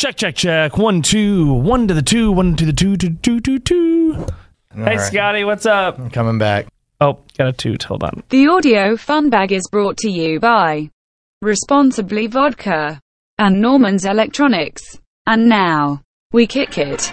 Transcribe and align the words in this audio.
Check, 0.00 0.16
check, 0.16 0.34
check. 0.34 0.78
One, 0.78 1.02
two, 1.02 1.52
one 1.52 1.86
to 1.86 1.92
the 1.92 2.00
two, 2.00 2.32
one 2.32 2.56
to 2.56 2.64
the 2.64 2.72
two, 2.72 2.96
two, 2.96 3.16
two, 3.16 3.38
two, 3.38 3.58
two. 3.58 4.14
Hey, 4.74 4.96
right. 4.96 4.98
Scotty, 4.98 5.44
what's 5.44 5.66
up? 5.66 5.98
I'm 5.98 6.08
coming 6.08 6.38
back. 6.38 6.68
Oh, 7.02 7.18
got 7.36 7.48
a 7.48 7.52
toot. 7.52 7.82
Hold 7.82 8.04
on. 8.04 8.22
The 8.30 8.46
audio 8.46 8.96
fun 8.96 9.28
bag 9.28 9.52
is 9.52 9.68
brought 9.70 9.98
to 9.98 10.08
you 10.08 10.40
by 10.40 10.88
Responsibly 11.42 12.28
Vodka 12.28 12.98
and 13.36 13.60
Norman's 13.60 14.06
Electronics. 14.06 14.98
And 15.26 15.50
now, 15.50 16.00
we 16.32 16.46
kick 16.46 16.78
it. 16.78 16.92
It's 16.92 17.10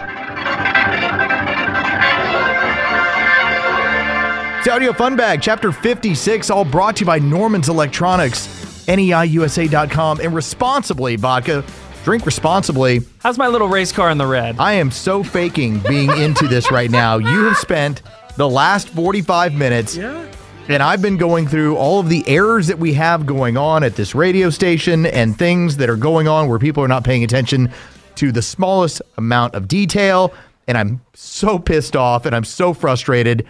the 4.64 4.72
Audio 4.72 4.94
Fun 4.94 5.14
Bag, 5.14 5.42
Chapter 5.42 5.72
56, 5.72 6.48
all 6.48 6.64
brought 6.64 6.96
to 6.96 7.00
you 7.00 7.06
by 7.06 7.18
Norman's 7.18 7.68
Electronics, 7.68 8.46
NEIUSA.com, 8.86 10.20
and 10.20 10.34
Responsibly 10.34 11.16
Vodka. 11.16 11.62
Drink 12.08 12.24
responsibly. 12.24 13.02
How's 13.18 13.36
my 13.36 13.48
little 13.48 13.68
race 13.68 13.92
car 13.92 14.08
in 14.08 14.16
the 14.16 14.26
red? 14.26 14.56
I 14.58 14.72
am 14.72 14.90
so 14.90 15.22
faking 15.22 15.80
being 15.80 16.08
into 16.16 16.48
this 16.48 16.70
right 16.70 16.90
now. 16.90 17.18
You 17.18 17.44
have 17.44 17.58
spent 17.58 18.00
the 18.38 18.48
last 18.48 18.88
45 18.88 19.52
minutes. 19.52 19.94
Yeah. 19.94 20.26
And 20.68 20.82
I've 20.82 21.02
been 21.02 21.18
going 21.18 21.46
through 21.46 21.76
all 21.76 22.00
of 22.00 22.08
the 22.08 22.24
errors 22.26 22.66
that 22.68 22.78
we 22.78 22.94
have 22.94 23.26
going 23.26 23.58
on 23.58 23.84
at 23.84 23.94
this 23.94 24.14
radio 24.14 24.48
station 24.48 25.04
and 25.04 25.38
things 25.38 25.76
that 25.76 25.90
are 25.90 25.98
going 25.98 26.28
on 26.28 26.48
where 26.48 26.58
people 26.58 26.82
are 26.82 26.88
not 26.88 27.04
paying 27.04 27.24
attention 27.24 27.70
to 28.14 28.32
the 28.32 28.40
smallest 28.40 29.02
amount 29.18 29.54
of 29.54 29.68
detail. 29.68 30.32
And 30.66 30.78
I'm 30.78 31.02
so 31.12 31.58
pissed 31.58 31.94
off 31.94 32.24
and 32.24 32.34
I'm 32.34 32.44
so 32.44 32.72
frustrated. 32.72 33.46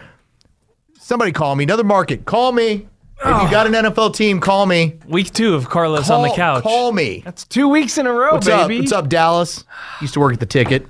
Somebody 0.98 1.30
call 1.30 1.54
me. 1.54 1.62
Another 1.62 1.84
market. 1.84 2.25
Call 2.25 2.50
me. 2.50 2.88
If 3.20 3.27
you 3.27 3.33
oh. 3.33 3.50
got 3.50 3.66
an 3.66 3.72
NFL 3.72 4.14
team, 4.14 4.38
call 4.41 4.66
me. 4.66 4.98
Week 5.06 5.33
two 5.33 5.55
of 5.55 5.69
Carlos 5.69 6.06
Call, 6.06 6.22
on 6.22 6.28
the 6.28 6.34
couch. 6.34 6.62
Call 6.62 6.92
me. 6.92 7.22
That's 7.25 7.44
two 7.44 7.69
weeks 7.69 7.98
in 7.98 8.06
a 8.06 8.12
row, 8.12 8.33
What's 8.34 8.47
baby. 8.47 8.77
up? 8.77 8.80
What's 8.80 8.92
up, 8.92 9.08
Dallas? 9.08 9.64
Used 10.00 10.14
to 10.14 10.20
work 10.20 10.34
at 10.34 10.41
the 10.41 10.47
ticket. 10.47 10.86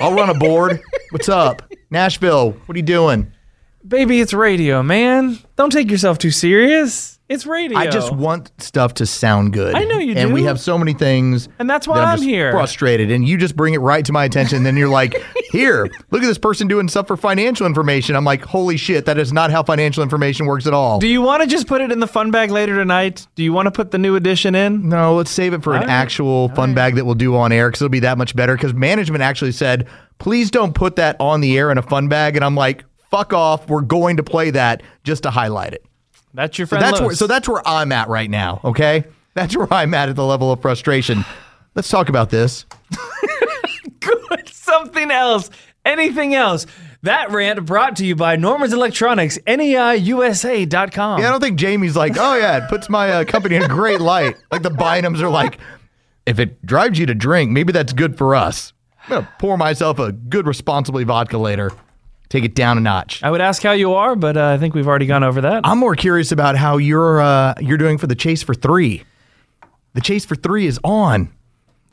I'll 0.00 0.14
run 0.14 0.30
a 0.30 0.34
board. 0.34 0.80
What's 1.10 1.28
up? 1.28 1.62
Nashville, 1.90 2.52
what 2.52 2.74
are 2.74 2.78
you 2.78 2.84
doing? 2.84 3.32
Baby, 3.86 4.20
it's 4.20 4.32
radio, 4.32 4.82
man. 4.82 5.38
Don't 5.56 5.70
take 5.70 5.90
yourself 5.90 6.18
too 6.18 6.30
serious. 6.30 7.18
It's 7.30 7.46
radio. 7.46 7.78
I 7.78 7.86
just 7.86 8.12
want 8.12 8.50
stuff 8.60 8.94
to 8.94 9.06
sound 9.06 9.52
good. 9.52 9.76
I 9.76 9.84
know 9.84 9.98
you 9.98 10.14
And 10.16 10.30
do. 10.30 10.34
we 10.34 10.42
have 10.42 10.58
so 10.58 10.76
many 10.76 10.92
things. 10.94 11.48
And 11.60 11.70
that's 11.70 11.86
why 11.86 11.98
that 11.98 12.04
I'm 12.08 12.16
just 12.16 12.28
here. 12.28 12.50
Frustrated, 12.50 13.12
and 13.12 13.24
you 13.26 13.38
just 13.38 13.54
bring 13.54 13.72
it 13.72 13.78
right 13.78 14.04
to 14.04 14.12
my 14.12 14.24
attention. 14.24 14.56
And 14.56 14.66
then 14.66 14.76
you're 14.76 14.88
like, 14.88 15.14
"Here, 15.52 15.88
look 16.10 16.22
at 16.24 16.26
this 16.26 16.38
person 16.38 16.66
doing 16.66 16.88
stuff 16.88 17.06
for 17.06 17.16
financial 17.16 17.66
information." 17.68 18.16
I'm 18.16 18.24
like, 18.24 18.44
"Holy 18.44 18.76
shit, 18.76 19.04
that 19.06 19.16
is 19.16 19.32
not 19.32 19.52
how 19.52 19.62
financial 19.62 20.02
information 20.02 20.46
works 20.46 20.66
at 20.66 20.74
all." 20.74 20.98
Do 20.98 21.06
you 21.06 21.22
want 21.22 21.42
to 21.44 21.48
just 21.48 21.68
put 21.68 21.80
it 21.80 21.92
in 21.92 22.00
the 22.00 22.08
fun 22.08 22.32
bag 22.32 22.50
later 22.50 22.74
tonight? 22.74 23.28
Do 23.36 23.44
you 23.44 23.52
want 23.52 23.66
to 23.66 23.70
put 23.70 23.92
the 23.92 23.98
new 23.98 24.16
edition 24.16 24.56
in? 24.56 24.88
No, 24.88 25.14
let's 25.14 25.30
save 25.30 25.52
it 25.54 25.62
for 25.62 25.70
an 25.74 25.82
All 25.82 25.86
right. 25.86 25.92
actual 25.92 26.48
fun 26.48 26.74
bag 26.74 26.96
that 26.96 27.04
we'll 27.04 27.14
do 27.14 27.36
on 27.36 27.52
air 27.52 27.68
because 27.68 27.80
it'll 27.80 27.90
be 27.90 28.00
that 28.00 28.18
much 28.18 28.34
better. 28.34 28.56
Because 28.56 28.74
management 28.74 29.22
actually 29.22 29.52
said, 29.52 29.86
please 30.18 30.50
don't 30.50 30.74
put 30.74 30.96
that 30.96 31.14
on 31.20 31.40
the 31.42 31.56
air 31.56 31.70
in 31.70 31.78
a 31.78 31.82
fun 31.82 32.08
bag. 32.08 32.34
And 32.34 32.44
I'm 32.44 32.56
like, 32.56 32.84
fuck 33.08 33.32
off. 33.32 33.68
We're 33.68 33.82
going 33.82 34.16
to 34.16 34.24
play 34.24 34.50
that 34.50 34.82
just 35.04 35.22
to 35.22 35.30
highlight 35.30 35.74
it. 35.74 35.84
That's 36.34 36.58
your 36.58 36.66
So 36.66 36.76
friend. 36.76 36.82
that's 36.84 37.00
where, 37.00 37.14
so 37.14 37.26
that's 37.26 37.48
where 37.48 37.66
I'm 37.66 37.92
at 37.92 38.08
right 38.08 38.30
now. 38.30 38.60
Okay, 38.64 39.04
that's 39.34 39.56
where 39.56 39.72
I'm 39.72 39.94
at 39.94 40.08
at 40.08 40.16
the 40.16 40.24
level 40.24 40.52
of 40.52 40.60
frustration. 40.62 41.24
Let's 41.74 41.88
talk 41.88 42.08
about 42.08 42.30
this. 42.30 42.66
good. 44.00 44.48
Something 44.48 45.10
else. 45.10 45.50
Anything 45.84 46.34
else. 46.34 46.66
That 47.02 47.30
rant 47.30 47.64
brought 47.64 47.96
to 47.96 48.04
you 48.04 48.14
by 48.14 48.36
Norman's 48.36 48.74
Electronics, 48.74 49.38
NEIUSA.com. 49.46 51.20
Yeah, 51.20 51.28
I 51.28 51.30
don't 51.30 51.40
think 51.40 51.58
Jamie's 51.58 51.96
like, 51.96 52.16
oh 52.18 52.34
yeah, 52.36 52.62
it 52.64 52.68
puts 52.68 52.88
my 52.90 53.10
uh, 53.10 53.24
company 53.24 53.56
in 53.56 53.62
a 53.62 53.68
great 53.68 54.00
light. 54.00 54.36
Like 54.52 54.62
the 54.62 54.70
Bynums 54.70 55.20
are 55.20 55.30
like, 55.30 55.58
if 56.26 56.38
it 56.38 56.64
drives 56.66 56.98
you 56.98 57.06
to 57.06 57.14
drink, 57.14 57.50
maybe 57.52 57.72
that's 57.72 57.94
good 57.94 58.18
for 58.18 58.34
us. 58.34 58.74
I'm 59.04 59.08
gonna 59.10 59.28
pour 59.38 59.56
myself 59.56 59.98
a 59.98 60.12
good 60.12 60.46
responsibly 60.46 61.04
vodka 61.04 61.38
later. 61.38 61.70
Take 62.30 62.44
it 62.44 62.54
down 62.54 62.78
a 62.78 62.80
notch. 62.80 63.22
I 63.22 63.30
would 63.30 63.40
ask 63.42 63.62
how 63.62 63.72
you 63.72 63.92
are, 63.94 64.14
but 64.16 64.36
uh, 64.36 64.46
I 64.50 64.56
think 64.58 64.74
we've 64.74 64.86
already 64.86 65.06
gone 65.06 65.22
over 65.24 65.40
that. 65.42 65.62
I'm 65.64 65.78
more 65.78 65.94
curious 65.96 66.30
about 66.32 66.56
how 66.56 66.78
you're 66.78 67.20
uh, 67.20 67.54
you're 67.60 67.76
doing 67.76 67.98
for 67.98 68.06
the 68.06 68.14
chase 68.14 68.42
for 68.42 68.54
three. 68.54 69.02
The 69.94 70.00
chase 70.00 70.24
for 70.24 70.36
three 70.36 70.66
is 70.66 70.78
on, 70.84 71.22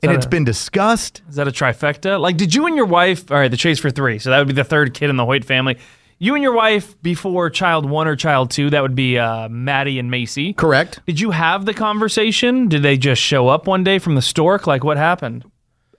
and 0.04 0.12
that 0.12 0.16
it's 0.16 0.28
a- 0.28 0.30
been 0.30 0.44
discussed. 0.46 1.24
Is 1.28 1.36
that 1.36 1.48
a 1.48 1.52
trifecta? 1.52 2.20
Like, 2.20 2.38
did 2.38 2.54
you 2.54 2.68
and 2.68 2.76
your 2.76 2.86
wife, 2.86 3.32
all 3.32 3.38
right, 3.38 3.50
the 3.50 3.58
chase 3.58 3.80
for 3.80 3.90
three, 3.90 4.20
so 4.20 4.30
that 4.30 4.38
would 4.38 4.48
be 4.48 4.54
the 4.54 4.64
third 4.64 4.94
kid 4.94 5.10
in 5.10 5.18
the 5.18 5.26
Hoyt 5.26 5.44
family. 5.44 5.78
You 6.20 6.34
and 6.36 6.44
your 6.44 6.54
wife 6.54 7.00
before 7.04 7.50
child 7.52 7.88
one 7.88 8.08
or 8.08 8.16
child 8.16 8.50
two, 8.52 8.70
that 8.72 8.82
would 8.82 8.96
be 8.96 9.18
uh, 9.20 9.50
Maddie 9.50 9.98
and 10.00 10.10
Macy. 10.12 10.54
Correct. 10.54 11.00
Did 11.08 11.20
you 11.20 11.30
have 11.32 11.66
the 11.66 11.74
conversation? 11.76 12.68
Did 12.70 12.82
they 12.84 12.98
just 12.98 13.22
show 13.22 13.48
up 13.48 13.68
one 13.68 13.84
day 13.84 13.98
from 14.00 14.16
the 14.16 14.22
stork? 14.22 14.66
Like, 14.68 14.84
what 14.84 14.98
happened? 14.98 15.46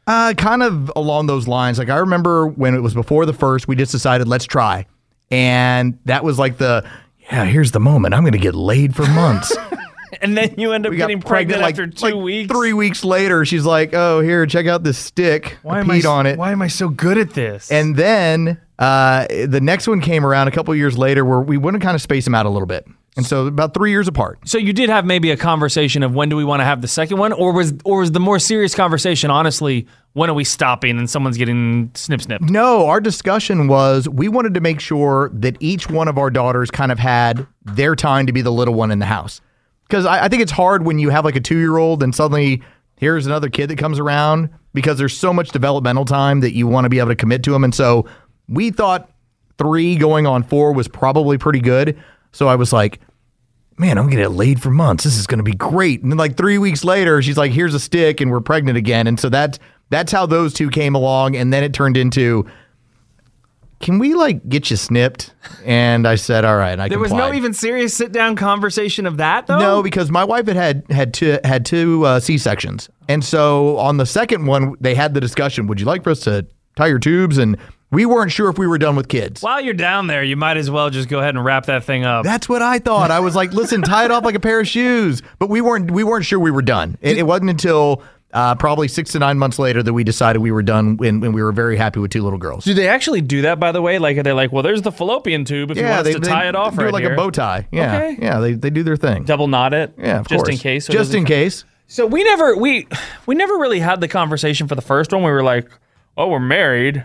Uh, 0.09 0.33
kind 0.35 0.63
of 0.63 0.91
along 0.97 1.27
those 1.27 1.47
lines. 1.47 1.79
Like 1.79 1.91
I 1.91 1.99
remember 1.99 2.47
when 2.47 2.75
it 2.75 2.81
was 2.81 2.95
before 2.95 3.27
the 3.27 3.35
first, 3.35 3.69
we 3.69 3.77
just 3.77 3.93
decided 3.93 4.27
let's 4.27 4.47
try, 4.47 4.87
and 5.31 5.99
that 6.07 6.25
was 6.25 6.39
like 6.39 6.57
the 6.57 6.89
yeah. 7.31 7.45
Here's 7.45 7.73
the 7.73 7.81
moment. 7.81 8.15
I'm 8.15 8.23
going 8.23 8.33
to 8.33 8.39
get 8.39 8.55
laid 8.55 8.97
for 8.97 9.07
months. 9.07 9.55
And 10.21 10.37
then 10.37 10.55
you 10.57 10.73
end 10.73 10.87
up 10.87 10.91
we 10.91 10.97
getting 10.97 11.21
pregnant, 11.21 11.61
like, 11.61 11.75
after 11.75 11.87
two 11.87 12.07
like 12.07 12.15
weeks. 12.15 12.51
Three 12.51 12.73
weeks 12.73 13.05
later, 13.05 13.45
she's 13.45 13.65
like, 13.65 13.93
"Oh, 13.93 14.21
here, 14.21 14.47
check 14.47 14.67
out 14.67 14.83
this 14.83 14.99
stick. 14.99 15.59
Why 15.63 15.77
I 15.77 15.81
am 15.81 15.91
I 15.91 16.01
on 16.01 16.27
it." 16.27 16.39
Why 16.39 16.51
am 16.51 16.63
I 16.63 16.69
so 16.69 16.89
good 16.89 17.19
at 17.19 17.35
this? 17.35 17.71
And 17.71 17.95
then 17.95 18.59
uh, 18.79 19.27
the 19.29 19.61
next 19.61 19.87
one 19.87 20.01
came 20.01 20.25
around 20.25 20.49
a 20.49 20.51
couple 20.51 20.75
years 20.75 20.97
later, 20.97 21.25
where 21.25 21.41
we 21.41 21.59
to 21.59 21.79
kind 21.79 21.95
of 21.95 22.03
space 22.03 22.25
them 22.25 22.35
out 22.35 22.47
a 22.47 22.49
little 22.49 22.67
bit, 22.67 22.87
and 23.19 23.27
so 23.27 23.49
about 23.49 23.75
three 23.75 23.91
years 23.91 24.07
apart. 24.07 24.39
So 24.45 24.59
you 24.59 24.73
did 24.73 24.89
have 24.89 25.05
maybe 25.05 25.33
a 25.33 25.37
conversation 25.37 26.05
of 26.05 26.15
when 26.15 26.29
do 26.29 26.37
we 26.37 26.45
want 26.45 26.61
to 26.61 26.65
have 26.65 26.83
the 26.83 26.89
second 26.89 27.19
one, 27.19 27.33
or 27.33 27.53
was 27.53 27.75
or 27.85 27.99
was 27.99 28.13
the 28.13 28.21
more 28.21 28.39
serious 28.39 28.77
conversation 28.77 29.29
honestly 29.31 29.87
when 30.13 30.31
are 30.31 30.35
we 30.35 30.45
stopping 30.45 30.99
and 30.99 31.11
someone's 31.11 31.37
getting 31.37 31.91
snip 31.95 32.23
snip? 32.23 32.41
No, 32.41 32.87
our 32.87 33.01
discussion 33.01 33.67
was 33.67 34.09
we 34.09 34.29
wanted 34.29 34.55
to 34.55 34.61
make 34.61 34.79
sure 34.79 35.31
that 35.35 35.57
each 35.59 35.91
one 35.91 36.07
of 36.07 36.17
our 36.17 36.31
daughters 36.31 36.71
kind 36.71 36.93
of 36.93 37.01
had 37.01 37.45
their 37.65 37.97
time 37.97 38.25
to 38.27 38.33
be 38.33 38.41
the 38.41 38.53
little 38.53 38.75
one 38.75 38.93
in 38.93 39.01
the 39.01 39.07
house. 39.07 39.41
Because 39.89 40.07
I, 40.07 40.27
I 40.27 40.29
think 40.29 40.43
it's 40.43 40.53
hard 40.53 40.87
when 40.87 41.01
you 41.01 41.11
have 41.11 41.25
like 41.25 41.37
a 41.37 41.41
two 41.41 41.59
year 41.59 41.77
old 41.77 42.05
and 42.05 42.15
suddenly 42.15 42.63
here's 42.99 43.27
another 43.27 43.49
kid 43.51 43.69
that 43.69 43.79
comes 43.79 43.99
around 43.99 44.49
because 44.75 44.97
there's 44.97 45.17
so 45.17 45.33
much 45.33 45.51
developmental 45.51 46.05
time 46.05 46.39
that 46.41 46.55
you 46.55 46.69
want 46.69 46.85
to 46.85 46.89
be 46.89 47.01
able 47.01 47.09
to 47.09 47.17
commit 47.17 47.43
to 47.43 47.51
them. 47.51 47.65
And 47.65 47.75
so 47.75 48.07
we 48.49 48.71
thought 48.71 49.11
three 49.59 49.97
going 49.97 50.25
on 50.25 50.45
four 50.45 50.73
was 50.73 50.87
probably 50.87 51.37
pretty 51.37 51.61
good. 51.61 51.99
So 52.31 52.47
I 52.49 52.55
was 52.55 52.73
like, 52.73 53.01
man, 53.79 53.99
I'm 53.99 54.05
gonna 54.05 54.23
get 54.23 54.33
laid 54.33 54.61
for 54.61 54.71
months. 54.71 55.05
This 55.05 55.17
is 55.17 55.27
gonna 55.27 55.43
be 55.43 55.53
great. 55.53 56.03
And 56.03 56.13
then 56.13 56.19
like 56.19 56.37
three 56.37 56.59
weeks 56.59 56.85
later, 56.85 57.23
she's 57.23 57.39
like, 57.39 57.53
here's 57.53 57.75
a 57.75 57.81
stick, 57.81 58.21
and 58.21 58.31
we're 58.31 58.41
pregnant 58.41 58.77
again. 58.77 59.07
And 59.07 59.19
so 59.19 59.29
that's 59.29 59.59
that's 59.91 60.13
how 60.13 60.27
those 60.27 60.53
two 60.53 60.71
came 60.71 60.95
along. 60.95 61.37
And 61.37 61.53
then 61.53 61.65
it 61.65 61.73
turned 61.73 61.97
into, 61.97 62.47
can 63.81 63.99
we 63.99 64.15
like 64.15 64.47
get 64.49 64.71
you 64.71 64.77
snipped? 64.77 65.33
And 65.65 66.07
I 66.07 66.17
said, 66.17 66.45
all 66.45 66.57
right. 66.57 66.79
I 66.79 66.89
There 66.89 66.99
was 66.99 67.13
no 67.13 67.33
even 67.33 67.55
serious 67.55 67.95
sit 67.95 68.13
down 68.13 68.37
conversation 68.37 69.07
of 69.07 69.19
that 69.19 69.47
though. 69.47 69.59
No, 69.59 69.83
because 69.83 70.11
my 70.11 70.25
wife 70.25 70.47
had 70.47 70.57
had 70.57 70.85
had 70.91 71.15
two 71.15 71.39
had 71.45 71.65
two 71.65 72.05
uh, 72.05 72.21
C 72.21 72.39
sections, 72.39 72.91
and 73.09 73.25
so 73.25 73.79
on 73.79 73.97
the 73.97 74.07
second 74.07 74.47
one 74.47 74.75
they 74.81 74.95
had 74.95 75.15
the 75.15 75.21
discussion. 75.21 75.67
Would 75.69 75.81
you 75.81 75.87
like 75.87 76.03
for 76.05 76.11
us 76.11 76.21
to 76.21 76.47
tie 76.77 76.89
your 76.89 76.99
tubes? 76.99 77.39
And 77.39 77.57
we 77.91 78.05
weren't 78.07 78.31
sure 78.33 78.49
if 78.51 78.59
we 78.59 78.67
were 78.67 78.79
done 78.79 78.97
with 78.97 79.09
kids. 79.09 79.43
While 79.43 79.61
you're 79.61 79.75
down 79.75 80.07
there, 80.09 80.23
you 80.23 80.37
might 80.37 80.57
as 80.57 80.71
well 80.71 80.91
just 80.91 81.09
go 81.09 81.21
ahead 81.21 81.35
and 81.35 81.45
wrap 81.45 81.67
that 81.67 81.85
thing 81.85 82.05
up. 82.05 82.25
That's 82.25 82.49
what 82.49 82.61
I 82.63 82.79
thought. 82.79 83.11
I 83.11 83.21
was 83.21 83.35
like, 83.35 83.53
listen, 83.53 83.83
tie 83.83 84.05
it 84.05 84.11
off 84.11 84.25
like 84.25 84.35
a 84.35 84.41
pair 84.41 84.61
of 84.61 84.69
shoes. 84.69 85.23
But 85.39 85.49
we 85.49 85.61
weren't 85.61 85.91
we 85.91 86.05
weren't 86.05 86.25
sure 86.25 86.39
we 86.39 86.51
were 86.51 86.63
done. 86.63 86.99
It, 87.01 87.19
it 87.19 87.23
wasn't 87.23 87.51
until 87.51 88.03
uh, 88.31 88.55
probably 88.57 88.89
six 88.89 89.13
to 89.13 89.19
nine 89.19 89.39
months 89.39 89.59
later 89.59 89.83
that 89.83 89.95
we 89.95 90.05
decided 90.05 90.41
we 90.43 90.53
were 90.53 90.63
done 90.63 90.99
when, 90.99 91.21
when 91.21 91.33
we 91.33 91.43
were 91.43 91.51
very 91.51 91.79
happy 91.79 91.99
with 91.99 92.11
two 92.11 92.23
little 92.23 92.39
girls. 92.39 92.63
do 92.65 92.75
they 92.75 92.87
actually 92.87 93.23
do 93.23 93.41
that 93.43 93.59
by 93.59 93.73
the 93.73 93.81
way? 93.81 93.99
Like 93.99 94.19
are 94.19 94.23
they 94.23 94.33
like, 94.35 94.53
well, 94.53 94.63
there's 94.63 94.83
the 94.83 94.93
fallopian 94.93 95.47
tube 95.47 95.71
if 95.71 95.79
you 95.79 95.85
want 95.85 96.07
us 96.07 96.15
to 96.15 96.21
tie 96.21 96.47
it 96.47 96.55
off 96.55 96.77
do 96.77 96.85
right 96.85 96.93
like 96.93 97.05
here. 97.05 97.15
a 97.15 97.17
bow 97.17 97.31
tie. 97.31 97.67
Yeah, 97.73 97.97
Okay. 97.97 98.19
yeah. 98.21 98.39
They, 98.41 98.53
they 98.53 98.69
do 98.69 98.83
their 98.83 98.97
thing. 98.97 99.25
Double 99.25 99.49
knot 99.49 99.73
it. 99.73 99.95
Yeah, 99.97 100.19
of 100.21 100.29
just 100.29 100.45
course. 100.45 100.55
in 100.55 100.59
case. 100.59 100.85
so 100.87 100.93
just 100.93 101.09
doesn't- 101.09 101.21
in 101.21 101.25
case. 101.25 101.65
So 101.87 102.07
we 102.07 102.23
never 102.23 102.55
we 102.55 102.87
we 103.25 103.35
never 103.35 103.55
really 103.57 103.81
had 103.81 104.03
the 104.03 104.09
conversation 104.09 104.69
for 104.69 104.75
the 104.75 104.83
first 104.83 105.11
one. 105.11 105.23
We 105.23 105.31
were 105.31 105.43
like, 105.43 105.71
oh, 106.19 106.29
we're 106.29 106.39
married, 106.39 107.03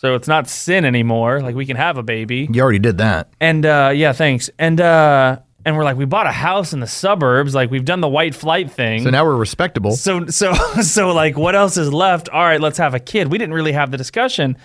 so 0.00 0.14
it's 0.14 0.28
not 0.28 0.48
sin 0.48 0.84
anymore. 0.84 1.40
Like 1.40 1.56
we 1.56 1.66
can 1.66 1.76
have 1.76 1.98
a 1.98 2.04
baby. 2.04 2.48
You 2.52 2.62
already 2.62 2.78
did 2.78 2.98
that. 2.98 3.30
And 3.40 3.66
uh, 3.66 3.90
yeah, 3.92 4.12
thanks. 4.12 4.48
And 4.56 4.80
uh, 4.80 5.40
and 5.64 5.76
we're 5.76 5.82
like, 5.82 5.96
we 5.96 6.04
bought 6.04 6.28
a 6.28 6.32
house 6.32 6.72
in 6.72 6.78
the 6.78 6.86
suburbs. 6.86 7.52
Like 7.52 7.72
we've 7.72 7.84
done 7.84 8.00
the 8.00 8.08
white 8.08 8.36
flight 8.36 8.70
thing. 8.70 9.02
So 9.02 9.10
now 9.10 9.24
we're 9.24 9.34
respectable. 9.34 9.96
So 9.96 10.26
so 10.26 10.54
so 10.82 11.12
like 11.12 11.36
what 11.36 11.56
else 11.56 11.76
is 11.76 11.92
left? 11.92 12.28
All 12.28 12.44
right, 12.44 12.60
let's 12.60 12.78
have 12.78 12.94
a 12.94 13.00
kid. 13.00 13.32
We 13.32 13.38
didn't 13.38 13.54
really 13.54 13.72
have 13.72 13.90
the 13.90 13.96
discussion. 13.96 14.56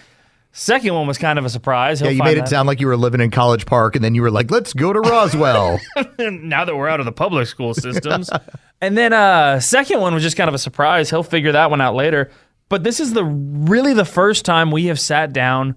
Second 0.56 0.94
one 0.94 1.08
was 1.08 1.18
kind 1.18 1.40
of 1.40 1.46
a 1.46 1.50
surprise. 1.50 2.00
Yeah, 2.00 2.10
He'll 2.10 2.18
you 2.18 2.24
made 2.24 2.38
it 2.38 2.48
sound 2.48 2.68
like 2.68 2.80
you 2.80 2.86
were 2.86 2.96
living 2.96 3.22
in 3.22 3.32
College 3.32 3.66
Park, 3.66 3.96
and 3.96 4.06
then 4.06 4.14
you 4.14 4.22
were 4.22 4.30
like, 4.30 4.52
"Let's 4.52 4.72
go 4.72 4.94
to 4.94 5.00
Roswell." 5.00 5.80
now 6.20 6.64
that 6.64 6.76
we're 6.78 6.88
out 6.88 7.00
of 7.00 7.08
the 7.08 7.12
public 7.12 7.48
school 7.48 7.74
systems. 7.74 8.30
and 8.82 8.96
then 8.96 9.14
uh 9.14 9.60
second 9.60 10.00
one 10.00 10.14
was 10.14 10.22
just 10.22 10.38
kind 10.38 10.48
of 10.48 10.54
a 10.54 10.60
surprise. 10.60 11.10
He'll 11.10 11.24
figure 11.24 11.54
that 11.54 11.72
one 11.72 11.82
out 11.82 11.96
later. 11.96 12.30
But 12.74 12.84
this 12.84 13.00
is 13.00 13.14
the 13.14 13.24
really 13.24 13.94
the 13.94 14.04
first 14.06 14.46
time 14.46 14.72
we 14.72 14.86
have 14.86 15.00
sat 15.00 15.32
down 15.32 15.76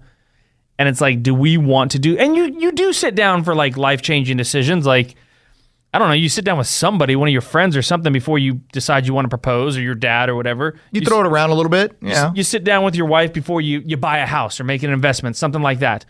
and 0.79 0.89
it's 0.89 0.99
like, 0.99 1.21
do 1.21 1.35
we 1.35 1.55
want 1.57 1.91
to 1.91 1.99
do 1.99 2.17
and 2.17 2.35
you 2.35 2.45
you 2.59 2.71
do 2.71 2.91
sit 2.91 3.13
down 3.13 3.43
for 3.43 3.53
like 3.53 3.77
life 3.77 4.01
changing 4.01 4.35
decisions 4.37 4.85
like 4.87 5.13
I 5.93 5.99
don't 5.99 6.07
know, 6.09 6.15
you 6.15 6.27
sit 6.27 6.43
down 6.43 6.57
with 6.57 6.65
somebody, 6.67 7.15
one 7.15 7.27
of 7.29 7.31
your 7.31 7.41
friends 7.41 7.77
or 7.77 7.81
something 7.83 8.11
before 8.11 8.39
you 8.39 8.55
decide 8.73 9.05
you 9.07 9.13
want 9.13 9.25
to 9.25 9.29
propose 9.29 9.77
or 9.77 9.81
your 9.81 9.95
dad 9.95 10.27
or 10.27 10.35
whatever. 10.35 10.75
You 10.91 11.01
throw 11.01 11.19
it 11.21 11.27
around 11.27 11.51
a 11.51 11.53
little 11.53 11.69
bit. 11.69 11.95
You- 12.01 12.09
Yeah. 12.09 12.31
You 12.35 12.43
sit 12.43 12.63
down 12.63 12.83
with 12.83 12.95
your 12.95 13.05
wife 13.07 13.31
before 13.31 13.61
you, 13.61 13.81
you 13.85 13.95
buy 13.95 14.17
a 14.17 14.25
house 14.25 14.59
or 14.59 14.63
make 14.63 14.81
an 14.83 14.91
investment, 14.91 15.35
something 15.37 15.61
like 15.61 15.79
that. 15.79 16.03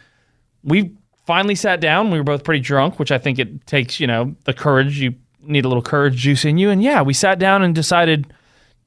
We 0.63 0.94
finally 1.25 1.56
sat 1.56 1.80
down. 1.81 2.12
We 2.12 2.18
were 2.18 2.24
both 2.24 2.44
pretty 2.44 2.62
drunk, 2.62 2.98
which 2.98 3.12
I 3.12 3.18
think 3.18 3.39
it 3.39 3.68
takes, 3.68 4.00
you 4.00 4.07
know, 4.07 4.36
the 4.45 4.54
courage. 4.54 5.00
You 5.00 5.13
need 5.42 5.63
a 5.66 5.68
little 5.68 5.84
courage 5.84 6.16
juice 6.16 6.44
in 6.45 6.57
you. 6.57 6.69
And 6.72 6.81
yeah, 6.81 7.01
we 7.01 7.13
sat 7.13 7.38
down 7.39 7.62
and 7.62 7.75
decided, 7.75 8.34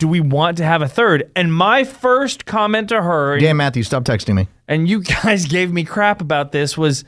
do 0.00 0.08
we 0.08 0.18
want 0.20 0.56
to 0.56 0.64
have 0.64 0.82
a 0.82 0.88
third? 0.88 1.30
And 1.36 1.54
my 1.54 1.84
first 1.84 2.44
comment 2.46 2.88
to 2.88 3.00
her, 3.02 3.38
Dan 3.38 3.56
Matthews, 3.56 3.86
stop 3.86 4.02
texting 4.02 4.34
me. 4.34 4.48
and 4.66 4.88
you 4.88 5.02
guys 5.22 5.46
gave 5.46 5.72
me 5.72 5.84
crap 5.84 6.20
about 6.20 6.50
this, 6.50 6.76
was 6.76 7.04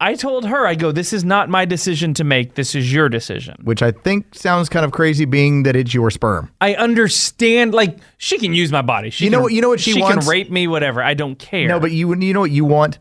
I 0.00 0.14
told 0.14 0.46
her, 0.46 0.64
I 0.66 0.74
go, 0.76 0.92
this 0.92 1.12
is 1.12 1.24
not 1.24 1.48
my 1.48 1.64
decision 1.64 2.14
to 2.14 2.24
make. 2.24 2.54
This 2.54 2.74
is 2.76 2.92
your 2.92 3.08
decision. 3.08 3.56
Which 3.64 3.82
I 3.82 3.90
think 3.90 4.34
sounds 4.34 4.68
kind 4.68 4.84
of 4.84 4.92
crazy, 4.92 5.24
being 5.24 5.64
that 5.64 5.74
it's 5.74 5.92
your 5.92 6.10
sperm. 6.12 6.50
I 6.60 6.74
understand, 6.76 7.74
like, 7.74 7.98
she 8.16 8.38
can 8.38 8.54
use 8.54 8.70
my 8.70 8.82
body. 8.82 9.10
She 9.10 9.24
You 9.24 9.30
know 9.30 9.38
can- 9.38 9.42
what- 9.42 9.52
you 9.54 9.60
know 9.60 9.68
what 9.70 9.80
she 9.80 9.92
she 9.94 10.00
wants? 10.00 10.24
can 10.24 10.30
rape 10.30 10.50
me, 10.52 10.68
whatever. 10.68 11.02
I 11.02 11.14
don't 11.14 11.36
care. 11.38 11.66
No, 11.68 11.80
but 11.80 11.90
you 11.90 12.14
you 12.14 12.32
know 12.32 12.40
what 12.40 12.52
you 12.52 12.64
want? 12.64 12.98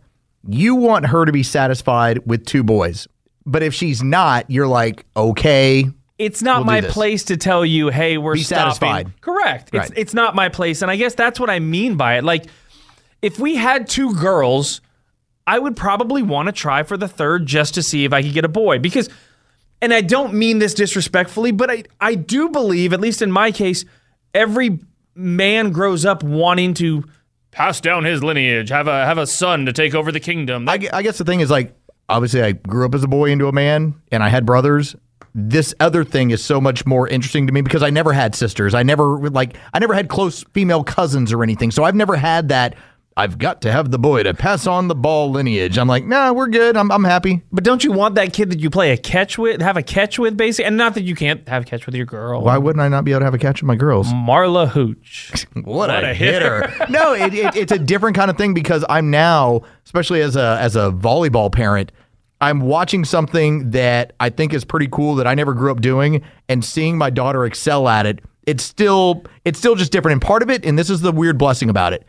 You 0.47 0.73
want 0.75 1.05
her 1.07 1.23
to 1.25 1.31
be 1.31 1.43
satisfied 1.43 2.19
with 2.25 2.45
two 2.45 2.63
boys. 2.63 3.07
But 3.45 3.61
if 3.63 3.73
she's 3.75 4.01
not, 4.03 4.49
you're 4.49 4.67
like, 4.67 5.05
okay. 5.15 5.85
It's 6.17 6.41
not 6.41 6.59
We'll 6.59 6.65
my 6.65 6.81
place 6.81 7.25
to 7.25 7.37
tell 7.37 7.65
you, 7.65 7.89
hey, 7.89 8.17
we're 8.17 8.33
Be 8.33 8.43
stopping. 8.43 8.63
satisfied. 8.71 9.21
Correct. 9.21 9.69
It's 9.73 9.89
Right. 9.89 9.97
it's 9.97 10.13
not 10.13 10.35
my 10.35 10.49
place, 10.49 10.81
and 10.81 10.89
I 10.89 10.95
guess 10.95 11.13
that's 11.15 11.39
what 11.39 11.49
I 11.49 11.59
mean 11.59 11.95
by 11.95 12.17
it. 12.17 12.23
Like, 12.23 12.45
if 13.21 13.39
we 13.39 13.55
had 13.55 13.87
two 13.87 14.13
girls, 14.15 14.81
I 15.45 15.59
would 15.59 15.75
probably 15.75 16.23
want 16.23 16.47
to 16.47 16.51
try 16.51 16.83
for 16.83 16.97
the 16.97 17.07
third 17.07 17.45
just 17.45 17.73
to 17.75 17.83
see 17.83 18.03
if 18.05 18.13
I 18.13 18.21
could 18.23 18.33
get 18.33 18.45
a 18.45 18.49
boy 18.49 18.79
because. 18.79 19.09
And 19.79 19.93
I 19.93 20.01
don't 20.01 20.33
mean 20.33 20.57
this 20.57 20.73
disrespectfully, 20.73 21.51
but 21.51 21.69
I, 21.69 21.83
I 22.01 22.15
do 22.15 22.49
believe, 22.49 22.93
at 22.93 22.99
least 22.99 23.21
in 23.21 23.31
my 23.31 23.51
case, 23.51 23.85
every 24.33 24.79
man 25.13 25.69
grows 25.71 26.03
up 26.03 26.23
wanting 26.23 26.73
to 26.75 27.03
pass 27.51 27.79
down 27.79 28.03
his 28.03 28.23
lineage, 28.23 28.69
have 28.69 28.87
a 28.87 29.05
have 29.05 29.19
a 29.19 29.27
son 29.27 29.67
to 29.67 29.73
take 29.73 29.93
over 29.93 30.11
the 30.11 30.19
kingdom. 30.19 30.67
I, 30.67 30.79
I 30.91 31.03
guess 31.03 31.19
the 31.19 31.25
thing 31.25 31.41
is 31.41 31.51
like, 31.51 31.75
obviously, 32.09 32.41
I 32.41 32.53
grew 32.53 32.87
up 32.87 32.95
as 32.95 33.03
a 33.03 33.07
boy 33.07 33.29
into 33.29 33.47
a 33.47 33.51
man, 33.51 33.93
and 34.11 34.23
I 34.23 34.29
had 34.29 34.47
brothers. 34.47 34.95
This 35.39 35.71
other 35.79 36.03
thing 36.03 36.31
is 36.31 36.43
so 36.43 36.59
much 36.59 36.87
more 36.87 37.07
interesting 37.07 37.45
to 37.45 37.53
me 37.53 37.61
because 37.61 37.83
I 37.83 37.91
never 37.91 38.11
had 38.11 38.33
sisters. 38.33 38.73
I 38.73 38.81
never 38.81 39.29
like 39.29 39.55
I 39.71 39.77
never 39.77 39.93
had 39.93 40.09
close 40.09 40.43
female 40.55 40.83
cousins 40.83 41.31
or 41.31 41.43
anything. 41.43 41.69
So 41.69 41.83
I've 41.83 41.93
never 41.93 42.15
had 42.15 42.49
that. 42.49 42.73
I've 43.15 43.37
got 43.37 43.61
to 43.61 43.71
have 43.71 43.91
the 43.91 43.99
boy 43.99 44.23
to 44.23 44.33
pass 44.33 44.65
on 44.65 44.87
the 44.87 44.95
ball 44.95 45.29
lineage. 45.29 45.77
I'm 45.77 45.87
like, 45.87 46.05
nah, 46.05 46.33
we're 46.33 46.47
good. 46.47 46.75
I'm 46.75 46.91
I'm 46.91 47.03
happy. 47.03 47.43
But 47.51 47.63
don't 47.63 47.83
you 47.83 47.91
want 47.91 48.15
that 48.15 48.33
kid 48.33 48.49
that 48.49 48.59
you 48.59 48.71
play 48.71 48.91
a 48.91 48.97
catch 48.97 49.37
with, 49.37 49.61
have 49.61 49.77
a 49.77 49.83
catch 49.83 50.17
with, 50.17 50.37
basically? 50.37 50.65
And 50.65 50.75
not 50.75 50.95
that 50.95 51.03
you 51.03 51.13
can't 51.13 51.47
have 51.47 51.61
a 51.61 51.65
catch 51.65 51.85
with 51.85 51.93
your 51.93 52.07
girl. 52.07 52.41
Why 52.41 52.57
wouldn't 52.57 52.81
I 52.81 52.87
not 52.87 53.05
be 53.05 53.11
able 53.11 53.19
to 53.19 53.25
have 53.25 53.35
a 53.35 53.39
catch 53.39 53.61
with 53.61 53.67
my 53.67 53.75
girls? 53.75 54.07
Marla 54.07 54.67
Hooch. 54.67 55.45
What, 55.63 55.91
a 55.91 56.13
hitter. 56.15 56.73
no, 56.89 57.13
it, 57.13 57.33
it, 57.33 57.55
it's 57.55 57.71
a 57.71 57.79
different 57.79 58.15
kind 58.15 58.31
of 58.31 58.37
thing 58.37 58.53
because 58.55 58.83
I'm 58.89 59.11
now, 59.11 59.61
especially 59.85 60.21
as 60.21 60.35
a 60.35 60.57
as 60.59 60.75
a 60.75 60.91
volleyball 60.91 61.51
parent, 61.51 61.91
I'm 62.39 62.61
watching 62.61 63.03
something 63.03 63.71
that 63.71 64.13
I 64.19 64.29
think 64.29 64.53
is 64.53 64.63
pretty 64.63 64.87
cool 64.91 65.15
that 65.15 65.27
I 65.27 65.33
never 65.33 65.53
grew 65.53 65.71
up 65.71 65.81
doing, 65.81 66.23
and 66.47 66.63
seeing 66.63 66.97
my 66.97 67.09
daughter 67.09 67.45
excel 67.45 67.87
at 67.87 68.05
it. 68.05 68.19
It's 68.45 68.63
still 68.63 69.23
it's 69.43 69.59
still 69.59 69.75
just 69.75 69.91
different. 69.91 70.13
And 70.13 70.21
part 70.21 70.43
of 70.43 70.49
it, 70.49 70.65
and 70.65 70.77
this 70.77 70.89
is 70.89 71.01
the 71.01 71.11
weird 71.11 71.37
blessing 71.37 71.69
about 71.69 71.93
it, 71.93 72.05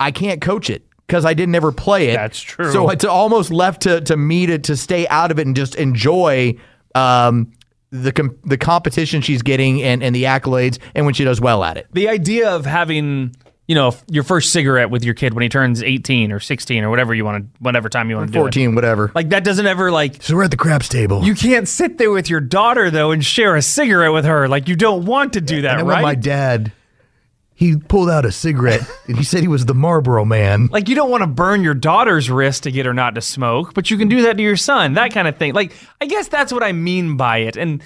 I 0.00 0.10
can't 0.10 0.40
coach 0.40 0.70
it 0.70 0.86
because 1.06 1.24
I 1.24 1.34
didn't 1.34 1.54
ever 1.54 1.70
play 1.72 2.08
it. 2.08 2.14
That's 2.14 2.40
true. 2.40 2.72
So 2.72 2.88
it's 2.90 3.04
almost 3.04 3.50
left 3.50 3.82
to 3.82 4.00
to 4.02 4.16
me 4.16 4.46
to 4.46 4.58
to 4.58 4.76
stay 4.76 5.06
out 5.08 5.30
of 5.30 5.38
it 5.38 5.46
and 5.46 5.54
just 5.54 5.74
enjoy. 5.74 6.56
Um, 6.94 7.52
the 7.92 8.10
com- 8.10 8.38
the 8.44 8.56
competition 8.56 9.20
she's 9.20 9.42
getting 9.42 9.82
and, 9.82 10.02
and 10.02 10.14
the 10.14 10.24
accolades 10.24 10.78
and 10.94 11.04
when 11.04 11.14
she 11.14 11.24
does 11.24 11.40
well 11.42 11.62
at 11.62 11.76
it. 11.76 11.86
The 11.92 12.08
idea 12.08 12.50
of 12.50 12.64
having, 12.64 13.36
you 13.72 13.74
know, 13.74 13.94
your 14.06 14.22
first 14.22 14.52
cigarette 14.52 14.90
with 14.90 15.02
your 15.02 15.14
kid 15.14 15.32
when 15.32 15.40
he 15.40 15.48
turns 15.48 15.82
18 15.82 16.30
or 16.30 16.40
16 16.40 16.84
or 16.84 16.90
whatever 16.90 17.14
you 17.14 17.24
want 17.24 17.42
to, 17.42 17.62
whatever 17.62 17.88
time 17.88 18.10
you 18.10 18.16
want 18.16 18.28
to 18.28 18.32
do 18.34 18.40
it. 18.40 18.42
14, 18.42 18.74
whatever. 18.74 19.10
Like 19.14 19.30
that 19.30 19.44
doesn't 19.44 19.66
ever 19.66 19.90
like, 19.90 20.22
So 20.22 20.36
we're 20.36 20.44
at 20.44 20.50
the 20.50 20.58
craps 20.58 20.90
table. 20.90 21.24
you 21.24 21.34
can't 21.34 21.66
sit 21.66 21.96
there 21.96 22.10
with 22.10 22.28
your 22.28 22.40
daughter 22.40 22.90
though 22.90 23.12
and 23.12 23.24
share 23.24 23.56
a 23.56 23.62
cigarette 23.62 24.12
with 24.12 24.26
her. 24.26 24.46
Like 24.46 24.68
you 24.68 24.76
don't 24.76 25.06
want 25.06 25.32
to 25.32 25.40
do 25.40 25.62
that, 25.62 25.78
and 25.78 25.88
right? 25.88 26.02
my 26.02 26.14
dad, 26.14 26.70
he 27.54 27.78
pulled 27.78 28.10
out 28.10 28.26
a 28.26 28.30
cigarette 28.30 28.82
and 29.06 29.16
he 29.16 29.24
said 29.24 29.40
he 29.40 29.48
was 29.48 29.64
the 29.64 29.72
Marlboro 29.72 30.26
man. 30.26 30.66
Like 30.66 30.90
you 30.90 30.94
don't 30.94 31.10
want 31.10 31.22
to 31.22 31.26
burn 31.26 31.64
your 31.64 31.72
daughter's 31.72 32.30
wrist 32.30 32.64
to 32.64 32.70
get 32.70 32.84
her 32.84 32.92
not 32.92 33.14
to 33.14 33.22
smoke, 33.22 33.72
but 33.72 33.90
you 33.90 33.96
can 33.96 34.08
do 34.08 34.20
that 34.24 34.36
to 34.36 34.42
your 34.42 34.58
son, 34.58 34.92
that 34.94 35.14
kind 35.14 35.26
of 35.26 35.38
thing. 35.38 35.54
Like 35.54 35.72
I 35.98 36.04
guess 36.04 36.28
that's 36.28 36.52
what 36.52 36.62
I 36.62 36.72
mean 36.72 37.16
by 37.16 37.38
it. 37.38 37.56
And 37.56 37.82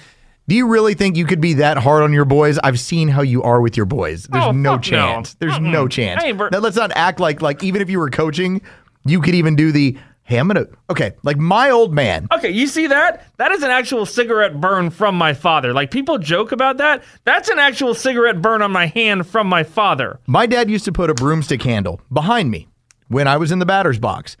Do 0.49 0.55
you 0.55 0.67
really 0.67 0.93
think 0.93 1.17
you 1.17 1.25
could 1.25 1.41
be 1.41 1.55
that 1.55 1.77
hard 1.77 2.03
on 2.03 2.13
your 2.13 2.23
boys? 2.25 2.57
I've 2.63 2.79
seen 2.79 3.09
how 3.09 3.21
you 3.21 3.43
are 3.43 3.59
with 3.59 3.75
your 3.75 3.85
boys. 3.85 4.23
There's 4.25 4.45
Oh, 4.45 4.51
no 4.51 4.73
fuck 4.73 4.79
no. 4.79 4.81
chance. 4.81 5.33
There's 5.35 5.59
no 5.59 5.87
chance. 5.89 6.23
Ain't 6.23 6.37
now 6.37 6.59
let's 6.59 6.77
not 6.77 6.91
act 6.95 7.19
like 7.19 7.41
like 7.41 7.63
even 7.63 7.81
if 7.81 7.89
you 7.89 7.99
were 7.99 8.09
coaching, 8.09 8.61
you 9.05 9.19
could 9.21 9.35
even 9.35 9.55
do 9.57 9.71
the 9.73 9.97
hey, 10.23 10.37
I'm 10.37 10.47
gonna 10.47 10.65
okay, 10.89 11.13
like 11.23 11.35
my 11.37 11.69
old 11.69 11.93
man. 11.93 12.27
Okay, 12.33 12.49
you 12.49 12.67
see 12.67 12.87
that? 12.87 13.25
That 13.37 13.51
is 13.51 13.61
an 13.61 13.71
actual 13.71 14.05
cigarette 14.05 14.61
burn 14.61 14.89
from 14.89 15.15
my 15.15 15.33
father. 15.33 15.73
Like 15.73 15.91
people 15.91 16.17
joke 16.17 16.53
about 16.53 16.77
that. 16.77 17.03
That's 17.25 17.49
an 17.49 17.59
actual 17.59 17.93
cigarette 17.93 18.41
burn 18.41 18.61
on 18.61 18.71
my 18.71 18.85
hand 18.85 19.27
from 19.27 19.47
my 19.47 19.63
father. 19.63 20.17
My 20.27 20.45
dad 20.45 20.69
used 20.69 20.85
to 20.85 20.93
put 20.93 21.09
a 21.09 21.13
broomstick 21.13 21.61
handle 21.63 21.99
behind 22.11 22.51
me 22.51 22.69
when 23.09 23.27
I 23.27 23.35
was 23.35 23.51
in 23.51 23.59
the 23.59 23.65
batter's 23.65 23.99
box. 23.99 24.37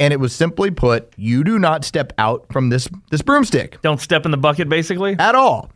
And 0.00 0.12
it 0.12 0.18
was 0.18 0.34
simply 0.34 0.70
put, 0.70 1.12
you 1.16 1.44
do 1.44 1.58
not 1.58 1.84
step 1.84 2.12
out 2.18 2.46
from 2.50 2.70
this 2.70 2.88
this 3.10 3.22
broomstick. 3.22 3.80
Don't 3.82 4.00
step 4.00 4.24
in 4.24 4.32
the 4.32 4.38
bucket, 4.38 4.68
basically. 4.68 5.14
at 5.18 5.34
all. 5.34 5.70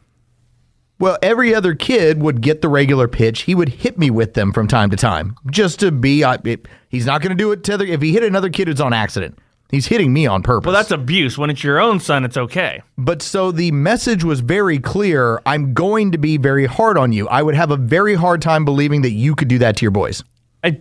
Well, 0.98 1.18
every 1.22 1.54
other 1.54 1.74
kid 1.74 2.22
would 2.22 2.40
get 2.40 2.62
the 2.62 2.68
regular 2.68 3.06
pitch. 3.08 3.42
He 3.42 3.54
would 3.54 3.68
hit 3.68 3.98
me 3.98 4.10
with 4.10 4.34
them 4.34 4.52
from 4.52 4.66
time 4.68 4.90
to 4.90 4.96
time, 4.96 5.36
just 5.50 5.80
to 5.80 5.92
be. 5.92 6.24
I 6.24 6.38
it, 6.44 6.66
he's 6.88 7.04
not 7.04 7.20
going 7.20 7.30
to 7.30 7.36
do 7.36 7.52
it 7.52 7.64
to 7.64 7.74
other. 7.74 7.84
If 7.84 8.00
he 8.00 8.12
hit 8.12 8.22
another 8.22 8.48
kid, 8.48 8.68
it's 8.68 8.80
on 8.80 8.92
accident. 8.92 9.38
He's 9.70 9.86
hitting 9.86 10.12
me 10.12 10.26
on 10.26 10.42
purpose. 10.42 10.66
Well, 10.66 10.74
that's 10.74 10.92
abuse. 10.92 11.36
When 11.36 11.50
it's 11.50 11.64
your 11.64 11.80
own 11.80 11.98
son, 11.98 12.24
it's 12.24 12.36
okay. 12.36 12.80
But 12.96 13.22
so 13.22 13.50
the 13.50 13.72
message 13.72 14.22
was 14.22 14.38
very 14.40 14.78
clear. 14.78 15.42
I'm 15.44 15.74
going 15.74 16.12
to 16.12 16.18
be 16.18 16.36
very 16.36 16.66
hard 16.66 16.96
on 16.96 17.12
you. 17.12 17.26
I 17.28 17.42
would 17.42 17.56
have 17.56 17.72
a 17.72 17.76
very 17.76 18.14
hard 18.14 18.40
time 18.40 18.64
believing 18.64 19.02
that 19.02 19.10
you 19.10 19.34
could 19.34 19.48
do 19.48 19.58
that 19.58 19.76
to 19.78 19.82
your 19.82 19.90
boys. 19.90 20.22
I, 20.62 20.80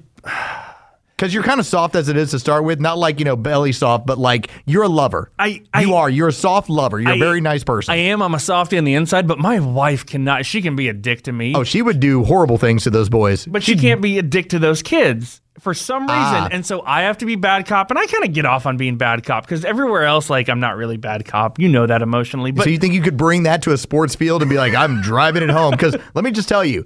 Because 1.23 1.33
you're 1.33 1.43
kind 1.43 1.61
of 1.61 1.65
soft 1.65 1.95
as 1.95 2.09
it 2.09 2.17
is 2.17 2.31
to 2.31 2.39
start 2.39 2.65
with, 2.65 2.81
not 2.81 2.97
like 2.97 3.17
you 3.17 3.23
know 3.23 3.37
belly 3.37 3.71
soft, 3.71 4.05
but 4.05 4.17
like 4.17 4.49
you're 4.65 4.83
a 4.83 4.89
lover. 4.89 5.31
I- 5.39 5.61
I- 5.73 5.83
you 5.83 5.95
are. 5.95 6.09
You're 6.09 6.27
a 6.27 6.33
soft 6.33 6.69
lover. 6.69 6.99
You're 6.99 7.11
a 7.11 7.15
I- 7.15 7.19
very 7.19 7.39
nice 7.39 7.63
person. 7.63 7.93
I 7.93 7.95
am. 7.95 8.21
I'm 8.21 8.33
a 8.33 8.41
softie 8.41 8.77
on 8.77 8.83
the 8.83 8.93
inside, 8.93 9.25
but 9.25 9.39
my 9.39 9.57
wife 9.61 10.05
cannot. 10.05 10.45
She 10.45 10.61
can 10.61 10.75
be 10.75 10.89
a 10.89 10.93
dick 10.93 11.21
to 11.21 11.31
me, 11.31 11.53
oh, 11.55 11.63
she 11.63 11.81
would 11.81 12.01
do 12.01 12.25
horrible 12.25 12.57
things 12.57 12.83
to 12.83 12.89
those 12.89 13.07
boys. 13.07 13.45
but 13.45 13.63
she 13.63 13.77
can't 13.77 14.01
be 14.01 14.17
a 14.17 14.21
dick 14.21 14.49
to 14.49 14.59
those 14.59 14.81
kids 14.81 15.39
for 15.61 15.73
some 15.73 16.01
reason. 16.03 16.13
Ah. 16.17 16.49
And 16.51 16.65
so 16.65 16.81
I 16.85 17.03
have 17.03 17.19
to 17.19 17.25
be 17.25 17.37
bad 17.37 17.67
cop, 17.67 17.89
and 17.89 17.97
I 17.97 18.05
kind 18.05 18.25
of 18.25 18.33
get 18.33 18.45
off 18.45 18.65
on 18.65 18.75
being 18.75 18.97
bad 18.97 19.23
cop 19.23 19.45
because 19.45 19.63
everywhere 19.63 20.03
else, 20.03 20.29
like 20.29 20.49
I'm 20.49 20.59
not 20.59 20.75
really 20.75 20.97
bad 20.97 21.23
cop. 21.23 21.57
You 21.57 21.69
know 21.69 21.85
that 21.87 22.01
emotionally, 22.01 22.51
but 22.51 22.65
so 22.65 22.69
you 22.69 22.77
think 22.77 22.93
you 22.95 23.01
could 23.01 23.15
bring 23.15 23.43
that 23.43 23.61
to 23.61 23.71
a 23.71 23.77
sports 23.77 24.13
field 24.13 24.41
and 24.41 24.49
be 24.51 24.57
like, 24.57 24.75
I'm 24.75 24.99
driving 25.01 25.41
it 25.41 25.49
home? 25.51 25.71
Because 25.71 25.95
let 26.15 26.25
me 26.25 26.31
just 26.31 26.49
tell 26.49 26.65
you, 26.65 26.85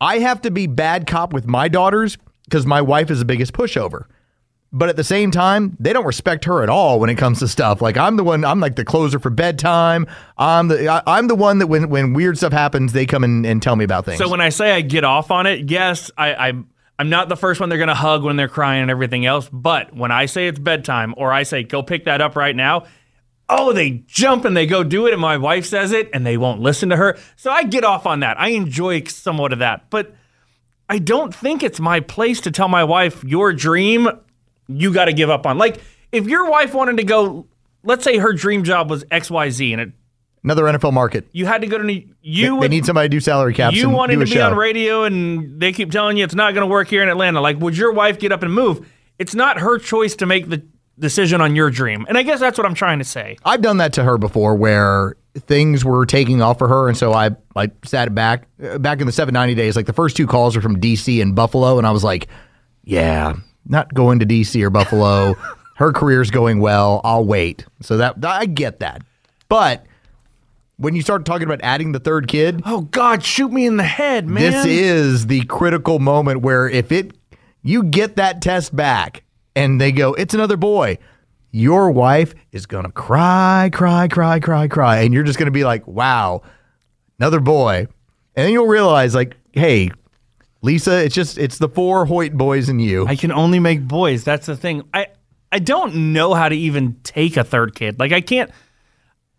I 0.00 0.20
have 0.20 0.40
to 0.42 0.50
be 0.50 0.66
bad 0.66 1.06
cop 1.06 1.34
with 1.34 1.46
my 1.46 1.68
daughters 1.68 2.16
because 2.50 2.66
my 2.66 2.82
wife 2.82 3.10
is 3.10 3.20
the 3.20 3.24
biggest 3.24 3.52
pushover. 3.52 4.06
But 4.72 4.88
at 4.88 4.96
the 4.96 5.04
same 5.04 5.32
time, 5.32 5.76
they 5.80 5.92
don't 5.92 6.04
respect 6.04 6.44
her 6.44 6.62
at 6.62 6.68
all 6.68 7.00
when 7.00 7.10
it 7.10 7.16
comes 7.16 7.40
to 7.40 7.48
stuff. 7.48 7.82
Like 7.82 7.96
I'm 7.96 8.16
the 8.16 8.22
one, 8.22 8.44
I'm 8.44 8.60
like 8.60 8.76
the 8.76 8.84
closer 8.84 9.18
for 9.18 9.30
bedtime. 9.30 10.06
I'm 10.38 10.68
the, 10.68 10.88
I, 10.88 11.02
I'm 11.06 11.26
the 11.26 11.34
one 11.34 11.58
that 11.58 11.66
when 11.66 11.88
when 11.88 12.12
weird 12.12 12.36
stuff 12.36 12.52
happens, 12.52 12.92
they 12.92 13.04
come 13.04 13.24
in 13.24 13.44
and 13.44 13.60
tell 13.60 13.74
me 13.74 13.84
about 13.84 14.04
things. 14.04 14.18
So 14.18 14.28
when 14.28 14.40
I 14.40 14.50
say 14.50 14.72
I 14.72 14.80
get 14.80 15.02
off 15.02 15.32
on 15.32 15.46
it, 15.46 15.70
yes, 15.70 16.10
I, 16.16 16.34
I'm 16.34 16.68
I'm 17.00 17.08
not 17.08 17.28
the 17.28 17.36
first 17.36 17.58
one 17.58 17.68
they're 17.68 17.78
gonna 17.78 17.94
hug 17.94 18.22
when 18.22 18.36
they're 18.36 18.48
crying 18.48 18.82
and 18.82 18.90
everything 18.92 19.26
else. 19.26 19.48
But 19.52 19.92
when 19.94 20.12
I 20.12 20.26
say 20.26 20.46
it's 20.46 20.60
bedtime 20.60 21.14
or 21.16 21.32
I 21.32 21.42
say 21.42 21.64
go 21.64 21.82
pick 21.82 22.04
that 22.04 22.20
up 22.20 22.36
right 22.36 22.54
now, 22.54 22.84
oh 23.48 23.72
they 23.72 24.04
jump 24.06 24.44
and 24.44 24.56
they 24.56 24.66
go 24.66 24.84
do 24.84 25.08
it, 25.08 25.12
and 25.12 25.20
my 25.20 25.36
wife 25.36 25.66
says 25.66 25.90
it 25.90 26.10
and 26.12 26.24
they 26.24 26.36
won't 26.36 26.60
listen 26.60 26.90
to 26.90 26.96
her. 26.96 27.18
So 27.34 27.50
I 27.50 27.64
get 27.64 27.82
off 27.82 28.06
on 28.06 28.20
that. 28.20 28.38
I 28.38 28.50
enjoy 28.50 29.02
somewhat 29.02 29.52
of 29.52 29.58
that, 29.58 29.90
but 29.90 30.14
I 30.90 30.98
don't 30.98 31.32
think 31.32 31.62
it's 31.62 31.78
my 31.80 32.00
place 32.00 32.40
to 32.42 32.50
tell 32.50 32.68
my 32.68 32.82
wife 32.84 33.22
your 33.24 33.52
dream 33.52 34.08
you 34.66 34.92
got 34.92 35.06
to 35.06 35.12
give 35.12 35.30
up 35.30 35.46
on. 35.46 35.56
Like 35.56 35.80
if 36.12 36.26
your 36.26 36.50
wife 36.50 36.74
wanted 36.74 36.96
to 36.98 37.04
go 37.04 37.46
let's 37.82 38.04
say 38.04 38.18
her 38.18 38.32
dream 38.32 38.64
job 38.64 38.90
was 38.90 39.04
XYZ 39.04 39.72
and 39.72 39.80
it, 39.80 39.92
Another 40.42 40.64
NFL 40.64 40.92
market. 40.92 41.28
you 41.32 41.44
had 41.46 41.60
to 41.60 41.66
go 41.66 41.78
to 41.78 41.84
New 41.84 42.02
you 42.22 42.44
they, 42.44 42.50
would, 42.50 42.62
they 42.62 42.68
need 42.68 42.86
somebody 42.86 43.08
to 43.08 43.10
do 43.10 43.20
salary 43.20 43.54
caps. 43.54 43.76
you 43.76 43.88
wanted 43.88 44.14
to 44.18 44.24
be 44.24 44.30
show. 44.32 44.50
on 44.50 44.56
radio 44.56 45.04
and 45.04 45.60
they 45.60 45.72
keep 45.72 45.90
telling 45.90 46.16
you 46.16 46.24
it's 46.24 46.34
not 46.34 46.54
going 46.54 46.66
to 46.66 46.70
work 46.70 46.88
here 46.88 47.02
in 47.02 47.08
Atlanta. 47.08 47.40
Like, 47.40 47.60
would 47.60 47.76
your 47.76 47.92
wife 47.92 48.18
get 48.18 48.32
up 48.32 48.42
and 48.42 48.52
move? 48.52 48.90
It's 49.18 49.34
not 49.34 49.60
her 49.60 49.78
choice 49.78 50.16
to 50.16 50.26
make 50.26 50.48
the 50.48 50.62
decision 50.98 51.40
on 51.40 51.54
your 51.54 51.70
dream. 51.70 52.06
And 52.08 52.16
I 52.16 52.22
guess 52.22 52.40
that's 52.40 52.56
what 52.58 52.66
I'm 52.66 52.74
trying 52.74 52.98
to 52.98 53.04
say. 53.04 53.36
I've 53.44 53.60
done 53.62 53.76
that 53.78 53.92
to 53.94 54.02
her 54.02 54.18
before, 54.18 54.54
where 54.54 55.16
things 55.34 55.84
were 55.84 56.06
taking 56.06 56.42
off 56.42 56.58
for 56.58 56.68
her, 56.68 56.88
and 56.88 56.96
so 56.96 57.12
I 57.12 57.30
I 57.56 57.70
sat 57.84 58.14
back 58.14 58.46
uh, 58.62 58.78
back 58.78 59.00
in 59.00 59.06
the 59.06 59.12
790 59.12 59.54
days. 59.54 59.76
Like 59.76 59.86
the 59.86 59.92
first 59.92 60.16
two 60.16 60.26
calls 60.26 60.56
were 60.56 60.62
from 60.62 60.80
DC 60.80 61.20
and 61.22 61.34
Buffalo, 61.34 61.78
and 61.78 61.86
I 61.86 61.90
was 61.90 62.04
like, 62.04 62.28
yeah, 62.84 63.34
not 63.66 63.92
going 63.94 64.18
to 64.20 64.26
DC 64.26 64.62
or 64.62 64.70
Buffalo. 64.70 65.34
her 65.76 65.92
career's 65.92 66.30
going 66.30 66.60
well. 66.60 67.00
I'll 67.04 67.24
wait. 67.24 67.64
So 67.80 67.96
that 67.98 68.24
I 68.24 68.46
get 68.46 68.80
that, 68.80 69.02
but 69.48 69.86
when 70.76 70.94
you 70.94 71.02
start 71.02 71.26
talking 71.26 71.46
about 71.46 71.60
adding 71.62 71.92
the 71.92 72.00
third 72.00 72.26
kid, 72.26 72.62
Oh 72.64 72.82
God, 72.82 73.22
shoot 73.22 73.52
me 73.52 73.66
in 73.66 73.76
the 73.76 73.84
head, 73.84 74.26
man. 74.26 74.50
this 74.50 74.64
is 74.64 75.26
the 75.26 75.44
critical 75.44 75.98
moment 75.98 76.40
where 76.40 76.68
if 76.68 76.90
it 76.90 77.12
you 77.62 77.82
get 77.82 78.16
that 78.16 78.40
test 78.40 78.74
back 78.74 79.22
and 79.54 79.80
they 79.80 79.92
go, 79.92 80.14
it's 80.14 80.32
another 80.32 80.56
boy, 80.56 80.96
your 81.50 81.90
wife 81.90 82.34
is 82.52 82.66
gonna 82.66 82.92
cry, 82.92 83.70
cry, 83.72 84.08
cry, 84.08 84.38
cry, 84.40 84.68
cry, 84.68 84.98
and 85.00 85.12
you're 85.14 85.24
just 85.24 85.38
gonna 85.38 85.50
be 85.50 85.64
like, 85.64 85.86
wow, 85.86 86.42
another 87.18 87.40
boy, 87.40 87.86
and 88.36 88.46
then 88.46 88.52
you'll 88.52 88.66
realize 88.66 89.14
like, 89.14 89.36
hey, 89.52 89.90
Lisa, 90.62 91.04
it's 91.04 91.14
just 91.14 91.38
it's 91.38 91.58
the 91.58 91.68
four 91.68 92.04
Hoyt 92.06 92.34
boys 92.34 92.68
and 92.68 92.80
you. 92.82 93.06
I 93.06 93.16
can 93.16 93.32
only 93.32 93.58
make 93.60 93.86
boys. 93.86 94.24
That's 94.24 94.46
the 94.46 94.56
thing. 94.56 94.82
I 94.92 95.06
I 95.50 95.58
don't 95.58 96.12
know 96.12 96.34
how 96.34 96.48
to 96.48 96.54
even 96.54 96.96
take 97.02 97.36
a 97.36 97.44
third 97.44 97.74
kid. 97.74 97.98
Like 97.98 98.12
I 98.12 98.20
can't. 98.20 98.50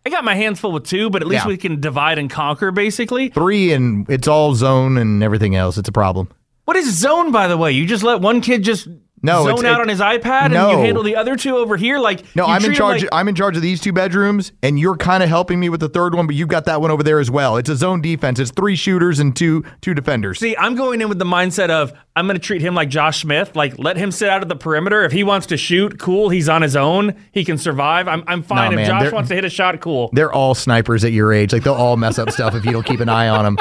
I 0.04 0.10
got 0.10 0.24
my 0.24 0.34
hands 0.34 0.58
full 0.58 0.72
with 0.72 0.84
two, 0.84 1.10
but 1.10 1.22
at 1.22 1.28
least 1.28 1.44
Yeah. 1.44 1.48
we 1.48 1.56
can 1.56 1.80
divide 1.80 2.18
and 2.18 2.28
conquer. 2.28 2.72
Basically, 2.72 3.28
Three 3.28 3.72
and 3.72 4.04
it's 4.10 4.26
all 4.26 4.54
zone 4.56 4.98
and 4.98 5.22
everything 5.22 5.54
else. 5.54 5.78
It's 5.78 5.88
a 5.88 5.92
problem. 5.92 6.28
what 6.64 6.76
is 6.76 6.92
zone? 6.98 7.30
By 7.30 7.46
the 7.46 7.56
way, 7.56 7.70
you 7.70 7.86
just 7.86 8.02
let 8.02 8.20
one 8.20 8.40
kid 8.40 8.64
just 8.64 8.88
No, 9.22 9.44
zone 9.44 9.64
out 9.64 9.78
it- 9.78 9.82
on 9.82 9.88
his 9.88 10.00
iPad, 10.00 10.46
and 10.46 10.54
you 10.54 10.78
handle 10.78 11.02
the 11.02 11.16
other 11.16 11.36
two 11.36 11.56
over 11.56 11.76
here. 11.76 11.98
Like 11.98 12.24
No, 12.34 12.44
I'm 12.44 12.64
in 12.64 12.74
charge. 12.74 13.02
like- 13.02 13.10
I'm 13.12 13.28
in 13.28 13.34
charge 13.34 13.56
of 13.56 13.62
these 13.62 13.80
two 13.80 13.92
bedrooms, 13.92 14.52
and 14.62 14.78
you're 14.78 14.96
kind 14.96 15.22
of 15.22 15.28
helping 15.28 15.60
me 15.60 15.68
with 15.68 15.80
the 15.80 15.88
third 15.88 16.14
one, 16.14 16.26
but 16.26 16.34
you've 16.34 16.48
got 16.48 16.64
that 16.64 16.80
one 16.80 16.90
over 16.90 17.02
there 17.02 17.20
as 17.20 17.30
well. 17.30 17.56
It's 17.56 17.68
a 17.70 17.76
zone 17.76 18.00
defense. 18.00 18.38
It's 18.40 18.50
three 18.50 18.74
shooters 18.76 19.18
and 19.20 19.34
two 19.36 19.64
two 19.80 19.94
defenders. 19.94 20.38
See, 20.40 20.56
I'm 20.56 20.74
going 20.74 21.00
in 21.00 21.08
with 21.08 21.18
the 21.18 21.24
mindset 21.24 21.70
of 21.70 21.92
I'm 22.14 22.26
going 22.26 22.36
to 22.38 22.42
treat 22.44 22.60
him 22.60 22.74
like 22.74 22.88
Josh 22.90 23.22
Smith. 23.22 23.56
Like, 23.56 23.78
let 23.78 23.96
him 23.96 24.10
sit 24.10 24.28
out 24.28 24.42
at 24.42 24.48
the 24.48 24.56
perimeter. 24.56 25.02
If 25.04 25.12
he 25.12 25.24
wants 25.24 25.46
to 25.46 25.56
shoot, 25.56 25.98
cool. 25.98 26.28
He's 26.28 26.48
on 26.48 26.60
his 26.60 26.76
own. 26.76 27.14
He 27.32 27.42
can 27.44 27.56
survive. 27.56 28.06
I'm, 28.06 28.22
I'm 28.26 28.42
fine. 28.42 28.74
Nah, 28.74 28.82
if 28.82 28.88
man, 28.88 29.02
Josh 29.04 29.12
wants 29.12 29.28
to 29.30 29.34
hit 29.34 29.44
a 29.46 29.50
shot, 29.50 29.80
cool. 29.80 30.10
They're 30.12 30.32
all 30.32 30.54
snipers 30.54 31.04
at 31.04 31.12
your 31.12 31.32
age. 31.32 31.52
Like 31.52 31.62
they'll 31.62 31.72
all 31.74 31.96
mess 31.96 32.18
up 32.18 32.30
stuff 32.30 32.54
if 32.54 32.64
you 32.66 32.72
don't 32.72 32.84
keep 32.84 33.00
an 33.00 33.08
eye 33.08 33.28
on 33.28 33.44
them. 33.44 33.56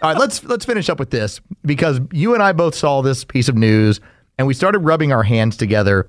All 0.00 0.10
right, 0.12 0.16
let's 0.18 0.44
let's 0.44 0.64
finish 0.64 0.88
up 0.88 1.00
with 1.00 1.10
this 1.10 1.40
because 1.64 1.98
you 2.12 2.34
and 2.34 2.42
I 2.42 2.52
both 2.52 2.76
saw 2.76 3.02
this 3.02 3.24
piece 3.24 3.48
of 3.48 3.56
news, 3.56 4.00
and 4.38 4.46
we 4.46 4.54
started 4.54 4.78
rubbing 4.80 5.12
our 5.12 5.24
hands 5.24 5.56
together. 5.56 6.08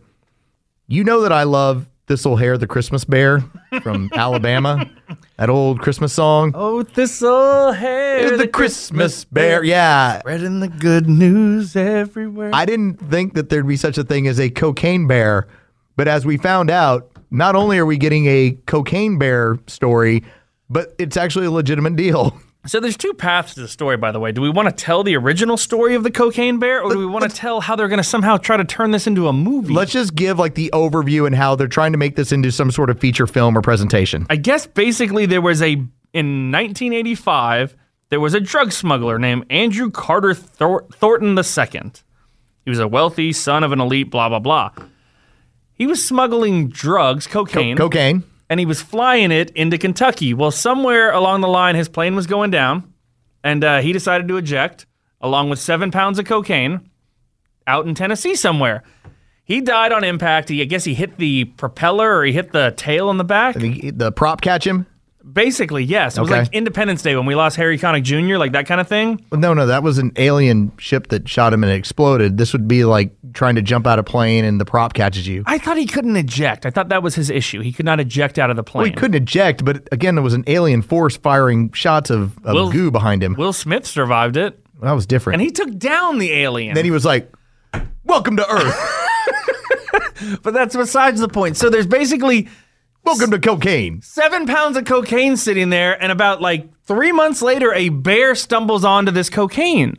You 0.88 1.04
know 1.04 1.22
that 1.22 1.32
I 1.34 1.44
love 1.44 1.88
Thistle 2.08 2.38
Hair, 2.38 2.58
the 2.58 2.68
Christmas 2.68 3.06
bear 3.06 3.44
from 3.82 4.10
Alabama, 4.14 4.90
that 5.38 5.50
old 5.50 5.80
Christmas 5.80 6.14
song. 6.14 6.52
Oh, 6.56 6.82
thistle 6.84 7.72
hair, 7.72 8.36
the 8.38 8.48
Christmas 8.48 9.26
bear. 9.26 9.64
Yeah, 9.64 10.20
Spreading 10.20 10.60
the 10.60 10.68
good 10.68 11.08
news 11.08 11.76
everywhere. 11.76 12.52
I 12.54 12.66
didn't 12.66 12.96
think 12.96 13.34
that 13.36 13.50
there'd 13.50 13.68
be 13.68 13.78
such 13.78 13.98
a 13.98 14.04
thing 14.04 14.28
as 14.28 14.40
a 14.40 14.50
cocaine 14.50 15.06
bear, 15.08 15.48
but 15.96 16.08
as 16.08 16.26
we 16.26 16.38
found 16.38 16.72
out, 16.72 17.12
not 17.30 17.56
only 17.56 17.78
are 17.78 17.86
we 17.86 17.98
getting 17.98 18.26
a 18.26 18.58
cocaine 18.66 19.20
bear 19.20 19.60
story, 19.68 20.24
but 20.68 20.96
it's 20.98 21.18
actually 21.18 21.46
a 21.46 21.52
legitimate 21.52 21.96
deal. 21.96 22.36
so 22.66 22.80
there's 22.80 22.98
two 22.98 23.14
paths 23.14 23.54
to 23.54 23.62
the 23.62 23.68
story, 23.68 23.98
by 23.98 24.12
the 24.12 24.20
way. 24.20 24.32
Do 24.32 24.42
we 24.42 24.50
want 24.50 24.68
to 24.68 24.74
tell 24.74 25.04
the 25.04 25.16
original 25.16 25.58
story 25.58 25.96
of 25.96 26.04
the 26.04 26.12
cocaine 26.12 26.60
bear, 26.60 26.82
or 26.82 26.92
do 26.92 27.00
we 27.00 27.06
want 27.06 27.30
to 27.30 27.36
tell 27.36 27.62
how 27.62 27.76
they're 27.76 27.88
going 27.88 27.98
to 27.98 28.04
somehow 28.04 28.38
try 28.38 28.58
to 28.58 28.66
turn 28.66 28.92
this 28.92 29.08
into 29.08 29.28
a 29.28 29.34
movie? 29.34 29.74
Let's 29.74 29.92
just 29.92 30.14
give 30.14 30.38
like 30.38 30.56
the 30.56 30.70
overview 30.74 31.26
and 31.26 31.36
how 31.36 31.56
they're 31.56 31.68
trying 31.68 31.94
to 31.94 31.98
make 31.98 32.16
this 32.16 32.32
into 32.32 32.52
some 32.52 32.70
sort 32.72 32.90
of 32.90 33.00
feature 33.00 33.28
film 33.28 33.58
or 33.58 33.62
presentation. 33.62 34.26
I 34.30 34.36
guess 34.36 34.68
basically 34.68 35.26
there 35.26 35.42
was 35.42 35.62
a 35.62 35.74
in 36.12 36.52
1985 36.52 37.76
there 38.10 38.20
was 38.20 38.34
a 38.34 38.40
drug 38.40 38.72
smuggler 38.72 39.20
named 39.20 39.46
Andrew 39.52 39.92
Carter 39.92 40.34
Thor- 40.34 40.86
Thornton 40.92 41.38
II. 41.38 41.92
He 42.66 42.70
was 42.70 42.80
a 42.80 42.88
wealthy 42.88 43.32
son 43.32 43.64
of 43.64 43.72
an 43.72 43.80
elite 43.80 44.10
blah 44.10 44.30
blah 44.30 44.40
blah. 44.40 44.72
He 45.74 45.88
was 45.88 46.06
smuggling 46.06 46.68
drugs, 46.68 47.26
cocaine, 47.26 47.78
Cocaine. 47.78 48.24
And 48.50 48.60
he 48.60 48.66
was 48.66 48.82
flying 48.82 49.32
it 49.32 49.52
into 49.52 49.78
Kentucky. 49.78 50.34
Well, 50.34 50.52
somewhere 50.52 51.12
along 51.12 51.42
the 51.42 51.48
line 51.48 51.76
his 51.76 51.90
plane 51.90 52.16
was 52.16 52.28
going 52.28 52.52
down 52.52 52.94
and 53.44 53.64
uh, 53.64 53.82
he 53.82 53.94
decided 53.94 54.28
to 54.28 54.38
eject 54.38 54.86
along 55.22 55.50
with 55.50 55.60
7 55.60 55.92
pounds 55.92 56.20
of 56.20 56.26
cocaine 56.26 56.90
out 57.68 57.86
in 57.86 57.94
Tennessee 57.94 58.36
somewhere. 58.36 58.84
He 59.44 59.62
died 59.62 59.92
on 59.92 60.04
impact. 60.04 60.50
He, 60.50 60.62
I 60.62 60.66
guess 60.66 60.84
he 60.84 60.94
hit 60.94 61.18
the 61.18 61.46
propeller 61.46 62.18
or 62.18 62.26
he 62.26 62.34
hit 62.34 62.52
the 62.52 62.74
tail 62.76 63.10
in 63.10 63.18
the 63.18 63.24
back. 63.24 63.56
The, 63.56 63.92
the 63.92 64.12
prop 64.12 64.42
catch 64.42 64.66
him? 64.66 64.86
Basically, 65.34 65.84
yes. 65.84 66.18
It 66.18 66.22
was 66.22 66.30
Okay. 66.32 66.40
like 66.42 66.54
Independence 66.54 67.02
Day 67.02 67.16
when 67.16 67.26
we 67.26 67.36
lost 67.36 67.56
Harry 67.58 67.78
Connick 67.78 68.04
Jr., 68.04 68.38
like 68.38 68.54
that 68.54 68.66
kind 68.66 68.80
of 68.82 68.88
thing. 68.88 69.24
No, 69.32 69.54
no, 69.54 69.68
that 69.68 69.84
was 69.84 69.98
an 69.98 70.12
alien 70.16 70.72
ship 70.78 71.08
that 71.10 71.28
shot 71.28 71.54
him 71.54 71.64
and 71.64 71.72
it 71.72 71.76
exploded. 71.76 72.38
This 72.38 72.54
would 72.54 72.68
be 72.68 72.86
like 72.86 73.14
trying 73.34 73.56
to 73.56 73.62
jump 73.62 73.86
out 73.86 74.00
of 74.00 74.04
a 74.04 74.10
plane 74.10 74.46
and 74.46 74.60
the 74.60 74.66
prop 74.66 74.94
catches 74.94 75.28
you. 75.28 75.44
I 75.46 75.58
thought 75.58 75.78
he 75.78 75.86
couldn't 75.86 76.16
eject. 76.16 76.66
I 76.66 76.70
thought 76.72 76.90
that 76.90 77.04
was 77.04 77.16
his 77.16 77.30
issue. 77.30 77.60
He 77.62 77.72
could 77.74 77.86
not 77.86 78.00
eject 78.00 78.40
out 78.40 78.50
of 78.50 78.56
the 78.56 78.64
plane. 78.64 78.80
Well, 78.84 78.86
he 78.86 78.96
couldn't 78.96 79.16
eject, 79.22 79.66
but 79.66 79.88
again, 79.92 80.16
there 80.16 80.24
was 80.24 80.34
an 80.34 80.46
alien 80.48 80.82
force 80.82 81.18
firing 81.18 81.72
shots 81.74 82.10
of, 82.10 82.38
of 82.46 82.54
Will- 82.56 82.72
goo 82.72 82.90
behind 82.90 83.22
him. 83.22 83.36
Will 83.36 83.54
Smith 83.54 83.86
survived 83.86 84.38
it, 84.38 84.58
that 84.82 84.94
was 84.94 85.06
different. 85.06 85.36
and 85.36 85.42
he 85.42 85.52
took 85.52 85.78
down 85.78 86.20
the 86.20 86.32
alien. 86.32 86.74
then 86.76 86.86
he 86.86 86.92
was 86.92 87.04
like, 87.04 87.32
"Welcome 88.06 88.38
to 88.38 88.50
Earth. 88.50 90.40
but 90.44 90.54
that's 90.54 90.76
besides 90.76 91.20
the 91.20 91.28
point. 91.28 91.58
So 91.58 91.70
there's 91.70 91.88
basically 91.88 92.48
Welcome 93.10 93.32
to 93.32 93.40
cocaine." 93.40 94.04
seven 94.04 94.46
pounds 94.46 94.78
of 94.78 94.86
cocaine 94.86 95.36
sitting 95.36 95.72
there, 95.72 96.00
and 96.00 96.12
about 96.12 96.42
like 96.42 96.68
three 96.84 97.12
months 97.12 97.42
later, 97.42 97.74
a 97.74 97.90
bear 97.90 98.36
stumbles 98.36 98.86
onto 98.86 99.12
this 99.12 99.32
cocaine. 99.32 99.98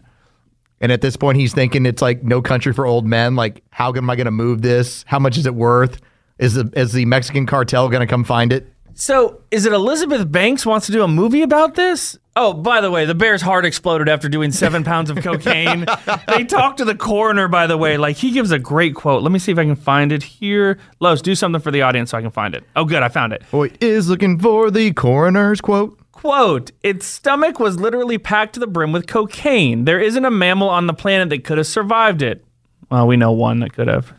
And 0.81 0.93
at 0.93 1.01
this 1.01 1.17
point, 1.17 1.37
he's 1.37 1.53
thinking 1.53 1.87
it's 1.87 2.01
like 2.01 2.23
no 2.23 2.41
country 2.41 2.73
for 2.73 2.87
old 2.87 3.05
men. 3.05 3.35
Like, 3.35 3.65
how 3.71 3.93
am 3.93 4.09
I 4.09 4.15
going 4.15 4.27
to 4.27 4.31
move 4.31 4.63
this? 4.63 5.05
How 5.09 5.19
much 5.19 5.37
is 5.37 5.45
it 5.45 5.57
worth? 5.57 6.01
Is 6.39 6.55
the 6.55 6.71
is 6.77 6.93
the 6.93 7.05
Mexican 7.05 7.47
cartel 7.47 7.89
going 7.89 8.01
to 8.01 8.07
come 8.07 8.23
find 8.23 8.53
it? 8.53 8.73
So, 8.95 9.43
is 9.51 9.67
it 9.67 9.73
Elizabeth 9.73 10.31
Banks 10.31 10.65
wants 10.65 10.87
to 10.87 10.93
do 10.93 11.03
a 11.03 11.09
movie 11.09 11.43
about 11.43 11.75
this? 11.75 12.17
Oh, 12.43 12.55
by 12.55 12.81
the 12.81 12.91
way, 12.91 13.05
the 13.05 13.15
bear's 13.15 13.43
heart 13.43 13.67
exploded 13.67 14.09
after 14.09 14.27
doing 14.27 14.51
seven 14.51 14.83
pounds 14.83 15.11
of 15.11 15.19
cocaine. 15.19 15.85
they 16.27 16.43
talked 16.43 16.79
to 16.79 16.87
the 16.87 16.95
coroner, 16.95 17.49
by 17.49 17.67
the 17.67 17.77
way. 17.77 17.99
Like, 17.99 18.17
he 18.17 18.31
gives 18.31 18.51
a 18.51 18.59
great 18.59 18.95
quote. 18.95 19.23
Let 19.23 19.31
me 19.31 19.39
see 19.39 19.53
if 19.53 19.59
I 19.59 19.65
can 19.65 19.77
find 19.77 20.11
it 20.11 20.23
here. 20.23 20.79
Los, 21.01 21.21
do 21.21 21.35
something 21.35 21.61
for 21.61 21.71
the 21.71 21.83
audience 21.83 22.13
so 22.13 22.17
I 22.17 22.23
can 22.23 22.31
find 22.31 22.55
it. 22.55 22.65
Oh, 22.75 22.87
good, 22.87 23.03
I 23.03 23.11
found 23.11 23.35
it. 23.35 23.43
Boy 23.51 23.73
is 23.83 24.09
looking 24.09 24.39
for 24.39 24.71
the 24.71 24.91
coroner's 24.95 25.61
quote. 25.61 25.99
Quote 26.13 26.71
Its 26.83 27.05
stomach 27.05 27.61
was 27.61 27.79
literally 27.79 28.17
packed 28.17 28.55
to 28.55 28.61
the 28.61 28.67
brim 28.67 28.91
with 28.91 29.07
cocaine. 29.07 29.85
There 29.85 30.01
isn't 30.01 30.25
a 30.25 30.31
mammal 30.31 30.71
on 30.71 30.87
the 30.87 30.95
planet 30.95 31.29
that 31.29 31.45
could 31.45 31.59
have 31.59 31.67
survived 31.67 32.23
it. 32.23 32.43
Well, 32.91 33.07
we 33.07 33.19
know 33.19 33.33
one 33.33 33.61
that 33.61 33.75
could 33.75 33.89
have. 33.89 34.15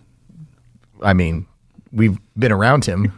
I 1.01 1.13
mean, 1.13 1.47
we've 1.91 2.17
been 2.38 2.51
around 2.51 2.86
him. 2.86 3.17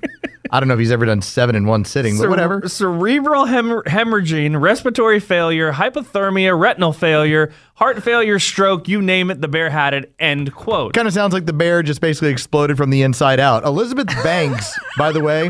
I 0.52 0.60
don't 0.60 0.68
know 0.68 0.76
if 0.76 0.80
he's 0.80 0.92
ever 0.92 1.06
done 1.06 1.22
seven 1.24 1.56
in 1.56 1.66
one 1.66 1.84
sitting, 1.84 2.16
but 2.16 2.22
Cere- 2.24 2.30
whatever. 2.30 2.68
Cerebral 2.68 3.46
hem- 3.46 3.82
hemorrhaging, 3.88 4.60
respiratory 4.62 5.20
failure, 5.20 5.72
hypothermia, 5.72 6.58
retinal 6.60 6.94
failure, 6.94 7.52
heart 7.76 8.04
failure, 8.04 8.38
stroke, 8.38 8.88
you 8.88 9.02
name 9.02 9.32
it, 9.32 9.42
the 9.42 9.48
bear 9.48 9.70
had 9.72 9.94
it. 9.96 10.14
End 10.20 10.54
quote. 10.54 10.94
Kind 10.94 11.08
of 11.08 11.14
sounds 11.14 11.34
like 11.34 11.46
the 11.48 11.54
bear 11.54 11.82
just 11.82 12.02
basically 12.02 12.30
exploded 12.30 12.78
from 12.78 12.92
the 12.92 13.02
inside 13.02 13.40
out. 13.40 13.64
Elizabeth 13.64 14.08
Banks, 14.24 14.78
by 14.98 15.12
the 15.12 15.22
way, 15.22 15.50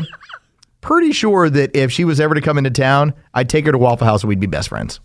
pretty 0.80 1.12
sure 1.12 1.50
that 1.50 1.76
if 1.76 1.92
she 1.92 2.04
was 2.06 2.18
ever 2.18 2.34
to 2.34 2.40
come 2.40 2.56
into 2.56 2.70
town, 2.70 3.12
I'd 3.34 3.50
take 3.50 3.66
her 3.66 3.72
to 3.72 3.78
Waffle 3.78 4.06
House 4.06 4.22
and 4.22 4.28
we'd 4.28 4.40
be 4.40 4.46
best 4.46 4.70
friends. 4.70 5.00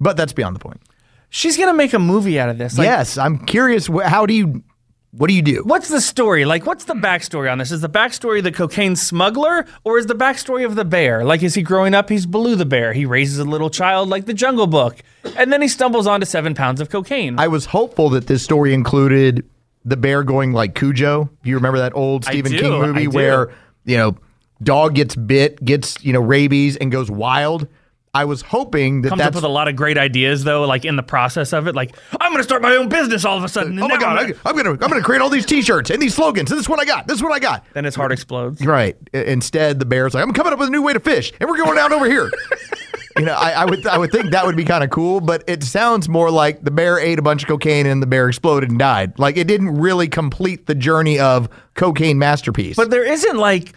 But 0.00 0.16
that's 0.16 0.32
beyond 0.32 0.56
the 0.56 0.60
point. 0.60 0.80
She's 1.28 1.56
going 1.56 1.68
to 1.68 1.74
make 1.76 1.92
a 1.92 1.98
movie 1.98 2.40
out 2.40 2.48
of 2.48 2.58
this. 2.58 2.78
Like, 2.78 2.86
yes, 2.86 3.18
I'm 3.18 3.44
curious. 3.44 3.86
wh- 3.86 4.02
How 4.04 4.24
do 4.26 4.32
you? 4.34 4.64
What 5.12 5.26
do 5.26 5.34
you 5.34 5.42
do? 5.42 5.62
What's 5.64 5.88
the 5.88 6.00
story? 6.00 6.44
Like, 6.44 6.66
what's 6.66 6.84
the 6.84 6.94
backstory 6.94 7.50
on 7.50 7.58
this? 7.58 7.72
Is 7.72 7.80
the 7.80 7.88
backstory 7.88 8.40
the 8.40 8.52
cocaine 8.52 8.94
smuggler, 8.94 9.66
or 9.82 9.98
is 9.98 10.06
the 10.06 10.14
backstory 10.14 10.64
of 10.64 10.76
the 10.76 10.84
bear? 10.84 11.24
Like, 11.24 11.42
is 11.42 11.54
he 11.54 11.62
growing 11.62 11.94
up? 11.94 12.08
He's 12.08 12.26
Baloo 12.26 12.54
the 12.54 12.64
bear. 12.64 12.92
He 12.92 13.06
raises 13.06 13.38
a 13.38 13.44
little 13.44 13.70
child 13.70 14.08
like 14.08 14.26
the 14.26 14.34
Jungle 14.34 14.68
Book, 14.68 15.02
and 15.36 15.52
then 15.52 15.62
he 15.62 15.68
stumbles 15.68 16.06
onto 16.06 16.26
seven 16.26 16.54
pounds 16.54 16.80
of 16.80 16.90
cocaine. 16.90 17.40
I 17.40 17.48
was 17.48 17.66
hopeful 17.66 18.08
that 18.10 18.28
this 18.28 18.44
story 18.44 18.72
included 18.72 19.44
the 19.84 19.96
bear 19.96 20.22
going 20.22 20.52
like 20.52 20.76
Cujo. 20.76 21.28
You 21.42 21.56
remember 21.56 21.78
that 21.78 21.96
old 21.96 22.24
Stephen 22.24 22.52
do, 22.52 22.60
King 22.60 22.72
movie 22.80 23.08
where 23.08 23.52
you 23.84 23.96
know 23.96 24.16
dog 24.62 24.94
gets 24.94 25.16
bit, 25.16 25.64
gets 25.64 26.02
you 26.04 26.12
know 26.12 26.20
rabies, 26.20 26.76
and 26.76 26.92
goes 26.92 27.10
wild. 27.10 27.66
I 28.12 28.24
was 28.24 28.42
hoping 28.42 29.02
that 29.02 29.10
Comes 29.10 29.22
up 29.22 29.34
with 29.36 29.44
a 29.44 29.48
lot 29.48 29.68
of 29.68 29.76
great 29.76 29.96
ideas 29.96 30.42
though, 30.42 30.66
like 30.66 30.84
in 30.84 30.96
the 30.96 31.02
process 31.02 31.52
of 31.52 31.68
it. 31.68 31.76
Like 31.76 31.96
I'm 32.20 32.32
going 32.32 32.38
to 32.38 32.44
start 32.44 32.60
my 32.60 32.74
own 32.74 32.88
business 32.88 33.24
all 33.24 33.38
of 33.38 33.44
a 33.44 33.48
sudden. 33.48 33.80
Oh 33.80 33.86
my 33.86 33.98
god! 33.98 34.18
I'm 34.18 34.34
I'm 34.44 34.56
gonna 34.56 34.70
I'm 34.70 34.78
gonna 34.78 35.00
create 35.00 35.22
all 35.22 35.28
these 35.28 35.46
T-shirts 35.46 35.90
and 35.90 36.02
these 36.02 36.14
slogans. 36.14 36.50
And 36.50 36.58
this 36.58 36.64
is 36.64 36.68
what 36.68 36.80
I 36.80 36.84
got. 36.84 37.06
This 37.06 37.18
is 37.18 37.22
what 37.22 37.32
I 37.32 37.38
got. 37.38 37.64
Then 37.72 37.84
his 37.84 37.94
heart 37.94 38.10
explodes. 38.10 38.64
Right. 38.64 38.96
Instead, 39.12 39.78
the 39.78 39.86
bear's 39.86 40.14
like, 40.14 40.24
I'm 40.24 40.32
coming 40.32 40.52
up 40.52 40.58
with 40.58 40.68
a 40.68 40.72
new 40.72 40.82
way 40.82 40.92
to 40.92 41.00
fish, 41.00 41.32
and 41.38 41.48
we're 41.48 41.56
going 41.56 41.76
down 41.76 41.92
over 41.92 42.06
here. 42.06 42.30
you 43.16 43.24
know, 43.24 43.34
I, 43.34 43.50
I 43.52 43.64
would 43.64 43.86
I 43.86 43.96
would 43.96 44.10
think 44.10 44.32
that 44.32 44.44
would 44.44 44.56
be 44.56 44.64
kind 44.64 44.82
of 44.82 44.90
cool, 44.90 45.20
but 45.20 45.44
it 45.46 45.62
sounds 45.62 46.08
more 46.08 46.32
like 46.32 46.64
the 46.64 46.72
bear 46.72 46.98
ate 46.98 47.20
a 47.20 47.22
bunch 47.22 47.42
of 47.42 47.48
cocaine 47.48 47.86
and 47.86 48.02
the 48.02 48.06
bear 48.08 48.28
exploded 48.28 48.70
and 48.70 48.78
died. 48.78 49.20
Like 49.20 49.36
it 49.36 49.46
didn't 49.46 49.78
really 49.78 50.08
complete 50.08 50.66
the 50.66 50.74
journey 50.74 51.20
of 51.20 51.48
cocaine 51.74 52.18
masterpiece. 52.18 52.74
But 52.74 52.90
there 52.90 53.04
isn't 53.04 53.36
like 53.36 53.72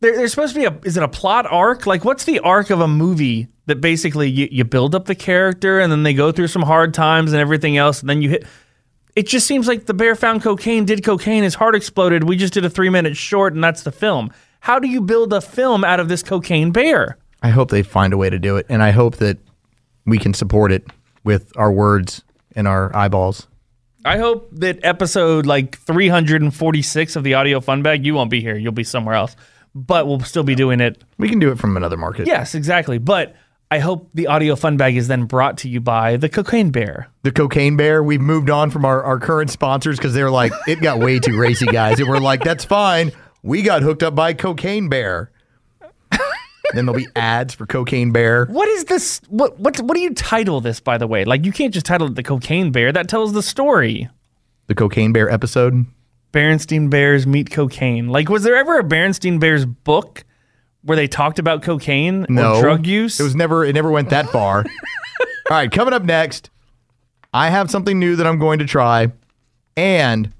there, 0.00 0.16
there's 0.16 0.30
supposed 0.30 0.54
to 0.54 0.60
be 0.60 0.64
a 0.64 0.78
is 0.84 0.96
it 0.96 1.02
a 1.02 1.08
plot 1.08 1.46
arc? 1.50 1.86
Like 1.86 2.04
what's 2.04 2.24
the 2.24 2.40
arc 2.40 2.70
of 2.70 2.80
a 2.80 2.88
movie 2.88 3.48
that 3.68 3.80
basically 3.80 4.28
you, 4.28 4.48
you 4.50 4.64
build 4.64 4.94
up 4.94 5.04
the 5.04 5.14
character 5.14 5.78
and 5.78 5.92
then 5.92 6.02
they 6.02 6.14
go 6.14 6.32
through 6.32 6.48
some 6.48 6.62
hard 6.62 6.92
times 6.92 7.32
and 7.32 7.40
everything 7.40 7.76
else 7.76 8.00
and 8.00 8.10
then 8.10 8.20
you 8.20 8.30
hit 8.30 8.46
it 9.14 9.26
just 9.26 9.48
seems 9.48 9.66
like 9.66 9.86
the 9.86 9.94
bear 9.94 10.14
found 10.14 10.42
cocaine, 10.42 10.84
did 10.84 11.04
cocaine, 11.04 11.42
his 11.42 11.56
heart 11.56 11.74
exploded. 11.74 12.22
We 12.22 12.36
just 12.36 12.52
did 12.52 12.64
a 12.64 12.70
three 12.70 12.88
minute 12.88 13.16
short 13.16 13.52
and 13.52 13.64
that's 13.64 13.82
the 13.82 13.90
film. 13.90 14.32
How 14.60 14.78
do 14.78 14.88
you 14.88 15.00
build 15.00 15.32
a 15.32 15.40
film 15.40 15.84
out 15.84 15.98
of 15.98 16.08
this 16.08 16.22
cocaine 16.22 16.70
bear? 16.70 17.18
I 17.42 17.50
hope 17.50 17.70
they 17.70 17.82
find 17.82 18.12
a 18.12 18.16
way 18.16 18.30
to 18.30 18.38
do 18.38 18.56
it, 18.56 18.66
and 18.68 18.82
I 18.82 18.90
hope 18.90 19.16
that 19.16 19.38
we 20.04 20.18
can 20.18 20.34
support 20.34 20.72
it 20.72 20.84
with 21.22 21.52
our 21.56 21.70
words 21.70 22.24
and 22.56 22.66
our 22.66 22.94
eyeballs. 22.96 23.46
I 24.04 24.18
hope 24.18 24.48
that 24.52 24.80
episode 24.84 25.46
like 25.46 25.78
346 25.78 27.16
of 27.16 27.24
the 27.24 27.34
audio 27.34 27.60
fun 27.60 27.82
bag, 27.82 28.06
you 28.06 28.14
won't 28.14 28.30
be 28.30 28.40
here. 28.40 28.56
You'll 28.56 28.72
be 28.72 28.84
somewhere 28.84 29.14
else. 29.14 29.36
But 29.74 30.06
we'll 30.06 30.20
still 30.20 30.42
be 30.42 30.54
doing 30.54 30.80
it 30.80 31.02
We 31.18 31.28
can 31.28 31.38
do 31.38 31.50
it 31.52 31.58
from 31.58 31.76
another 31.76 31.96
market. 31.96 32.26
Yes, 32.26 32.54
exactly. 32.54 32.98
But 32.98 33.36
I 33.70 33.80
hope 33.80 34.08
the 34.14 34.28
audio 34.28 34.56
fun 34.56 34.78
bag 34.78 34.96
is 34.96 35.08
then 35.08 35.24
brought 35.24 35.58
to 35.58 35.68
you 35.68 35.80
by 35.80 36.16
the 36.16 36.28
Cocaine 36.28 36.70
Bear. 36.70 37.08
the 37.22 37.30
cocaine 37.30 37.76
bear. 37.76 38.02
We've 38.02 38.20
moved 38.20 38.48
on 38.48 38.70
from 38.70 38.86
our, 38.86 39.02
our 39.02 39.18
current 39.18 39.50
sponsors 39.50 39.98
because 39.98 40.14
they're 40.14 40.30
like, 40.30 40.52
it 40.66 40.80
got 40.80 41.00
way 41.00 41.18
too 41.18 41.38
racy, 41.38 41.66
guys. 41.66 42.00
And 42.00 42.08
we're 42.08 42.18
like, 42.18 42.42
that's 42.42 42.64
fine. 42.64 43.12
We 43.42 43.60
got 43.60 43.82
hooked 43.82 44.02
up 44.02 44.14
by 44.14 44.32
Cocaine 44.32 44.88
Bear. 44.88 45.30
then 46.72 46.86
there'll 46.86 46.94
be 46.94 47.08
ads 47.14 47.52
for 47.52 47.66
Cocaine 47.66 48.10
Bear. 48.10 48.46
What 48.46 48.68
is 48.68 48.84
this? 48.84 49.20
What 49.28 49.58
what 49.60 49.78
what 49.80 49.94
do 49.94 50.00
you 50.00 50.14
title 50.14 50.60
this? 50.62 50.80
By 50.80 50.96
the 50.96 51.06
way, 51.06 51.24
like 51.24 51.44
you 51.44 51.52
can't 51.52 51.72
just 51.72 51.86
title 51.86 52.06
it 52.08 52.14
the 52.14 52.22
Cocaine 52.22 52.72
Bear. 52.72 52.90
That 52.90 53.08
tells 53.08 53.34
the 53.34 53.42
story. 53.42 54.08
The 54.66 54.74
Cocaine 54.74 55.12
Bear 55.12 55.30
episode. 55.30 55.86
Berenstein 56.32 56.90
Bears 56.90 57.26
meet 57.26 57.50
cocaine. 57.50 58.08
Like, 58.08 58.28
was 58.28 58.42
there 58.42 58.56
ever 58.56 58.78
a 58.78 58.84
Berenstein 58.84 59.40
Bears 59.40 59.64
book 59.64 60.24
where 60.82 60.96
they 60.96 61.08
talked 61.08 61.38
about 61.38 61.62
cocaine 61.62 62.26
No 62.28 62.56
or 62.56 62.60
drug 62.62 62.86
use? 62.86 63.18
It 63.20 63.24
was 63.24 63.34
never. 63.34 63.64
It 63.64 63.74
never 63.74 63.90
went 63.90 64.10
that 64.10 64.28
far. 64.30 64.64
All 65.50 65.56
right, 65.56 65.70
coming 65.70 65.94
up 65.94 66.02
next, 66.02 66.50
I 67.32 67.48
have 67.48 67.70
something 67.70 67.98
new 67.98 68.16
that 68.16 68.26
I'm 68.26 68.38
going 68.38 68.58
to 68.58 68.66
try, 68.66 69.12
and 69.76 70.32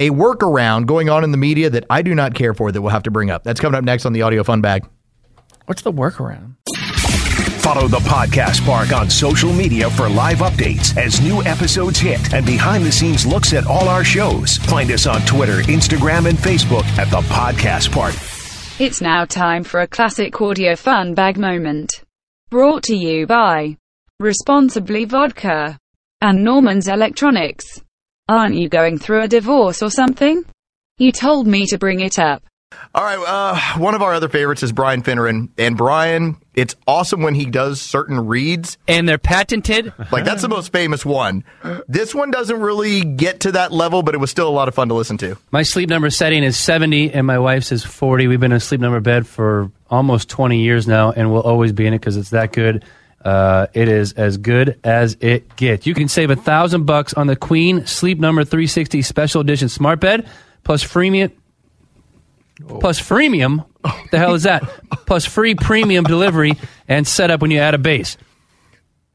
a 0.00 0.10
workaround 0.10 0.86
going 0.86 1.08
on 1.08 1.24
in 1.24 1.30
the 1.30 1.36
media 1.36 1.70
that 1.70 1.84
I 1.90 2.02
do 2.02 2.14
not 2.14 2.34
care 2.34 2.54
for 2.54 2.70
that 2.72 2.80
we'll 2.80 2.90
have 2.90 3.02
to 3.04 3.10
bring 3.10 3.30
up. 3.30 3.44
That's 3.44 3.60
coming 3.60 3.76
up 3.76 3.84
next 3.84 4.06
on 4.06 4.12
the 4.12 4.22
Audio 4.22 4.44
Fun 4.44 4.60
Bag. 4.60 4.86
What's 5.66 5.82
the 5.82 5.92
workaround? 5.92 6.54
Follow 7.62 7.88
the 7.88 8.00
Podcast 8.00 8.64
Park 8.66 8.92
on 8.92 9.08
social 9.08 9.50
media 9.50 9.88
for 9.88 10.08
live 10.08 10.38
updates 10.38 10.96
as 10.98 11.22
new 11.22 11.42
episodes 11.44 11.98
hit 11.98 12.34
and 12.34 12.44
behind 12.44 12.84
the 12.84 12.92
scenes 12.92 13.24
looks 13.24 13.54
at 13.54 13.66
all 13.66 13.88
our 13.88 14.04
shows. 14.04 14.58
Find 14.58 14.90
us 14.90 15.06
on 15.06 15.22
Twitter, 15.22 15.62
Instagram, 15.62 16.28
and 16.28 16.36
Facebook 16.36 16.84
at 16.98 17.08
the 17.10 17.22
Podcast 17.22 17.90
Park. 17.90 18.14
It's 18.80 19.00
now 19.00 19.24
time 19.24 19.62
for 19.62 19.82
a 19.82 19.86
classic 19.86 20.40
audio 20.40 20.74
fun 20.74 21.14
bag 21.14 21.38
moment. 21.38 22.02
Brought 22.50 22.82
to 22.84 22.96
you 22.96 23.24
by 23.24 23.76
Responsibly 24.18 25.04
Vodka 25.04 25.78
and 26.20 26.42
Norman's 26.42 26.88
Electronics. 26.88 27.80
Aren't 28.28 28.56
you 28.56 28.68
going 28.68 28.98
through 28.98 29.22
a 29.22 29.28
divorce 29.28 29.80
or 29.80 29.90
something? 29.90 30.42
You 30.98 31.12
told 31.12 31.46
me 31.46 31.66
to 31.66 31.78
bring 31.78 32.00
it 32.00 32.18
up. 32.18 32.42
All 32.94 33.02
right, 33.02 33.18
uh, 33.18 33.78
one 33.80 33.94
of 33.94 34.02
our 34.02 34.14
other 34.14 34.28
favorites 34.28 34.62
is 34.62 34.70
Brian 34.70 35.02
Finneran, 35.02 35.48
and 35.58 35.76
Brian, 35.76 36.36
it's 36.54 36.76
awesome 36.86 37.22
when 37.22 37.34
he 37.34 37.44
does 37.44 37.80
certain 37.80 38.26
reads. 38.26 38.78
and 38.86 39.08
they're 39.08 39.18
patented. 39.18 39.92
Like 40.12 40.24
that's 40.24 40.42
the 40.42 40.48
most 40.48 40.70
famous 40.70 41.04
one. 41.04 41.42
This 41.88 42.14
one 42.14 42.30
doesn't 42.30 42.60
really 42.60 43.02
get 43.04 43.40
to 43.40 43.52
that 43.52 43.72
level, 43.72 44.02
but 44.04 44.14
it 44.14 44.18
was 44.18 44.30
still 44.30 44.48
a 44.48 44.50
lot 44.54 44.68
of 44.68 44.74
fun 44.74 44.88
to 44.88 44.94
listen 44.94 45.18
to. 45.18 45.36
My 45.50 45.64
sleep 45.64 45.88
number 45.88 46.08
setting 46.10 46.44
is 46.44 46.56
70 46.56 47.12
and 47.12 47.26
my 47.26 47.38
wife's 47.40 47.72
is 47.72 47.82
40. 47.84 48.28
We've 48.28 48.38
been 48.38 48.52
in 48.52 48.56
a 48.56 48.60
sleep 48.60 48.80
number 48.80 49.00
bed 49.00 49.26
for 49.26 49.72
almost 49.90 50.28
20 50.28 50.60
years 50.62 50.86
now 50.86 51.10
and 51.10 51.32
we'll 51.32 51.42
always 51.42 51.72
be 51.72 51.86
in 51.86 51.94
it 51.94 51.98
because 51.98 52.16
it's 52.16 52.30
that 52.30 52.52
good. 52.52 52.84
Uh, 53.24 53.66
it 53.72 53.88
is 53.88 54.12
as 54.12 54.36
good 54.36 54.78
as 54.84 55.16
it 55.20 55.56
gets. 55.56 55.86
You 55.86 55.94
can 55.94 56.08
save 56.08 56.30
a 56.30 56.36
thousand 56.36 56.84
bucks 56.84 57.14
on 57.14 57.26
the 57.26 57.34
Queen 57.36 57.86
Sleep 57.86 58.20
Number 58.20 58.44
360 58.44 59.02
Special 59.02 59.40
Edition 59.40 59.68
Smart 59.68 59.98
Bed 59.98 60.28
plus 60.62 60.84
freemium. 60.84 61.32
Plus 62.80 63.00
freemium, 63.00 63.64
the 64.10 64.18
hell 64.18 64.34
is 64.34 64.44
that? 64.44 64.62
Plus 65.06 65.24
free 65.24 65.54
premium 65.54 66.04
delivery 66.04 66.52
and 66.88 67.06
setup 67.06 67.42
when 67.42 67.50
you 67.50 67.58
add 67.58 67.74
a 67.74 67.78
base. 67.78 68.16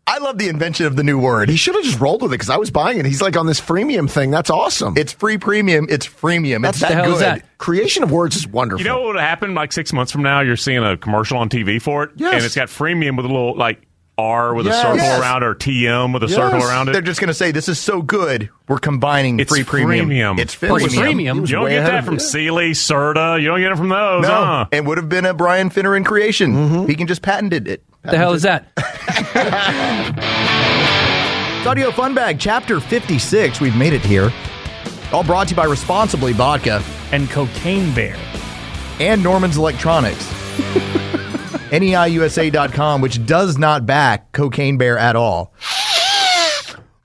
I 0.05 0.17
love 0.17 0.39
the 0.39 0.49
invention 0.49 0.87
of 0.87 0.95
the 0.95 1.03
new 1.03 1.19
word. 1.19 1.49
He 1.49 1.55
should 1.55 1.75
have 1.75 1.83
just 1.83 1.99
rolled 1.99 2.23
with 2.23 2.31
it 2.31 2.35
because 2.35 2.49
I 2.49 2.57
was 2.57 2.71
buying 2.71 2.97
it. 2.99 3.05
He's 3.05 3.21
like 3.21 3.37
on 3.37 3.45
this 3.45 3.61
freemium 3.61 4.09
thing. 4.09 4.31
That's 4.31 4.49
awesome. 4.49 4.97
It's 4.97 5.13
free 5.13 5.37
premium. 5.37 5.85
It's 5.87 6.07
freemium. 6.07 6.67
It's 6.67 6.79
That's 6.79 6.79
that 6.79 6.87
the 6.89 6.95
hell 6.95 7.05
good. 7.05 7.13
is 7.13 7.19
that? 7.19 7.57
Creation 7.59 8.01
of 8.01 8.09
words 8.11 8.35
is 8.35 8.47
wonderful. 8.47 8.81
You 8.83 8.89
know 8.89 9.01
what 9.01 9.13
would 9.13 9.21
happen 9.21 9.53
like 9.53 9.71
six 9.71 9.93
months 9.93 10.11
from 10.11 10.23
now? 10.23 10.39
You're 10.41 10.57
seeing 10.57 10.83
a 10.83 10.97
commercial 10.97 11.37
on 11.37 11.47
TV 11.47 11.79
for 11.79 12.03
it, 12.05 12.11
Yes. 12.15 12.33
and 12.33 12.43
it's 12.43 12.55
got 12.55 12.69
freemium 12.69 13.17
with 13.17 13.25
a 13.25 13.29
little 13.29 13.55
like 13.55 13.83
R 14.19 14.53
with 14.53 14.67
a 14.67 14.73
circle 14.73 14.97
Yes. 14.97 15.21
around 15.21 15.43
or 15.43 15.55
TM 15.55 16.11
with 16.13 16.23
a 16.23 16.27
Yes. 16.27 16.35
circle 16.35 16.61
around 16.63 16.89
it. 16.89 16.93
They're 16.93 17.01
just 17.01 17.19
going 17.21 17.29
to 17.29 17.33
say 17.33 17.51
this 17.51 17.69
is 17.69 17.79
so 17.79 18.01
good. 18.01 18.49
We're 18.67 18.77
combining 18.79 19.39
It's 19.39 19.51
free 19.51 19.63
premium. 19.63 20.09
freemium. 20.09 20.39
It's 20.39 20.55
Plus 20.55 20.83
freemium. 20.83 20.99
premium. 21.01 21.37
He 21.37 21.41
was 21.41 21.49
you 21.51 21.55
don't 21.57 21.69
get 21.69 21.85
that 21.85 22.03
from 22.05 22.15
it. 22.15 22.19
Sealy, 22.21 22.71
Serta. 22.71 23.39
You 23.41 23.47
don't 23.47 23.59
get 23.61 23.71
it 23.71 23.77
from 23.77 23.89
those. 23.89 24.23
No, 24.23 24.29
huh? 24.29 24.65
and 24.71 24.85
would 24.87 24.97
have 24.97 25.09
been 25.09 25.25
a 25.25 25.33
Brian 25.33 25.69
Finneran 25.69 26.05
creation. 26.05 26.53
Mm-hmm. 26.53 26.85
He 26.87 26.95
can 26.95 27.07
just 27.07 27.21
patented 27.21 27.67
it. 27.67 27.83
The 28.03 28.17
hell 28.17 28.33
is 28.33 28.43
that? 28.43 28.67
It's 31.57 31.67
Audio 31.67 31.91
Fun 31.91 32.13
Bag, 32.15 32.39
Chapter 32.39 32.79
56. 32.79 33.59
We've 33.59 33.75
made 33.75 33.93
it 33.93 34.01
here. 34.01 34.31
All 35.11 35.23
brought 35.23 35.47
to 35.49 35.51
you 35.51 35.55
by 35.57 35.65
Responsibly 35.65 36.31
Vodka 36.33 36.81
And 37.11 37.29
Cocaine 37.29 37.93
Bear. 37.93 38.15
and 38.99 39.21
Norman's 39.23 39.57
Electronics. 39.57 40.25
NEIUSA.com, 41.69 43.01
which 43.01 43.25
does 43.25 43.57
not 43.57 43.85
back 43.85 44.31
Cocaine 44.31 44.77
Bear 44.77 44.97
at 44.97 45.15
all. 45.15 45.53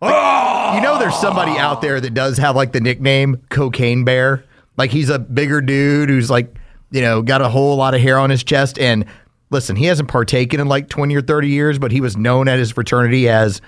You 0.03 0.81
know, 0.81 0.99
there's 0.99 1.17
somebody 1.17 1.53
out 1.57 1.81
there 1.81 2.01
that 2.01 2.15
does 2.15 2.37
have 2.39 2.57
like 2.57 2.73
the 2.73 2.81
nickname 2.81 3.37
Cocaine 3.49 4.05
Bear. 4.05 4.45
Like 4.77 4.91
he's 4.91 5.09
a 5.09 5.19
bigger 5.19 5.61
dude 5.61 6.09
who's 6.11 6.29
like, 6.31 6.55
you 6.91 7.01
know, 7.01 7.23
got 7.23 7.41
a 7.41 7.49
whole 7.49 7.77
lot 7.77 7.95
of 7.95 8.01
hair 8.01 8.19
on 8.19 8.29
his 8.29 8.43
chest. 8.45 8.79
And 8.79 9.07
listen, 9.51 9.77
he 9.77 9.87
hasn't 9.87 10.09
partaken 10.09 10.61
in 10.61 10.67
like 10.69 10.89
20 10.89 11.15
or 11.15 11.23
30 11.23 11.49
years, 11.49 11.79
but 11.79 11.93
he 11.93 12.01
was 12.01 12.17
known 12.17 12.49
at 12.49 12.59
his 12.59 12.71
fraternity 12.73 13.29
as 13.29 13.63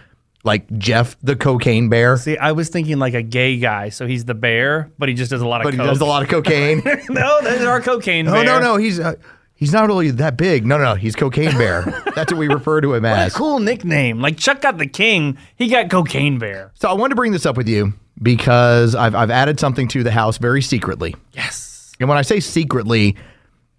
like 0.45 0.71
Jeff 0.79 1.17
the 1.23 1.37
Cocaine 1.37 1.89
Bear. 1.89 2.17
See, 2.19 2.37
I 2.37 2.53
was 2.53 2.69
thinking 2.69 2.99
like 2.99 3.15
a 3.15 3.23
gay 3.23 3.59
guy, 3.59 3.89
so 3.89 4.07
he's 4.07 4.25
the 4.25 4.35
bear, 4.35 4.91
but 4.99 5.09
he 5.09 5.15
just 5.15 5.31
does 5.31 5.41
a 5.41 5.47
lot 5.47 5.61
of 5.61 5.65
But 5.65 5.75
he 5.75 5.79
does 5.79 6.01
a 6.01 6.05
lot 6.05 6.23
of 6.23 6.29
cocaine. 6.29 6.83
no, 7.09 7.41
there's 7.43 7.63
our 7.65 7.81
cocaine 7.81 8.27
No, 8.27 8.33
bear. 8.33 8.45
no, 8.45 8.61
no. 8.61 8.77
He's 8.77 9.01
uh, 9.01 9.15
he's 9.57 9.73
not 9.73 9.87
really 9.89 10.11
that 10.13 10.37
big. 10.37 10.65
No, 10.65 10.79
no, 10.79 10.85
no. 10.85 10.95
He's 10.95 11.17
Cocaine 11.17 11.57
Bear. 11.59 11.83
That's 12.15 12.33
what 12.33 12.39
we 12.39 12.49
refer 12.49 12.81
to 12.81 12.95
him 12.95 13.03
What 13.03 13.13
a 13.13 13.17
as. 13.17 13.35
cool 13.35 13.59
nickname. 13.59 14.21
Like 14.21 14.37
Chuck 14.39 14.61
got 14.61 14.79
the 14.79 14.87
king, 14.87 15.37
he 15.57 15.69
got 15.69 15.91
cocaine 15.91 16.39
bear. 16.39 16.71
So 16.75 16.89
I 16.89 16.93
wanted 16.93 17.11
to 17.11 17.17
bring 17.17 17.33
this 17.33 17.45
up 17.47 17.57
with 17.57 17.69
you 17.69 17.93
because 18.23 18.95
I've 18.95 19.15
I've 19.15 19.31
added 19.31 19.59
something 19.61 19.89
to 19.89 20.03
the 20.03 20.11
house 20.13 20.39
very 20.39 20.63
secretly. 20.63 21.15
Yes. 21.33 21.93
And 22.01 22.09
when 22.09 22.19
I 22.19 22.23
say 22.23 22.41
secretly, 22.41 23.17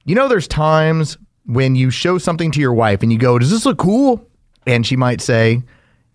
you 0.05 0.15
know, 0.15 0.27
there's 0.27 0.47
times 0.47 1.17
when 1.45 1.75
you 1.75 1.89
show 1.91 2.17
something 2.17 2.51
to 2.51 2.59
your 2.59 2.73
wife 2.73 3.01
and 3.03 3.11
you 3.13 3.17
go, 3.19 3.39
"Does 3.39 3.51
this 3.51 3.65
look 3.65 3.77
cool?" 3.77 4.27
And 4.65 4.85
she 4.85 4.95
might 4.95 5.21
say, 5.21 5.61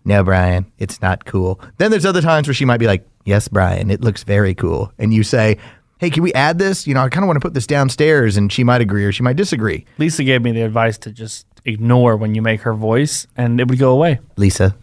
"No, 0.05 0.23
Brian, 0.23 0.65
it's 0.77 1.01
not 1.01 1.25
cool." 1.25 1.59
Then 1.77 1.91
there's 1.91 2.05
other 2.05 2.21
times 2.21 2.47
where 2.47 2.53
she 2.53 2.65
might 2.65 2.77
be 2.79 2.87
like, 2.87 3.05
"Yes, 3.25 3.47
Brian, 3.47 3.89
it 3.89 4.01
looks 4.01 4.23
very 4.23 4.53
cool." 4.53 4.91
And 4.99 5.13
you 5.13 5.23
say, 5.23 5.57
"Hey, 6.03 6.09
can 6.09 6.21
we 6.21 6.33
add 6.33 6.59
this? 6.59 6.85
You 6.85 6.93
know, 6.93 7.01
I 7.01 7.09
kind 7.09 7.23
of 7.23 7.27
want 7.27 7.37
to 7.37 7.45
put 7.45 7.53
this 7.53 7.65
downstairs." 7.65 8.35
And 8.35 8.51
she 8.51 8.63
might 8.63 8.81
agree 8.81 9.05
or 9.05 9.11
she 9.11 9.23
might 9.23 9.37
disagree. 9.37 9.85
Lisa 9.97 10.23
gave 10.23 10.41
me 10.41 10.51
the 10.51 10.61
advice 10.61 10.97
to 10.99 11.11
just 11.11 11.47
ignore 11.65 12.17
when 12.17 12.35
you 12.35 12.41
make 12.41 12.61
her 12.61 12.73
voice 12.73 13.25
and 13.37 13.59
it 13.59 13.69
would 13.69 13.79
go 13.79 13.91
away. 13.91 14.19
Lisa, 14.35 14.75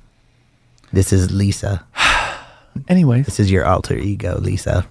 this 0.93 1.13
is 1.13 1.31
Lisa. 1.31 1.85
Anyways, 2.89 3.27
This 3.27 3.39
is 3.39 3.51
your 3.51 3.67
alter 3.67 3.97
ego, 3.99 4.39
Lisa. 4.41 4.87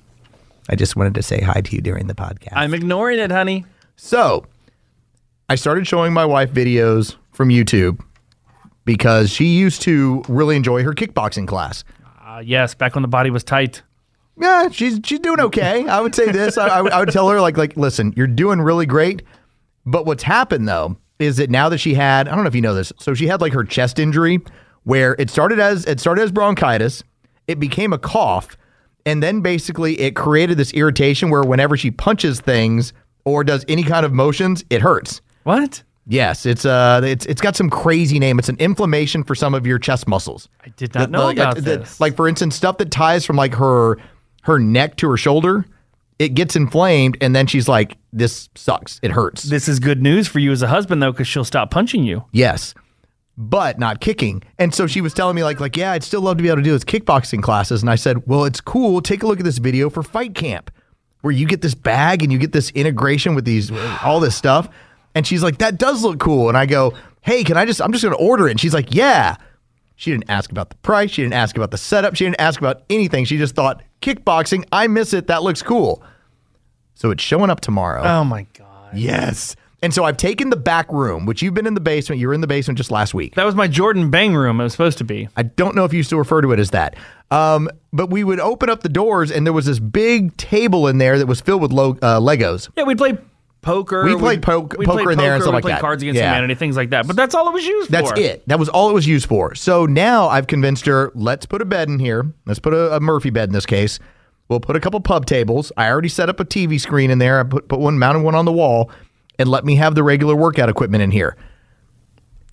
I 0.70 0.76
just 0.76 0.96
wanted 0.96 1.16
to 1.16 1.24
say 1.24 1.42
hi 1.42 1.62
to 1.62 1.76
you 1.76 1.82
during 1.82 2.06
the 2.08 2.14
podcast. 2.14 2.54
I'm 2.54 2.74
ignoring 2.74 3.18
it, 3.18 3.32
honey. 3.32 3.66
So, 3.96 4.46
I 5.50 5.56
started 5.56 5.88
showing 5.88 6.14
my 6.14 6.26
wife 6.26 6.52
videos 6.52 7.16
from 7.32 7.50
YouTube 7.50 8.02
because 8.86 9.32
she 9.32 9.46
used 9.46 9.82
to 9.84 10.24
really 10.28 10.56
enjoy 10.56 10.84
her 10.84 10.94
kickboxing 10.94 11.48
class. 11.48 11.84
Uh, 12.24 12.44
yes, 12.46 12.76
back 12.76 12.96
when 12.96 13.02
the 13.02 13.08
body 13.08 13.32
was 13.32 13.44
tight. 13.44 13.82
Yeah, 14.40 14.70
she's 14.70 15.00
she's 15.04 15.20
doing 15.20 15.40
okay. 15.40 15.88
I 15.88 16.00
would 16.02 16.16
say 16.16 16.32
this. 16.32 16.58
I, 16.58 16.68
I, 16.68 16.82
would, 16.82 16.92
I 16.94 17.00
would 17.00 17.12
tell 17.12 17.30
her 17.30 17.42
like 17.42 17.58
like 17.58 17.76
listen, 17.78 18.14
you're 18.16 18.28
doing 18.28 18.62
really 18.62 18.86
great. 18.86 19.22
But 19.86 20.06
what's 20.06 20.24
happened 20.24 20.68
though 20.68 20.98
is 21.20 21.38
that 21.38 21.50
now 21.50 21.68
that 21.70 21.80
she 21.80 21.94
had, 21.94 22.28
I 22.28 22.36
don't 22.36 22.44
know 22.44 22.48
if 22.48 22.56
you 22.56 22.62
know 22.62 22.74
this, 22.74 22.94
so 23.00 23.14
she 23.14 23.28
had 23.28 23.42
like 23.42 23.54
her 23.54 23.64
chest 23.64 24.00
injury 24.00 24.40
where 24.84 25.16
it 25.20 25.30
started 25.30 25.60
as 25.60 25.86
it 25.86 26.00
started 26.00 26.22
as 26.22 26.32
bronchitis, 26.32 27.04
it 27.48 27.60
became 27.60 27.92
a 27.92 27.98
cough, 27.98 28.56
and 29.06 29.22
then 29.22 29.42
basically 29.42 30.00
it 30.00 30.16
created 30.16 30.58
this 30.58 30.74
irritation 30.74 31.30
where 31.30 31.44
whenever 31.44 31.76
she 31.76 31.92
punches 31.92 32.40
things 32.40 32.94
or 33.26 33.44
does 33.44 33.66
any 33.68 33.84
kind 33.84 34.06
of 34.06 34.14
motions, 34.14 34.64
it 34.70 34.82
hurts. 34.82 35.20
What? 35.44 35.84
Yes, 36.08 36.46
it's 36.46 36.66
uh, 36.66 37.02
it's 37.04 37.26
it's 37.26 37.42
got 37.42 37.56
some 37.56 37.70
crazy 37.70 38.18
name. 38.20 38.40
It's 38.40 38.50
an 38.50 38.58
inflammation 38.58 39.24
for 39.24 39.36
some 39.36 39.54
of 39.54 39.68
your 39.68 39.78
chest 39.78 40.08
muscles. 40.08 40.48
I 40.66 40.70
did 40.70 40.96
not 40.96 41.08
The- 41.12 41.18
know 41.18 41.26
like, 41.26 41.38
about 41.38 41.56
the- 41.56 41.62
this. 41.62 42.00
Like 42.00 42.16
for 42.16 42.28
instance, 42.28 42.56
stuff 42.56 42.78
that 42.78 42.90
ties 42.90 43.26
from 43.26 43.36
like 43.36 43.54
her 43.56 43.98
her 44.44 44.60
neck 44.60 44.96
to 44.98 45.10
her 45.10 45.18
shoulder, 45.18 45.66
it 46.20 46.34
gets 46.34 46.56
inflamed, 46.56 47.18
and 47.22 47.36
then 47.36 47.48
she's 47.48 47.68
like, 47.68 47.98
"This 48.12 48.50
sucks. 48.56 49.00
It 49.02 49.12
hurts." 49.12 49.44
this 49.44 49.68
is 49.68 49.80
good 49.80 50.02
news 50.02 50.28
for 50.28 50.40
you 50.40 50.52
as 50.52 50.62
a 50.62 50.68
husband, 50.68 51.02
though, 51.02 51.12
because 51.12 51.28
she'll 51.28 51.46
stop 51.46 51.72
punching 51.72 52.04
you. 52.04 52.26
Yes. 52.32 52.74
But 53.38 53.80
not 53.80 54.02
kicking. 54.02 54.44
And 54.58 54.76
so 54.76 54.86
she 54.86 55.00
was 55.00 55.14
telling 55.14 55.36
me 55.36 55.44
like 55.44 55.62
like 55.62 55.78
yeah, 55.78 55.94
I'd 55.94 56.04
still 56.04 56.22
love 56.22 56.38
to 56.38 56.44
be 56.44 56.50
able 56.50 56.58
to 56.58 56.64
do 56.64 56.74
this 56.74 56.84
kickboxing 56.84 57.42
classes 57.42 57.82
and 57.82 57.90
I 57.90 57.96
said, 57.96 58.28
"Well, 58.28 58.44
it's 58.44 58.60
cool. 58.60 59.02
Take 59.02 59.24
a 59.24 59.28
look 59.28 59.40
at 59.40 59.46
this 59.46 59.60
video 59.60 59.90
for 59.90 60.04
Fight 60.04 60.36
Camp 60.36 60.72
where 61.22 61.32
you 61.32 61.46
get 61.46 61.62
this 61.62 61.74
bag 61.74 62.22
and 62.22 62.32
you 62.34 62.38
get 62.38 62.52
this 62.52 62.70
integration 62.72 63.36
with 63.36 63.46
these 63.46 63.72
all 64.04 64.20
this 64.20 64.36
stuff." 64.36 64.68
And 65.16 65.26
she's 65.26 65.42
like, 65.42 65.60
"That 65.60 65.78
does 65.78 66.04
look 66.04 66.20
cool." 66.20 66.50
And 66.50 66.58
I 66.58 66.66
go, 66.66 66.94
"Hey, 67.22 67.46
can 67.46 67.56
I 67.56 67.64
just 67.66 67.82
I'm 67.82 67.94
just 67.94 68.04
going 68.04 68.16
to 68.16 68.22
order 68.22 68.48
it." 68.50 68.52
And 68.52 68.60
she's 68.60 68.74
like, 68.74 68.94
"Yeah." 68.94 69.38
She 69.96 70.12
didn't 70.12 70.30
ask 70.30 70.50
about 70.50 70.70
the 70.70 70.78
price, 70.78 71.12
she 71.12 71.24
didn't 71.24 71.34
ask 71.34 71.58
about 71.58 71.72
the 71.72 71.78
setup, 71.78 72.16
she 72.16 72.24
didn't 72.24 72.40
ask 72.40 72.58
about 72.62 72.84
anything. 72.90 73.26
She 73.26 73.38
just 73.38 73.54
thought, 73.54 73.84
"Kickboxing, 74.02 74.66
I 74.72 74.88
miss 74.88 75.14
it. 75.14 75.28
That 75.28 75.44
looks 75.44 75.62
cool." 75.62 76.04
So 76.96 77.12
it's 77.12 77.24
showing 77.24 77.50
up 77.50 77.62
tomorrow. 77.62 78.04
Oh 78.04 78.24
my 78.24 78.46
god. 78.58 78.68
Yes. 78.94 79.56
And 79.82 79.94
so 79.94 80.04
I've 80.04 80.18
taken 80.18 80.50
the 80.50 80.58
back 80.58 80.92
room, 80.92 81.26
which 81.26 81.42
you've 81.42 81.54
been 81.54 81.66
in 81.66 81.74
the 81.74 81.80
basement. 81.80 82.20
You 82.20 82.28
were 82.28 82.34
in 82.34 82.42
the 82.42 82.48
basement 82.48 82.78
just 82.78 82.92
last 82.92 83.14
week. 83.14 83.36
That 83.36 83.46
was 83.46 83.56
my 83.56 83.68
Jordan 83.68 84.10
Bang 84.12 84.36
room. 84.36 84.60
It 84.60 84.64
was 84.64 84.74
supposed 84.74 84.98
to 84.98 85.06
be. 85.06 85.30
I 85.38 85.44
don't 85.44 85.74
know 85.74 85.86
if 85.86 85.94
you 85.94 86.04
still 86.04 86.18
refer 86.18 86.42
to 86.42 86.52
it 86.52 86.60
as 86.60 86.72
that. 86.72 86.98
Um, 87.32 87.70
but 87.94 88.10
we 88.10 88.26
would 88.26 88.42
open 88.42 88.70
up 88.70 88.82
the 88.84 88.90
doors, 88.90 89.32
and 89.32 89.46
there 89.46 89.54
was 89.54 89.66
this 89.68 89.80
big 89.80 90.36
table 90.36 90.88
in 90.88 90.98
there 90.98 91.18
that 91.18 91.28
was 91.28 91.40
filled 91.40 91.62
with 91.62 91.72
lo- 91.72 91.98
uh, 92.02 92.20
Legos. 92.20 92.70
Yeah, 92.76 92.84
we'd 92.84 92.98
play 92.98 93.18
poker. 93.62 94.04
We 94.04 94.16
played 94.16 94.42
po- 94.42 94.60
we'd 94.62 94.86
poker 94.86 95.04
play 95.04 95.14
in 95.14 95.18
there 95.18 95.34
and 95.36 95.42
stuff 95.44 95.52
we'd 95.52 95.56
like 95.58 95.62
play 95.64 95.72
that. 95.74 95.82
Cards 95.82 96.04
Against 96.04 96.18
Yeah. 96.20 96.30
Humanity, 96.32 96.56
things 96.56 96.76
like 96.76 96.92
that. 96.92 97.08
But 97.08 97.16
that's 97.16 97.36
all 97.36 97.48
it 97.48 97.54
was 97.54 97.66
used 97.66 97.88
for. 97.88 97.92
That's 97.92 98.12
for. 98.12 98.20
it. 98.20 98.48
That 98.48 98.60
was 98.60 98.70
all 98.70 98.90
it 98.90 98.94
was 98.94 99.08
used 99.08 99.28
for. 99.28 99.56
So 99.56 99.86
now 99.86 100.28
I've 100.28 100.48
convinced 100.48 100.86
her, 100.86 101.12
let's 101.16 101.46
put 101.46 101.62
a 101.62 101.66
bed 101.66 101.90
in 101.90 102.00
here. 102.00 102.32
Let's 102.46 102.60
put 102.60 102.74
a, 102.74 102.96
a 102.96 103.00
Murphy 103.00 103.30
bed 103.30 103.50
in 103.50 103.54
this 103.54 103.66
case. 103.66 104.00
We'll 104.48 104.60
put 104.60 104.76
a 104.76 104.80
couple 104.80 105.00
pub 105.02 105.26
tables. 105.26 105.72
I 105.78 105.90
already 105.90 106.10
set 106.10 106.28
up 106.28 106.40
a 106.40 106.46
TV 106.46 106.80
screen 106.80 107.12
in 107.12 107.20
there. 107.20 107.40
I 107.40 107.44
put, 107.44 107.68
put 107.68 107.80
one, 107.80 108.00
mounted 108.00 108.22
one 108.22 108.34
on 108.34 108.46
the 108.46 108.52
wall, 108.52 108.90
and 109.38 109.48
let 109.48 109.64
me 109.64 109.76
have 109.76 109.94
the 109.94 110.04
regular 110.04 110.36
workout 110.36 110.70
equipment 110.70 111.04
in 111.04 111.12
here. 111.12 111.38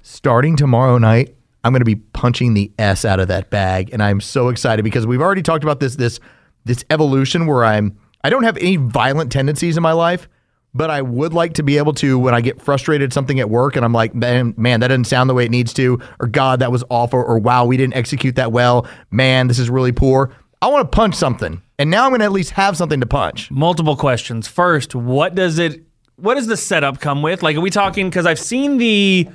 Starting 0.03 0.57
tomorrow 0.57 0.99
night, 0.99 1.35
I'm 1.65 1.73
going 1.73 1.81
to 1.81 1.85
be 1.87 1.97
punching 1.97 2.55
the 2.55 2.71
S 2.79 3.05
out 3.05 3.19
of 3.19 3.29
that 3.29 3.51
bag, 3.51 3.91
and 3.93 4.03
I'm 4.03 4.21
so 4.21 4.49
excited 4.51 4.83
because 4.85 5.07
we've 5.07 5.23
already 5.23 5.43
talked 5.43 5.65
about 5.65 5.81
this 5.81 5.97
this 5.97 6.21
this 6.65 6.85
evolution 6.91 7.47
where 7.47 7.65
I'm 7.65 7.99
I 8.23 8.31
don't 8.31 8.45
have 8.45 8.57
any 8.59 8.77
violent 8.77 9.33
tendencies 9.33 9.77
in 9.77 9.83
my 9.83 9.93
life, 9.93 10.29
but 10.77 10.91
I 10.91 11.03
would 11.03 11.33
like 11.33 11.55
to 11.55 11.63
be 11.63 11.79
able 11.79 11.95
to 11.95 12.19
when 12.19 12.35
I 12.35 12.41
get 12.41 12.61
frustrated 12.61 13.13
something 13.13 13.41
at 13.41 13.49
work 13.49 13.77
and 13.77 13.85
I'm 13.85 13.93
like, 13.93 14.15
man, 14.15 14.55
man, 14.57 14.81
that 14.81 14.89
doesn't 14.89 15.05
sound 15.05 15.31
the 15.31 15.35
way 15.35 15.45
it 15.45 15.51
needs 15.51 15.73
to, 15.75 16.01
or 16.21 16.27
God, 16.27 16.61
that 16.61 16.71
was 16.71 16.85
awful, 16.91 17.19
or 17.21 17.39
wow, 17.39 17.65
we 17.65 17.77
didn't 17.77 17.95
execute 17.95 18.37
that 18.37 18.53
well, 18.53 18.87
man, 19.11 19.47
this 19.49 19.59
is 19.59 19.71
really 19.71 19.93
poor. 19.93 20.33
I 20.63 20.69
want 20.69 20.91
to 20.91 20.97
punch 20.97 21.15
something, 21.15 21.61
and 21.79 21.91
now 21.91 22.05
I'm 22.05 22.11
going 22.11 22.21
to 22.21 22.25
at 22.25 22.33
least 22.33 22.53
have 22.53 22.77
something 22.77 23.01
to 23.01 23.07
punch. 23.07 23.51
Multiple 23.51 23.97
questions. 23.97 24.49
First, 24.49 24.95
what 24.95 25.35
does 25.35 25.59
it? 25.59 25.83
What 26.17 26.37
does 26.37 26.47
the 26.47 26.57
setup 26.57 26.99
come 26.99 27.21
with? 27.21 27.43
Like, 27.43 27.57
are 27.57 27.61
we 27.61 27.69
talking? 27.71 28.09
Because 28.09 28.25
I've 28.27 28.39
seen 28.39 28.79
the 28.79 29.29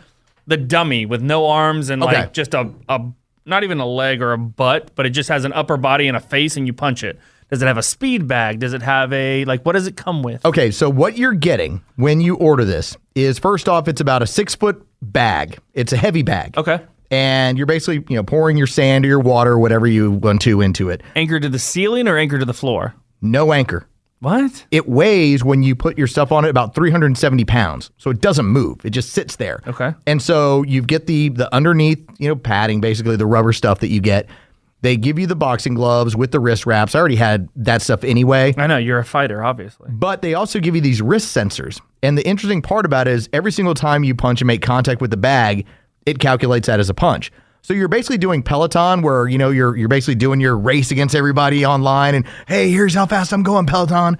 the 0.47 0.57
dummy 0.57 1.05
with 1.05 1.21
no 1.21 1.45
arms 1.47 1.89
and 1.91 2.01
Okay. 2.03 2.13
like 2.21 2.33
just 2.33 2.53
a 2.55 2.71
a 2.89 2.99
not 3.45 3.63
even 3.63 3.79
a 3.79 3.85
leg 3.85 4.21
or 4.21 4.33
a 4.33 4.37
butt, 4.37 4.91
but 4.95 5.05
it 5.05 5.11
just 5.11 5.29
has 5.29 5.45
an 5.45 5.53
upper 5.53 5.77
body 5.77 6.07
and 6.07 6.17
a 6.17 6.19
face, 6.19 6.57
and 6.57 6.65
you 6.65 6.73
punch 6.73 7.03
it. 7.03 7.19
Does 7.51 7.61
it 7.61 7.65
have 7.65 7.77
a 7.77 7.83
speed 7.83 8.27
bag? 8.27 8.59
Does 8.59 8.73
it 8.73 8.81
have 8.81 9.11
a 9.11 9.43
like? 9.43 9.65
What 9.65 9.73
does 9.73 9.85
it 9.85 9.97
come 9.97 10.23
with? 10.23 10.45
Okay, 10.45 10.71
so 10.71 10.89
what 10.89 11.17
you're 11.17 11.33
getting 11.33 11.83
when 11.97 12.21
you 12.21 12.35
order 12.35 12.63
this 12.63 12.95
is 13.13 13.37
first 13.37 13.67
off, 13.67 13.89
it's 13.89 13.99
about 13.99 14.21
a 14.21 14.27
six 14.27 14.55
foot 14.55 14.81
bag. 15.01 15.59
It's 15.73 15.91
a 15.91 15.97
heavy 15.97 16.23
bag. 16.23 16.57
Okay. 16.57 16.79
And 17.11 17.57
you're 17.57 17.67
basically, 17.67 18.05
you 18.07 18.15
know, 18.15 18.23
pouring 18.23 18.55
your 18.55 18.67
sand 18.67 19.03
or 19.03 19.09
your 19.09 19.19
water, 19.19 19.59
whatever 19.59 19.85
you 19.85 20.11
want 20.11 20.41
to, 20.43 20.61
into 20.61 20.89
it. 20.89 21.01
Anchored 21.17 21.41
to 21.41 21.49
the 21.49 21.59
ceiling 21.59 22.07
or 22.07 22.17
anchored 22.17 22.39
to 22.39 22.45
the 22.45 22.53
floor? 22.53 22.95
No 23.21 23.51
anchor. 23.51 23.85
What? 24.21 24.65
It 24.71 24.87
weighs 24.87 25.43
when 25.43 25.61
you 25.61 25.75
put 25.75 25.97
your 25.97 26.07
stuff 26.07 26.31
on 26.31 26.45
it 26.45 26.49
about 26.49 26.73
370 26.73 27.43
pounds. 27.43 27.91
So 27.97 28.11
it 28.11 28.21
doesn't 28.21 28.45
move. 28.45 28.85
It 28.85 28.91
just 28.91 29.11
sits 29.11 29.35
there. 29.35 29.61
Okay. 29.67 29.93
And 30.07 30.21
so 30.21 30.63
you 30.63 30.83
get 30.83 31.07
the 31.07 31.29
the 31.29 31.53
underneath, 31.53 31.99
you 32.17 32.29
know, 32.29 32.35
padding, 32.35 32.79
basically 32.79 33.17
the 33.17 33.25
rubber 33.25 33.51
stuff 33.51 33.79
that 33.79 33.89
you 33.89 33.99
get. 33.99 34.27
They 34.81 34.97
give 34.97 35.19
you 35.19 35.27
the 35.27 35.35
boxing 35.35 35.75
gloves 35.75 36.15
with 36.15 36.31
the 36.31 36.39
wrist 36.39 36.65
wraps. 36.65 36.95
I 36.95 36.99
already 36.99 37.15
had 37.15 37.49
that 37.55 37.81
stuff 37.81 38.03
anyway. 38.03 38.53
I 38.57 38.65
know 38.67 38.77
you're 38.77 38.99
a 38.99 39.05
fighter, 39.05 39.43
obviously. 39.43 39.89
But 39.91 40.23
they 40.23 40.33
also 40.33 40.59
give 40.59 40.75
you 40.75 40.81
these 40.81 41.01
wrist 41.01 41.35
sensors. 41.35 41.79
And 42.01 42.17
the 42.17 42.27
interesting 42.27 42.61
part 42.63 42.85
about 42.85 43.07
it 43.07 43.13
is 43.13 43.29
every 43.31 43.51
single 43.51 43.75
time 43.75 44.03
you 44.03 44.15
punch 44.15 44.41
and 44.41 44.47
make 44.47 44.63
contact 44.63 44.99
with 44.99 45.11
the 45.11 45.17
bag, 45.17 45.67
it 46.07 46.19
calculates 46.19 46.65
that 46.65 46.79
as 46.79 46.89
a 46.89 46.95
punch. 46.95 47.31
So 47.61 47.75
you're 47.75 47.87
basically 47.87 48.17
doing 48.17 48.41
Peloton 48.41 49.03
where, 49.03 49.27
you 49.27 49.37
know, 49.37 49.51
you're 49.51 49.75
you're 49.77 49.87
basically 49.87 50.15
doing 50.15 50.39
your 50.39 50.57
race 50.57 50.89
against 50.89 51.13
everybody 51.13 51.63
online 51.63 52.15
and 52.15 52.25
hey, 52.47 52.71
here's 52.71 52.95
how 52.95 53.05
fast 53.05 53.31
I'm 53.31 53.43
going 53.43 53.67
Peloton. 53.67 54.17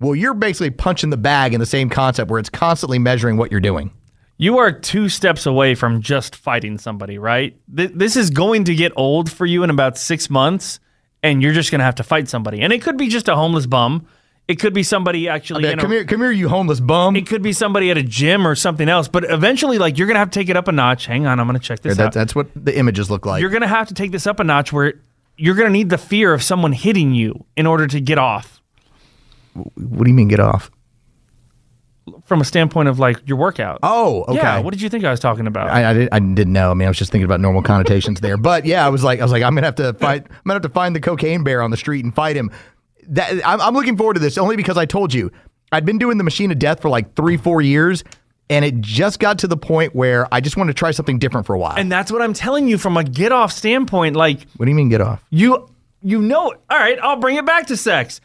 Well, 0.00 0.16
you're 0.16 0.34
basically 0.34 0.70
punching 0.70 1.10
the 1.10 1.16
bag 1.16 1.54
in 1.54 1.60
the 1.60 1.66
same 1.66 1.88
concept 1.88 2.28
where 2.30 2.40
it's 2.40 2.50
constantly 2.50 2.98
measuring 2.98 3.36
what 3.36 3.52
you're 3.52 3.60
doing. 3.60 3.92
You 4.38 4.58
are 4.58 4.70
two 4.70 5.08
steps 5.08 5.46
away 5.46 5.74
from 5.74 6.02
just 6.02 6.36
fighting 6.36 6.76
somebody, 6.78 7.18
right? 7.18 7.56
Th- 7.74 7.90
this 7.94 8.16
is 8.16 8.30
going 8.30 8.64
to 8.64 8.74
get 8.74 8.92
old 8.96 9.32
for 9.32 9.46
you 9.46 9.62
in 9.62 9.70
about 9.70 9.96
six 9.96 10.28
months, 10.28 10.78
and 11.22 11.42
you're 11.42 11.54
just 11.54 11.70
going 11.70 11.78
to 11.78 11.84
have 11.86 11.94
to 11.96 12.02
fight 12.02 12.28
somebody. 12.28 12.60
And 12.60 12.72
it 12.72 12.82
could 12.82 12.98
be 12.98 13.08
just 13.08 13.28
a 13.28 13.34
homeless 13.36 13.64
bum. 13.66 14.06
It 14.46 14.60
could 14.60 14.74
be 14.74 14.82
somebody 14.82 15.28
actually. 15.28 15.64
Yeah, 15.64 15.70
a- 15.70 15.76
come 15.76 15.90
here, 15.90 16.04
come 16.04 16.20
here, 16.20 16.30
you 16.30 16.48
homeless 16.48 16.80
bum. 16.80 17.16
It 17.16 17.26
could 17.26 17.42
be 17.42 17.52
somebody 17.52 17.90
at 17.90 17.96
a 17.98 18.02
gym 18.02 18.46
or 18.46 18.54
something 18.54 18.88
else. 18.88 19.08
But 19.08 19.24
eventually, 19.24 19.78
like 19.78 19.96
you're 19.98 20.06
going 20.06 20.14
to 20.16 20.20
have 20.20 20.30
to 20.30 20.38
take 20.38 20.48
it 20.50 20.56
up 20.56 20.68
a 20.68 20.72
notch. 20.72 21.06
Hang 21.06 21.26
on, 21.26 21.40
I'm 21.40 21.46
going 21.48 21.58
to 21.58 21.64
check 21.66 21.80
this 21.80 21.96
That- 21.96 22.08
out. 22.08 22.12
that's 22.12 22.34
what 22.34 22.48
the 22.54 22.76
images 22.78 23.10
look 23.10 23.24
like. 23.26 23.40
You're 23.40 23.50
going 23.50 23.62
to 23.62 23.68
have 23.68 23.88
to 23.88 23.94
take 23.94 24.12
this 24.12 24.26
up 24.26 24.38
a 24.38 24.44
notch 24.44 24.72
where 24.72 24.94
you're 25.38 25.54
going 25.54 25.66
to 25.66 25.72
need 25.72 25.88
the 25.90 25.98
fear 25.98 26.32
of 26.34 26.42
someone 26.42 26.72
hitting 26.72 27.12
you 27.14 27.44
in 27.56 27.66
order 27.66 27.86
to 27.86 28.00
get 28.00 28.18
off. 28.18 28.60
what 29.54 30.04
do 30.04 30.08
you 30.10 30.14
mean 30.14 30.28
get 30.28 30.40
off? 30.40 30.70
From 32.24 32.40
a 32.40 32.44
standpoint 32.44 32.88
of 32.88 32.98
like 33.00 33.26
your 33.26 33.36
workout. 33.36 33.80
Oh, 33.82 34.22
okay. 34.28 34.36
Yeah. 34.36 34.60
What 34.60 34.72
did 34.72 34.80
you 34.80 34.88
think 34.88 35.04
I 35.04 35.10
was 35.10 35.18
talking 35.18 35.46
about? 35.48 35.68
I, 35.70 35.90
I, 35.90 35.92
didn't, 35.92 36.12
I 36.12 36.18
didn't 36.20 36.52
know. 36.52 36.70
I 36.70 36.74
mean, 36.74 36.86
I 36.86 36.90
was 36.90 36.98
just 36.98 37.10
thinking 37.10 37.24
about 37.24 37.40
normal 37.40 37.62
connotations 37.62 38.20
there. 38.20 38.36
But 38.36 38.64
yeah, 38.64 38.86
I 38.86 38.90
was 38.90 39.02
like, 39.02 39.18
I 39.18 39.22
was 39.24 39.32
like, 39.32 39.42
I'm 39.42 39.54
gonna 39.56 39.66
have 39.66 39.74
to 39.76 39.92
fight. 39.94 40.22
I'm 40.24 40.42
gonna 40.44 40.54
have 40.54 40.62
to 40.62 40.68
find 40.68 40.94
the 40.94 41.00
cocaine 41.00 41.42
bear 41.42 41.62
on 41.62 41.70
the 41.72 41.76
street 41.76 42.04
and 42.04 42.14
fight 42.14 42.36
him. 42.36 42.50
That 43.08 43.40
I'm, 43.44 43.60
I'm 43.60 43.74
looking 43.74 43.96
forward 43.96 44.14
to 44.14 44.20
this 44.20 44.38
only 44.38 44.56
because 44.56 44.76
I 44.76 44.86
told 44.86 45.12
you 45.14 45.32
I'd 45.72 45.84
been 45.84 45.98
doing 45.98 46.18
the 46.18 46.24
machine 46.24 46.50
of 46.52 46.58
death 46.60 46.80
for 46.80 46.88
like 46.88 47.14
three, 47.16 47.36
four 47.36 47.60
years, 47.60 48.04
and 48.50 48.64
it 48.64 48.80
just 48.80 49.18
got 49.18 49.38
to 49.40 49.48
the 49.48 49.56
point 49.56 49.94
where 49.94 50.32
I 50.32 50.40
just 50.40 50.56
wanted 50.56 50.74
to 50.74 50.78
try 50.78 50.92
something 50.92 51.18
different 51.18 51.44
for 51.46 51.54
a 51.54 51.58
while. 51.58 51.74
and 51.76 51.90
that's 51.90 52.12
what 52.12 52.22
I'm 52.22 52.32
telling 52.34 52.68
you 52.68 52.78
from 52.78 52.96
a 52.96 53.02
get 53.02 53.32
off 53.32 53.50
standpoint. 53.52 54.14
Like 54.14 54.46
what 54.56 54.66
do 54.66 54.70
you 54.70 54.76
mean 54.76 54.88
get 54.88 55.00
off? 55.00 55.22
You 55.30 55.68
you 56.02 56.22
know 56.22 56.54
all 56.70 56.78
right, 56.78 56.98
I'll 57.02 57.16
bring 57.16 57.36
it 57.36 57.44
back 57.46 57.66
to 57.66 57.76
sex. 57.76 58.20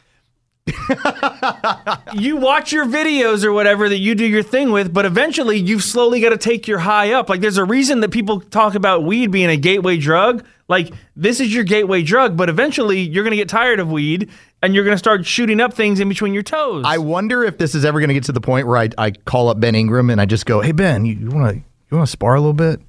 you 2.13 2.38
watch 2.38 2.71
your 2.71 2.86
videos 2.86 3.43
or 3.43 3.52
whatever 3.52 3.89
that 3.89 3.97
you 3.97 4.13
do 4.15 4.26
your 4.26 4.43
thing 4.43 4.71
with, 4.71 4.93
but 4.93 5.06
eventually 5.06 5.58
you've 5.58 5.84
slowly 5.84 6.21
got 6.21 6.30
to 6.30 6.38
take 6.38 6.67
your 6.67 6.80
high 6.80 7.13
up. 7.13 7.30
Like 7.30 7.41
there's 7.41 7.58
a 7.58 7.65
reason 7.65 8.00
that 8.02 8.10
people 8.10 8.39
talk 8.39 8.76
about 8.76 9.04
weed 9.04 9.32
being 9.32 9.50
a 9.50 9.58
gateway 9.58 9.97
drug. 9.97 10.45
Like 10.67 10.93
this 11.15 11.39
is 11.39 11.54
your 11.54 11.63
gateway 11.63 12.04
drug, 12.04 12.38
but 12.38 12.47
eventually 12.47 13.02
you're 13.02 13.24
going 13.24 13.32
to 13.32 13.38
get 13.38 13.50
tired 13.50 13.80
of 13.80 13.91
weed 13.91 14.30
and 14.62 14.76
you're 14.76 14.84
going 14.84 14.93
to 14.93 15.00
start 15.00 15.26
shooting 15.26 15.60
up 15.60 15.74
things 15.74 16.00
in 16.00 16.08
between 16.08 16.34
your 16.34 16.43
toes. 16.43 16.84
I 16.86 17.00
wonder 17.00 17.43
if 17.43 17.58
this 17.58 17.74
is 17.74 17.84
ever 17.84 18.00
gonna 18.00 18.13
get 18.13 18.26
to 18.26 18.32
the 18.32 18.41
point 18.41 18.67
where 18.67 18.78
I, 18.78 18.89
I 18.97 19.12
call 19.12 19.50
up 19.50 19.60
Ben 19.60 19.76
Ingram 19.76 20.10
and 20.10 20.21
I 20.21 20.26
just 20.26 20.45
go, 20.45 20.62
Hey 20.62 20.71
Ben, 20.71 21.06
you 21.06 21.30
want 21.30 21.50
to 21.50 21.56
you 21.56 21.97
want 21.97 22.08
to 22.08 22.12
spar 22.12 22.36
a 22.36 22.39
little 22.39 22.54
bit? 22.54 22.80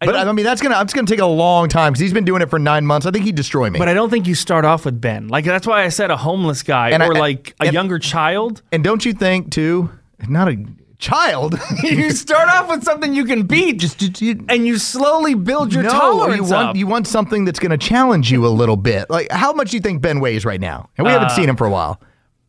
But 0.00 0.14
I, 0.14 0.30
mean, 0.32 0.44
that's 0.44 0.62
gonna 0.62 0.80
it's 0.80 0.92
gonna 0.94 1.06
take 1.08 1.18
a 1.18 1.26
long 1.26 1.68
time 1.68 1.92
because 1.92 2.00
he's 2.00 2.12
been 2.12 2.24
doing 2.24 2.40
it 2.40 2.50
for 2.50 2.58
nine 2.60 2.86
months. 2.86 3.04
I 3.06 3.10
think 3.10 3.24
he'd 3.24 3.34
destroy 3.34 3.68
me. 3.68 3.78
but 3.80 3.88
I 3.88 3.94
don't 3.94 4.10
think 4.10 4.26
you 4.28 4.34
start 4.36 4.64
off 4.64 4.84
with 4.84 5.00
Ben. 5.00 5.26
Like 5.28 5.44
that's 5.44 5.66
why 5.66 5.82
I 5.84 5.88
said 5.88 6.10
a 6.12 6.16
homeless 6.16 6.62
guy 6.62 6.90
And 6.90 7.02
I- 7.02 7.08
or 7.08 7.14
like 7.14 7.54
a 7.60 7.64
and- 7.64 7.72
younger 7.74 7.98
child. 7.98 8.62
and 8.70 8.84
don't 8.84 9.04
you 9.04 9.12
think 9.12 9.50
too? 9.50 9.90
Not 10.28 10.48
a 10.48 10.56
child. 10.98 11.58
you 11.82 12.10
start 12.10 12.48
off 12.48 12.68
with 12.68 12.82
something 12.84 13.14
you 13.14 13.24
can 13.24 13.42
beat, 13.44 13.78
just, 13.78 13.98
just 13.98 14.20
you, 14.20 14.44
and 14.48 14.66
you 14.66 14.78
slowly 14.78 15.34
build 15.34 15.72
your 15.72 15.84
no, 15.84 15.90
tolerance 15.90 16.36
you 16.36 16.42
want 16.54 16.68
up. 16.70 16.76
you 16.76 16.86
want 16.86 17.06
something 17.06 17.44
that's 17.44 17.58
going 17.60 17.70
to 17.70 17.78
challenge 17.78 18.30
you 18.32 18.44
a 18.46 18.48
little 18.48 18.76
bit. 18.76 19.08
Like 19.10 19.30
how 19.30 19.52
much 19.52 19.70
do 19.70 19.76
you 19.76 19.80
think 19.80 20.02
Ben 20.02 20.18
weighs 20.20 20.44
right 20.44 20.60
now? 20.60 20.90
And 20.96 21.06
we 21.06 21.12
Uh, 21.12 21.18
haven't 21.20 21.34
seen 21.36 21.48
him 21.48 21.56
for 21.56 21.66
a 21.66 21.70
while. 21.70 22.00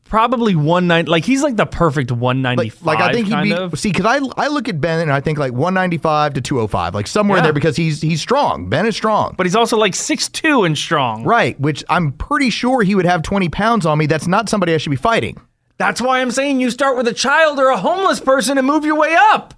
Probably 0.09 0.55
one 0.55 0.87
nine. 0.87 1.05
Like 1.05 1.23
he's 1.23 1.43
like 1.43 1.55
the 1.55 1.65
perfect 1.67 2.11
one 2.11 2.41
ninety 2.41 2.71
Like, 2.81 2.81
like 2.83 2.99
I 2.99 3.13
think 3.13 3.27
he'd 3.27 3.43
be 3.43 3.53
of. 3.53 3.79
see 3.79 3.91
because 3.91 4.05
I 4.05 4.19
I 4.43 4.47
look 4.47 4.67
at 4.67 4.81
Ben 4.81 4.99
and 5.01 5.11
I 5.13 5.21
think 5.21 5.37
like 5.37 5.53
195 5.53 6.33
to 6.33 6.41
205, 6.41 6.95
like 6.95 7.05
somewhere 7.07 7.37
Yeah. 7.37 7.43
there 7.43 7.53
because 7.53 7.75
he's 7.75 8.01
he's 8.01 8.19
strong. 8.19 8.67
Ben 8.69 8.85
is 8.87 8.95
strong. 8.95 9.35
but 9.37 9.45
he's 9.45 9.55
also 9.55 9.77
like 9.77 9.93
six 9.93 10.27
two 10.27 10.63
and 10.63 10.75
strong. 10.77 11.23
Right, 11.23 11.59
which 11.59 11.83
I'm 11.89 12.11
pretty 12.13 12.49
sure 12.49 12.81
he 12.81 12.95
would 12.95 13.05
have 13.05 13.21
20 13.21 13.49
pounds 13.49 13.85
on 13.85 13.97
me. 13.99 14.07
That's 14.07 14.25
not 14.27 14.49
somebody 14.49 14.73
I 14.73 14.77
should 14.77 14.89
be 14.89 14.95
fighting. 14.95 15.39
That's 15.77 16.01
why 16.01 16.19
I'm 16.21 16.31
saying 16.31 16.59
you 16.59 16.71
start 16.71 16.97
with 16.97 17.07
a 17.07 17.13
child 17.13 17.59
or 17.59 17.67
a 17.69 17.77
homeless 17.77 18.19
person 18.19 18.57
and 18.57 18.65
move 18.67 18.83
your 18.85 18.95
way 18.97 19.15
up. 19.17 19.53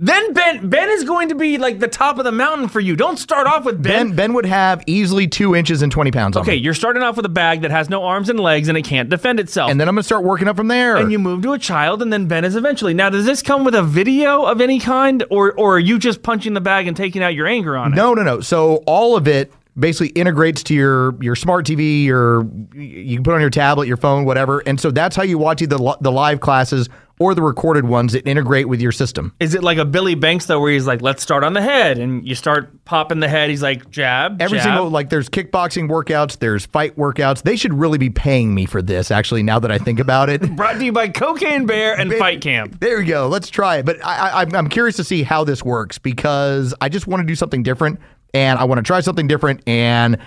Then 0.00 0.32
Ben 0.32 0.68
Ben 0.68 0.88
is 0.90 1.02
going 1.02 1.30
to 1.30 1.34
be 1.34 1.58
like 1.58 1.80
the 1.80 1.88
top 1.88 2.18
of 2.18 2.24
the 2.24 2.30
mountain 2.30 2.68
for 2.68 2.78
you. 2.78 2.94
Don't 2.94 3.18
start 3.18 3.48
off 3.48 3.64
with 3.64 3.82
Ben. 3.82 4.08
Ben 4.08 4.16
Ben 4.16 4.32
would 4.34 4.46
have 4.46 4.84
easily 4.86 5.26
two 5.26 5.56
inches 5.56 5.82
and 5.82 5.90
twenty 5.90 6.12
pounds 6.12 6.36
on 6.36 6.42
okay, 6.42 6.52
me. 6.52 6.58
you're 6.58 6.72
starting 6.74 7.02
off 7.02 7.16
with 7.16 7.26
a 7.26 7.30
bag 7.30 7.62
that 7.62 7.72
has 7.72 7.90
no 7.90 8.04
arms 8.04 8.28
and 8.28 8.38
legs 8.38 8.68
and 8.68 8.78
it 8.78 8.82
can't 8.84 9.08
defend 9.08 9.40
itself. 9.40 9.72
and 9.72 9.80
then 9.80 9.88
I'm 9.88 9.96
gonna 9.96 10.04
start 10.04 10.22
working 10.22 10.46
up 10.46 10.54
from 10.56 10.68
there. 10.68 10.96
and 10.96 11.10
you 11.10 11.18
move 11.18 11.42
to 11.42 11.52
a 11.52 11.58
child, 11.58 12.00
and 12.00 12.12
then 12.12 12.26
Ben 12.28 12.44
is 12.44 12.54
eventually. 12.54 12.94
Now, 12.94 13.10
does 13.10 13.26
this 13.26 13.42
come 13.42 13.64
with 13.64 13.74
a 13.74 13.82
video 13.82 14.44
of 14.44 14.60
any 14.60 14.78
kind, 14.78 15.24
or 15.30 15.52
or 15.54 15.74
are 15.76 15.80
you 15.80 15.98
just 15.98 16.22
punching 16.22 16.54
the 16.54 16.60
bag 16.60 16.86
and 16.86 16.96
taking 16.96 17.20
out 17.20 17.34
your 17.34 17.48
anger 17.48 17.76
on 17.76 17.92
it? 17.92 17.96
No, 17.96 18.14
no, 18.14 18.22
no. 18.22 18.40
So 18.40 18.84
all 18.86 19.16
of 19.16 19.26
it 19.26 19.52
basically 19.78 20.08
integrates 20.08 20.62
to 20.64 20.74
your 20.74 21.14
your 21.22 21.36
smart 21.36 21.66
TV, 21.66 22.04
your 22.04 22.46
you 22.74 23.16
can 23.16 23.24
put 23.24 23.34
on 23.34 23.40
your 23.40 23.50
tablet, 23.50 23.86
your 23.88 23.96
phone, 23.96 24.24
whatever. 24.24 24.60
And 24.66 24.80
so 24.80 24.90
that's 24.90 25.16
how 25.16 25.22
you 25.22 25.38
watch 25.38 25.62
either 25.62 25.76
the, 25.76 25.96
the 26.00 26.12
live 26.12 26.40
classes 26.40 26.88
or 27.20 27.34
the 27.34 27.42
recorded 27.42 27.84
ones 27.84 28.12
that 28.12 28.24
integrate 28.28 28.68
with 28.68 28.80
your 28.80 28.92
system. 28.92 29.34
Is 29.40 29.52
it 29.56 29.64
like 29.64 29.76
a 29.76 29.84
Billy 29.84 30.14
Blanks 30.14 30.46
though, 30.46 30.60
where 30.60 30.70
he's 30.72 30.86
like, 30.86 31.02
"Let's 31.02 31.20
start 31.20 31.42
on 31.42 31.52
the 31.52 31.60
head," 31.60 31.98
and 31.98 32.26
you 32.26 32.36
start 32.36 32.84
popping 32.84 33.18
the 33.18 33.28
head? 33.28 33.50
He's 33.50 33.62
like, 33.62 33.90
"Jab, 33.90 34.40
Every 34.40 34.58
jab. 34.58 34.66
single 34.66 34.88
like 34.90 35.10
there's 35.10 35.28
kickboxing 35.28 35.88
workouts, 35.88 36.38
there's 36.38 36.64
fight 36.66 36.96
workouts. 36.96 37.42
They 37.42 37.56
should 37.56 37.74
really 37.74 37.98
be 37.98 38.08
paying 38.10 38.54
me 38.54 38.66
for 38.66 38.80
this. 38.82 39.10
Actually, 39.10 39.42
now 39.42 39.58
that 39.58 39.72
I 39.72 39.78
think 39.78 39.98
about 39.98 40.28
it. 40.28 40.42
Brought 40.56 40.74
to 40.74 40.84
you 40.84 40.92
by 40.92 41.08
Cocaine 41.08 41.66
Bear 41.66 41.98
and 41.98 42.12
Fight 42.14 42.40
Camp. 42.40 42.78
There 42.78 42.98
we 42.98 43.04
go. 43.04 43.26
Let's 43.26 43.50
try 43.50 43.78
it. 43.78 43.84
But 43.86 44.04
I, 44.04 44.16
I, 44.16 44.28
I'm- 44.40 44.54
I'm 44.54 44.68
curious 44.68 44.94
to 44.96 45.04
see 45.04 45.24
how 45.24 45.42
this 45.44 45.64
works 45.64 45.98
because 45.98 46.72
I 46.80 46.88
just 46.88 47.06
want 47.08 47.20
to 47.22 47.26
do 47.26 47.34
something 47.34 47.62
different 47.64 47.98
and 48.34 48.58
I 48.58 48.64
want 48.64 48.78
to 48.78 48.82
try 48.82 49.00
something 49.00 49.26
different. 49.26 49.62
And 49.66 50.18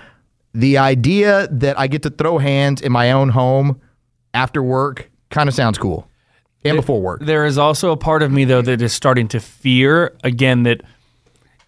the 0.54 0.78
idea 0.78 1.48
that 1.52 1.80
I 1.80 1.88
get 1.88 2.04
to 2.04 2.10
throw 2.10 2.38
hands 2.38 2.82
in 2.82 2.92
my 2.92 3.12
own 3.12 3.30
home 3.30 3.80
after 4.34 4.62
work 4.62 5.10
kind 5.30 5.48
of 5.48 5.56
sounds 5.56 5.78
cool 5.78 6.08
and 6.64 6.76
before 6.78 7.02
work. 7.02 7.22
There 7.22 7.46
is 7.46 7.58
also 7.58 7.92
a 7.92 7.98
part 7.98 8.24
of 8.24 8.32
me 8.32 8.46
though 8.46 8.62
that 8.62 8.82
is 8.82 8.94
starting 8.94 9.28
to 9.30 9.40
fear 9.40 10.16
again 10.24 10.64
that 10.64 10.82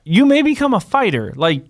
you 0.03 0.25
may 0.25 0.41
become 0.41 0.73
a 0.73 0.79
fighter. 0.79 1.33
Like 1.35 1.65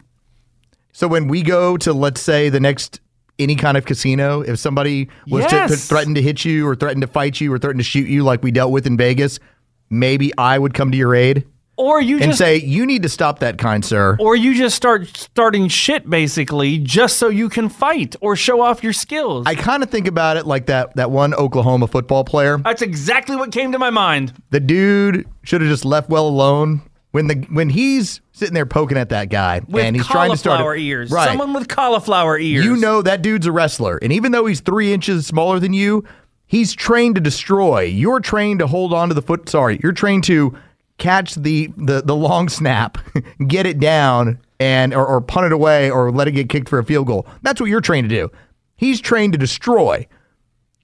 So 0.91 1.07
when 1.07 1.27
we 1.27 1.43
go 1.43 1.77
to, 1.77 1.93
let's 1.93 2.21
say, 2.21 2.49
the 2.49 2.59
next 2.59 2.99
any 3.39 3.55
kind 3.55 3.77
of 3.77 3.85
casino, 3.85 4.41
if 4.41 4.59
somebody 4.59 5.09
was 5.27 5.45
to, 5.45 5.67
to 5.67 5.75
threaten 5.75 6.13
to 6.15 6.21
hit 6.21 6.45
you 6.45 6.67
or 6.67 6.75
threaten 6.75 7.01
to 7.01 7.07
fight 7.07 7.41
you 7.41 7.51
or 7.51 7.57
threaten 7.59 7.77
to 7.79 7.83
shoot 7.83 8.07
you 8.07 8.23
like 8.23 8.43
we 8.43 8.51
dealt 8.51 8.71
with 8.71 8.85
in 8.85 8.97
Vegas, 8.97 9.39
maybe 9.89 10.31
I 10.37 10.57
would 10.57 10.73
come 10.73 10.91
to 10.91 10.97
your 10.97 11.15
aid 11.15 11.45
or 11.75 12.01
you 12.01 12.17
and 12.17 12.25
just 12.25 12.37
say, 12.37 12.57
you 12.57 12.85
need 12.85 13.03
to 13.03 13.09
stop 13.09 13.39
that, 13.39 13.57
kind 13.57 13.83
sir. 13.83 14.15
or 14.19 14.35
you 14.35 14.55
just 14.55 14.75
start 14.75 15.07
starting 15.17 15.67
shit 15.67 16.09
basically 16.09 16.77
just 16.77 17.17
so 17.17 17.29
you 17.29 17.49
can 17.49 17.69
fight 17.69 18.15
or 18.21 18.35
show 18.35 18.61
off 18.61 18.83
your 18.83 18.93
skills. 18.93 19.45
I 19.47 19.55
kind 19.55 19.81
of 19.81 19.89
think 19.89 20.07
about 20.07 20.37
it 20.37 20.45
like 20.45 20.67
that 20.67 20.95
that 20.95 21.09
one 21.11 21.33
Oklahoma 21.33 21.87
football 21.87 22.23
player. 22.23 22.57
That's 22.59 22.81
exactly 22.81 23.35
what 23.35 23.51
came 23.51 23.71
to 23.71 23.79
my 23.79 23.89
mind. 23.89 24.33
The 24.51 24.59
dude 24.59 25.27
should 25.43 25.61
have 25.61 25.69
just 25.69 25.85
left 25.85 26.09
well 26.09 26.27
alone 26.27 26.81
when 27.11 27.27
the 27.27 27.35
when 27.51 27.69
he's 27.69 28.21
sitting 28.33 28.53
there 28.53 28.65
poking 28.65 28.97
at 28.97 29.09
that 29.09 29.29
guy 29.29 29.61
With 29.67 29.85
and 29.85 29.95
he's 29.95 30.07
trying 30.07 30.31
to 30.31 30.37
start 30.37 30.57
cauliflower 30.57 30.75
ears. 30.75 31.11
Right. 31.11 31.27
Someone 31.27 31.53
with 31.53 31.67
cauliflower 31.67 32.37
ears. 32.37 32.65
you 32.65 32.75
know 32.75 33.01
that 33.01 33.21
dude's 33.21 33.45
a 33.45 33.51
wrestler, 33.51 33.97
and 34.01 34.11
even 34.11 34.31
though 34.31 34.45
he's 34.45 34.61
three 34.61 34.91
inches 34.93 35.25
smaller 35.25 35.59
than 35.59 35.73
you, 35.73 36.03
he's 36.45 36.73
trained 36.73 37.15
to 37.15 37.21
destroy. 37.21 37.81
You're 37.81 38.19
trained 38.19 38.59
to 38.59 38.67
hold 38.67 38.93
on 38.93 39.09
to 39.09 39.13
the 39.15 39.21
foot. 39.21 39.47
Sorry, 39.49 39.79
you're 39.81 39.91
trained 39.91 40.23
to 40.25 40.57
catch 40.97 41.35
the 41.35 41.69
the, 41.77 42.01
the 42.01 42.15
long 42.15 42.49
snap, 42.49 42.97
get 43.47 43.65
it 43.65 43.79
down, 43.79 44.39
and 44.59 44.93
or, 44.93 45.05
or 45.05 45.21
punt 45.21 45.45
it 45.47 45.51
away, 45.51 45.89
or 45.91 46.11
let 46.11 46.27
it 46.27 46.31
get 46.31 46.49
kicked 46.49 46.69
for 46.69 46.79
a 46.79 46.83
field 46.83 47.07
goal. 47.07 47.27
That's 47.41 47.59
what 47.59 47.69
you're 47.69 47.81
trained 47.81 48.09
to 48.09 48.15
do. 48.15 48.31
He's 48.75 48.99
trained 49.01 49.33
to 49.33 49.39
destroy. 49.39 50.07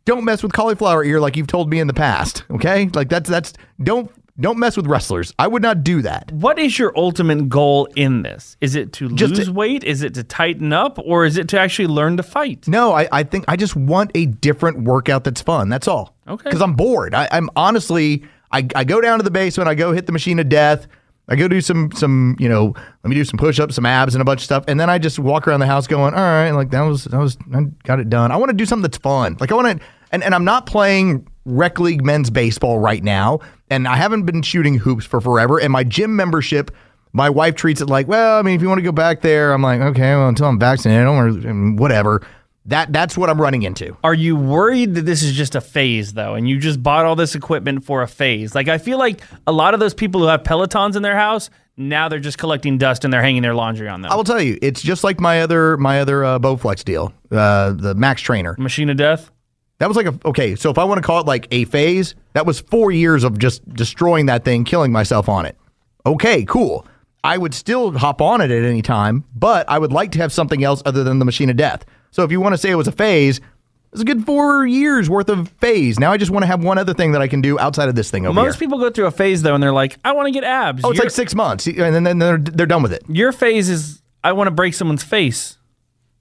Don't 0.06 0.24
mess 0.24 0.42
with 0.42 0.54
cauliflower 0.54 1.04
ear 1.04 1.20
like 1.20 1.38
you've 1.38 1.48
told 1.48 1.70
me 1.70 1.80
in 1.80 1.88
the 1.88 1.94
past. 1.94 2.44
Okay, 2.50 2.90
like 2.94 3.10
that's 3.10 3.30
that's 3.30 3.54
don't 3.84 4.12
don't 4.40 4.58
mess 4.58 4.78
with 4.78 4.88
wrestlers. 4.88 5.34
I 5.38 5.48
would 5.48 5.62
not 5.62 5.84
do 5.84 6.02
that. 6.02 6.32
What 6.32 6.58
is 6.58 6.80
your 6.80 6.98
ultimate 6.98 7.50
goal 7.50 7.90
in 7.98 8.22
this? 8.22 8.56
Is 8.62 8.74
it 8.76 8.94
to 8.94 9.10
Just 9.10 9.36
lose 9.36 9.46
to- 9.48 9.52
weight? 9.54 9.84
Is 9.84 10.02
it 10.02 10.14
to 10.14 10.24
tighten 10.24 10.72
up? 10.72 10.98
Or 10.98 11.26
is 11.26 11.38
it 11.38 11.50
to 11.50 11.60
actually 11.60 11.90
learn 11.90 12.16
to 12.18 12.24
fight? 12.24 12.66
No, 12.68 12.94
I, 12.94 13.10
I 13.12 13.24
think 13.24 13.44
I 13.50 13.58
just 13.58 13.76
want 13.76 14.12
a 14.16 14.28
different 14.28 14.84
workout 14.84 15.26
that's 15.26 15.42
fun. 15.42 15.68
That's 15.68 15.90
all. 15.90 16.16
Okay. 16.26 16.46
Because 16.46 16.62
I'm 16.62 16.74
bored. 16.76 17.14
I, 17.14 17.28
I'm 17.34 17.50
honestly, 17.58 18.24
I, 18.52 18.68
I 18.76 18.84
go 18.84 19.02
down 19.02 19.20
to 19.20 19.24
the 19.24 19.32
basement, 19.32 19.70
I 19.70 19.76
go 19.76 19.92
hit 19.92 20.06
the 20.06 20.12
machine 20.12 20.40
of 20.40 20.50
death, 20.50 20.88
I 21.30 21.36
go 21.36 21.48
do 21.48 21.62
some 21.62 21.92
some, 21.92 22.36
you 22.40 22.50
know, 22.50 22.74
let 23.04 23.10
me 23.10 23.16
do 23.16 23.24
some 23.24 23.38
push 23.38 23.60
ups, 23.60 23.76
some 23.76 23.86
abs, 23.86 24.16
and 24.16 24.22
a 24.22 24.26
bunch 24.26 24.42
of 24.42 24.46
stuff, 24.46 24.64
and 24.68 24.80
then 24.80 24.90
I 24.90 24.98
just 24.98 25.20
walk 25.20 25.48
around 25.48 25.60
the 25.60 25.68
house 25.68 25.86
going, 25.86 26.14
all 26.16 26.20
right, 26.20 26.52
like 26.52 26.72
that 26.72 26.82
was 26.82 27.04
that 27.06 27.20
was 27.20 27.38
I 27.54 27.64
got 27.84 28.00
it 28.00 28.10
done. 28.10 28.32
I 28.32 28.38
want 28.38 28.50
to 28.50 28.58
do 28.58 28.66
something 28.66 28.82
that's 28.82 28.98
fun. 28.98 29.38
Like 29.40 29.52
I 29.52 29.56
want 29.56 29.80
to, 29.80 29.86
and 30.12 30.24
and 30.24 30.34
I'm 30.34 30.44
not 30.44 30.66
playing 30.66 31.28
rec 31.46 31.80
league 31.80 32.04
men's 32.04 32.32
baseball 32.32 32.80
right 32.80 33.04
now, 33.04 33.40
and 33.70 33.88
I 33.88 33.96
haven't 33.96 34.24
been 34.24 34.42
shooting 34.42 34.76
hoops 34.76 35.06
for 35.06 35.22
forever, 35.22 35.60
and 35.60 35.72
my 35.72 35.84
gym 35.84 36.16
membership. 36.16 36.72
My 37.12 37.28
wife 37.28 37.56
treats 37.56 37.82
it 37.82 37.88
like, 37.88 38.08
well, 38.08 38.38
I 38.38 38.44
mean, 38.44 38.54
if 38.54 38.62
you 38.62 38.68
want 38.68 38.78
to 38.78 38.84
go 38.84 38.92
back 38.92 39.22
there, 39.22 39.52
I'm 39.52 39.64
like, 39.64 39.82
okay, 39.82 40.14
well, 40.14 40.30
until 40.30 40.46
I'm 40.46 40.60
vaccinated, 40.60 41.02
I 41.02 41.06
don't 41.06 41.76
whatever. 41.78 42.22
That 42.70 42.92
that's 42.94 43.18
what 43.18 43.30
I'm 43.30 43.40
running 43.40 43.64
into. 43.64 43.96
Are 44.04 44.14
you 44.14 44.36
worried 44.36 44.96
that 44.96 45.06
this 45.06 45.22
is 45.24 45.34
just 45.34 45.56
a 45.56 45.62
phase 45.62 46.14
though, 46.14 46.36
and 46.36 46.48
you 46.48 46.58
just 46.60 46.82
bought 46.82 47.06
all 47.06 47.16
this 47.16 47.36
equipment 47.36 47.84
for 47.84 48.02
a 48.02 48.08
phase? 48.08 48.56
Like 48.56 48.68
I 48.68 48.78
feel 48.78 48.98
like 48.98 49.22
a 49.46 49.52
lot 49.52 49.74
of 49.74 49.80
those 49.80 49.94
people 49.94 50.22
who 50.22 50.28
have 50.28 50.44
Pelotons 50.44 50.96
in 50.96 51.02
their 51.02 51.18
house 51.18 51.50
now 51.80 52.10
they're 52.10 52.20
just 52.20 52.38
collecting 52.38 52.78
dust 52.78 53.06
and 53.06 53.14
they're 53.14 53.22
hanging 53.22 53.42
their 53.42 53.56
laundry 53.56 53.88
on 53.88 54.02
them. 54.02 54.12
I 54.12 54.16
will 54.16 54.26
tell 54.26 54.42
you, 54.42 54.60
it's 54.62 54.82
just 54.82 55.04
like 55.04 55.20
my 55.20 55.42
other 55.42 55.78
my 55.78 56.02
other 56.02 56.24
uh, 56.24 56.38
Bowflex 56.38 56.84
deal, 56.84 57.14
uh, 57.32 57.72
the 57.72 57.96
Max 57.96 58.22
Trainer. 58.22 58.56
Machine 58.60 58.90
of 58.90 58.98
Death. 58.98 59.32
That 59.80 59.88
was 59.88 59.96
like 59.96 60.08
a 60.08 60.20
okay. 60.26 60.56
So 60.56 60.70
if 60.70 60.78
I 60.78 60.84
want 60.84 61.02
to 61.02 61.02
call 61.02 61.22
it 61.22 61.26
like 61.26 61.48
a 61.52 61.66
phase, 61.66 62.16
that 62.34 62.46
was 62.46 62.60
four 62.60 62.92
years 62.92 63.24
of 63.24 63.40
just 63.40 63.68
destroying 63.74 64.26
that 64.28 64.44
thing, 64.44 64.66
killing 64.66 64.92
myself 64.92 65.30
on 65.30 65.46
it. 65.46 65.58
Okay, 66.06 66.44
cool. 66.44 66.86
I 67.24 67.38
would 67.38 67.54
still 67.54 67.98
hop 67.98 68.22
on 68.22 68.42
it 68.42 68.52
at 68.52 68.64
any 68.64 68.82
time, 68.82 69.26
but 69.34 69.70
I 69.70 69.80
would 69.80 69.92
like 69.92 70.12
to 70.14 70.20
have 70.20 70.32
something 70.32 70.64
else 70.64 70.82
other 70.86 71.04
than 71.04 71.20
the 71.20 71.26
Machine 71.26 71.50
of 71.50 71.58
Death. 71.58 71.86
So 72.12 72.24
if 72.24 72.32
you 72.32 72.40
want 72.42 72.54
to 72.54 72.58
say 72.58 72.70
it 72.72 72.76
was 72.76 72.88
a 72.88 72.92
phase, 72.92 73.40
it's 73.92 74.02
a 74.02 74.06
good 74.06 74.26
four 74.26 74.66
years 74.68 75.10
worth 75.10 75.30
of 75.30 75.50
phase. 75.60 76.00
Now 76.00 76.12
I 76.12 76.18
just 76.18 76.32
want 76.32 76.44
to 76.44 76.48
have 76.48 76.64
one 76.64 76.78
other 76.78 76.94
thing 76.94 77.12
that 77.14 77.22
I 77.22 77.28
can 77.28 77.42
do 77.42 77.58
outside 77.60 77.90
of 77.90 77.96
this 77.96 78.12
thing 78.12 78.26
over 78.26 78.34
Most 78.34 78.56
here. 78.56 78.60
people 78.68 78.80
go 78.80 78.90
through 78.90 79.08
a 79.08 79.12
phase 79.12 79.42
though, 79.42 79.54
and 79.56 79.64
they're 79.64 79.72
like, 79.74 79.98
"I 80.06 80.12
want 80.14 80.28
to 80.28 80.32
get 80.32 80.44
abs." 80.44 80.84
oh, 80.84 80.90
it's 80.92 80.98
your, 80.98 81.06
like 81.06 81.12
six 81.12 81.34
months, 81.36 81.66
and 81.68 82.06
then 82.06 82.20
they're 82.20 82.38
they're 82.38 82.66
done 82.68 82.84
with 82.84 82.94
it. 82.94 83.04
your 83.08 83.32
phase 83.32 83.70
is, 83.70 84.02
"I 84.24 84.34
want 84.34 84.48
to 84.48 84.52
break 84.52 84.74
someone's 84.74 85.04
face." 85.04 85.58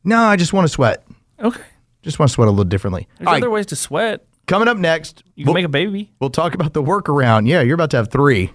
No, 0.05 0.19
I 0.23 0.37
just 0.37 0.53
want 0.53 0.65
to 0.67 0.69
sweat. 0.73 1.05
Okay, 1.41 1.63
Just 2.03 2.19
want 2.19 2.31
to 2.31 2.33
sweat 2.35 2.49
a 2.49 2.51
little 2.51 2.65
differently. 2.65 3.07
there's 3.19 3.27
All 3.27 3.35
right, 3.35 3.43
other 3.43 3.51
ways 3.51 3.67
to 3.67 3.77
sweat. 3.77 4.25
coming 4.47 4.67
up 4.69 4.77
next, 4.79 5.23
You 5.35 5.45
can 5.45 5.49
we'll- 5.53 5.55
make 5.55 5.65
a 5.67 5.69
baby. 5.69 6.11
We'll 6.21 6.31
talk 6.31 6.55
about 6.55 6.73
the 6.73 6.83
workaround. 6.83 7.47
Yeah, 7.49 7.61
you're 7.61 7.75
about 7.75 7.91
to 7.91 7.97
have 7.99 8.11
three. 8.11 8.47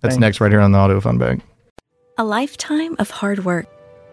That's 0.00 0.14
Thanks. 0.14 0.18
next 0.20 0.40
right 0.40 0.50
here 0.50 0.60
on 0.60 0.72
the 0.72 0.78
Audio 0.78 0.98
Fun 1.00 1.18
Bag. 1.18 1.42
A 2.18 2.24
lifetime 2.24 2.96
of 2.98 3.10
hard 3.10 3.44
work, 3.44 3.66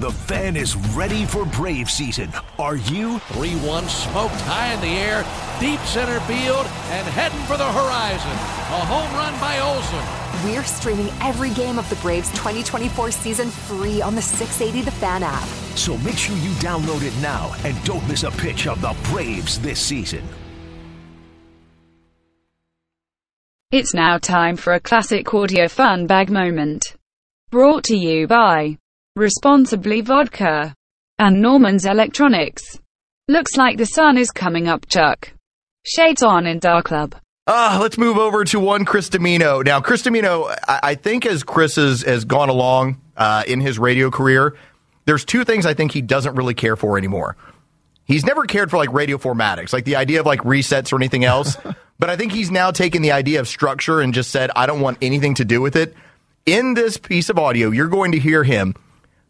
The 0.00 0.10
fan 0.10 0.56
is 0.56 0.76
ready 0.96 1.26
for 1.26 1.44
Brave 1.44 1.90
season. 1.90 2.32
Are 2.58 2.76
you? 2.76 3.18
3 3.18 3.50
1 3.56 3.84
smoked 3.86 4.40
high 4.48 4.72
in 4.72 4.80
the 4.80 4.86
air, 4.86 5.26
deep 5.60 5.78
center 5.80 6.18
field, 6.20 6.64
and 6.88 7.06
heading 7.08 7.38
for 7.40 7.58
the 7.58 7.70
horizon. 7.70 8.30
A 8.30 8.80
home 8.88 9.12
run 9.12 9.38
by 9.38 9.58
Olson. 9.58 10.48
We're 10.48 10.64
streaming 10.64 11.10
every 11.20 11.50
game 11.50 11.78
of 11.78 11.86
the 11.90 11.96
Braves 11.96 12.30
2024 12.30 13.10
season 13.10 13.50
free 13.50 14.00
on 14.00 14.14
the 14.14 14.22
680 14.22 14.86
The 14.86 14.90
Fan 14.90 15.22
app. 15.22 15.44
So 15.76 15.98
make 15.98 16.16
sure 16.16 16.34
you 16.38 16.52
download 16.52 17.02
it 17.02 17.12
now 17.20 17.54
and 17.64 17.76
don't 17.84 18.08
miss 18.08 18.22
a 18.22 18.30
pitch 18.30 18.66
of 18.66 18.80
the 18.80 18.96
Braves 19.10 19.60
this 19.60 19.78
season. 19.78 20.26
It's 23.70 23.92
now 23.92 24.16
time 24.16 24.56
for 24.56 24.72
a 24.72 24.80
classic 24.80 25.34
audio 25.34 25.68
fun 25.68 26.06
bag 26.06 26.30
moment. 26.30 26.96
Brought 27.50 27.84
to 27.84 27.96
you 27.98 28.26
by 28.26 28.78
Responsibly 29.16 30.02
Vodka 30.02 30.72
and 31.18 31.42
Norman's 31.42 31.84
Electronics. 31.84 32.78
Looks 33.26 33.56
like 33.56 33.76
the 33.76 33.84
sun 33.84 34.16
is 34.16 34.30
coming 34.30 34.68
up, 34.68 34.86
Chuck. 34.86 35.32
Shades 35.84 36.22
on 36.22 36.46
in 36.46 36.60
Dark 36.60 36.84
Club. 36.84 37.16
Uh, 37.44 37.80
let's 37.82 37.98
move 37.98 38.18
over 38.18 38.44
to 38.44 38.60
one 38.60 38.84
Chris 38.84 39.10
Dimino. 39.10 39.64
Now, 39.64 39.80
Chris 39.80 40.02
Dimino, 40.02 40.56
I, 40.68 40.80
I 40.82 40.94
think 40.94 41.26
as 41.26 41.42
Chris 41.42 41.74
has, 41.74 42.02
has 42.02 42.24
gone 42.24 42.50
along 42.50 43.00
uh, 43.16 43.42
in 43.48 43.60
his 43.60 43.80
radio 43.80 44.12
career, 44.12 44.56
there's 45.06 45.24
two 45.24 45.42
things 45.42 45.66
I 45.66 45.74
think 45.74 45.90
he 45.90 46.02
doesn't 46.02 46.36
really 46.36 46.54
care 46.54 46.76
for 46.76 46.96
anymore. 46.96 47.36
He's 48.04 48.24
never 48.24 48.44
cared 48.44 48.70
for 48.70 48.76
like 48.76 48.92
radio 48.92 49.18
formatics, 49.18 49.72
like 49.72 49.86
the 49.86 49.96
idea 49.96 50.20
of 50.20 50.26
like 50.26 50.42
resets 50.42 50.92
or 50.92 50.96
anything 50.96 51.24
else. 51.24 51.56
but 51.98 52.10
I 52.10 52.16
think 52.16 52.30
he's 52.30 52.52
now 52.52 52.70
taken 52.70 53.02
the 53.02 53.10
idea 53.10 53.40
of 53.40 53.48
structure 53.48 54.00
and 54.00 54.14
just 54.14 54.30
said, 54.30 54.52
I 54.54 54.66
don't 54.66 54.80
want 54.80 54.98
anything 55.02 55.34
to 55.34 55.44
do 55.44 55.60
with 55.60 55.74
it. 55.74 55.96
In 56.46 56.74
this 56.74 56.96
piece 56.96 57.28
of 57.28 57.40
audio, 57.40 57.70
you're 57.70 57.88
going 57.88 58.12
to 58.12 58.18
hear 58.20 58.44
him 58.44 58.76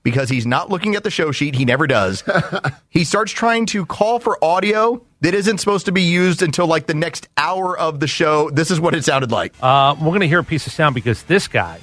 because 0.02 0.28
he's 0.28 0.46
not 0.46 0.70
looking 0.70 0.94
at 0.96 1.04
the 1.04 1.10
show 1.10 1.32
sheet. 1.32 1.54
He 1.54 1.64
never 1.64 1.86
does. 1.86 2.24
he 2.88 3.04
starts 3.04 3.32
trying 3.32 3.66
to 3.66 3.84
call 3.86 4.18
for 4.18 4.42
audio 4.42 5.04
that 5.20 5.34
isn't 5.34 5.58
supposed 5.58 5.86
to 5.86 5.92
be 5.92 6.02
used 6.02 6.42
until 6.42 6.66
like 6.66 6.86
the 6.86 6.94
next 6.94 7.28
hour 7.36 7.78
of 7.78 8.00
the 8.00 8.06
show. 8.06 8.50
This 8.50 8.70
is 8.70 8.80
what 8.80 8.94
it 8.94 9.04
sounded 9.04 9.30
like. 9.30 9.54
Uh, 9.60 9.94
we're 9.98 10.08
going 10.08 10.20
to 10.20 10.28
hear 10.28 10.40
a 10.40 10.44
piece 10.44 10.66
of 10.66 10.72
sound 10.72 10.94
because 10.94 11.22
this 11.24 11.48
guy 11.48 11.80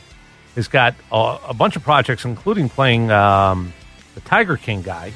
has 0.56 0.68
got 0.68 0.96
a, 1.12 1.38
a 1.50 1.54
bunch 1.54 1.76
of 1.76 1.84
projects, 1.84 2.26
including 2.26 2.70
playing 2.70 3.12
um, 3.12 3.74
the 4.16 4.22
Tiger 4.22 4.58
King 4.58 4.82
guy. 4.82 5.14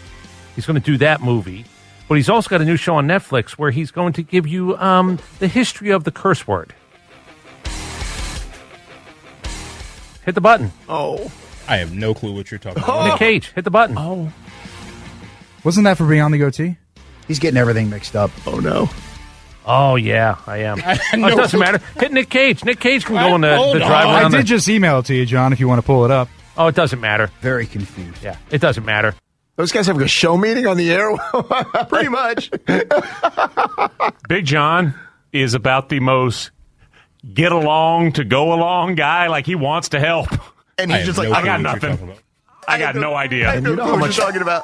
He's 0.56 0.66
going 0.66 0.80
to 0.80 0.86
do 0.86 0.98
that 0.98 1.22
movie. 1.22 1.66
But 2.08 2.16
he's 2.16 2.30
also 2.30 2.50
got 2.50 2.62
a 2.62 2.66
new 2.66 2.76
show 2.76 2.96
on 2.96 3.08
Netflix 3.08 3.52
where 3.52 3.72
he's 3.72 3.90
going 3.90 4.14
to 4.14 4.24
give 4.24 4.46
you 4.46 4.78
um, 4.78 5.18
the 5.40 5.48
history 5.48 5.92
of 5.92 6.04
the 6.04 6.12
curse 6.12 6.46
word. 6.46 6.76
Hit 10.26 10.36
the 10.36 10.42
button. 10.42 10.72
Oh. 10.88 11.32
I 11.72 11.78
have 11.78 11.94
no 11.94 12.14
clue 12.14 12.34
what 12.34 12.52
you're 12.52 12.60
talking 12.60 12.84
about. 12.84 13.06
Nick 13.08 13.18
Cage, 13.18 13.52
hit 13.54 13.64
the 13.64 13.72
button. 13.72 13.96
Oh. 13.98 14.32
Wasn't 15.64 15.86
that 15.86 15.98
for 15.98 16.06
Beyond 16.06 16.34
the 16.34 16.38
Goatee? 16.38 16.76
He's 17.30 17.40
getting 17.40 17.58
everything 17.58 17.90
mixed 17.90 18.14
up. 18.16 18.30
Oh 18.46 18.60
no. 18.60 18.90
Oh 19.66 19.96
yeah, 19.96 20.36
I 20.48 20.58
am. 20.64 20.82
I 20.86 21.00
oh, 21.14 21.28
it 21.28 21.36
doesn't 21.38 21.58
matter. 21.60 21.80
Hit 21.98 22.12
Nick 22.12 22.30
Cage. 22.30 22.66
Nick 22.66 22.82
Cage 22.82 23.06
can 23.06 23.16
go 23.16 23.34
on 23.36 23.42
the, 23.42 23.56
Hold 23.56 23.78
the 23.78 23.84
on. 23.84 23.88
drive 23.88 24.08
I 24.08 24.24
did 24.30 24.40
the- 24.40 24.44
just 24.44 24.68
email 24.68 25.00
it 25.00 25.06
to 25.06 25.16
you, 25.16 25.26
John, 25.26 25.54
if 25.54 25.62
you 25.62 25.68
want 25.70 25.80
to 25.80 25.86
pull 25.86 26.04
it 26.04 26.12
up. 26.12 26.28
oh, 26.58 26.68
it 26.68 26.76
doesn't 26.76 27.00
matter. 27.00 27.32
Very 27.40 27.68
confused. 27.68 28.22
Yeah, 28.22 28.36
it 28.50 28.60
doesn't 28.60 28.84
matter. 28.84 29.16
Those 29.56 29.72
guys 29.72 29.88
having 29.88 30.02
a 30.02 30.08
show 30.10 30.36
meeting 30.38 30.68
on 30.68 30.76
the 30.76 30.92
air? 30.92 31.16
Pretty 31.88 32.10
much. 32.10 32.52
Big 34.28 34.46
John 34.46 34.94
is 35.32 35.54
about 35.54 35.88
the 35.88 36.02
most 36.02 36.52
get 37.34 37.52
along 37.54 38.14
to 38.14 38.26
go 38.26 38.52
along 38.54 38.96
guy. 38.96 39.28
Like 39.28 39.46
he 39.46 39.56
wants 39.56 39.90
to 39.90 40.00
help. 40.02 40.28
And 40.84 40.92
I 40.94 40.98
he's 40.98 41.08
have 41.08 41.16
just 41.16 41.18
like, 41.18 41.30
no 41.30 41.36
I 41.36 41.44
got 41.46 41.62
nothing. 41.62 41.98
talking. 41.98 42.16
I 42.68 42.78
got 42.80 42.96
no 42.96 43.14
I 43.14 43.24
idea. 43.24 43.52
have 43.52 43.64
no 43.64 43.72
you 43.72 43.76
know 43.76 43.84
clue 43.84 43.92
how 43.92 43.98
what 44.00 44.08
much- 44.08 44.18
you're 44.18 44.26
talking 44.26 44.42
about. 44.42 44.64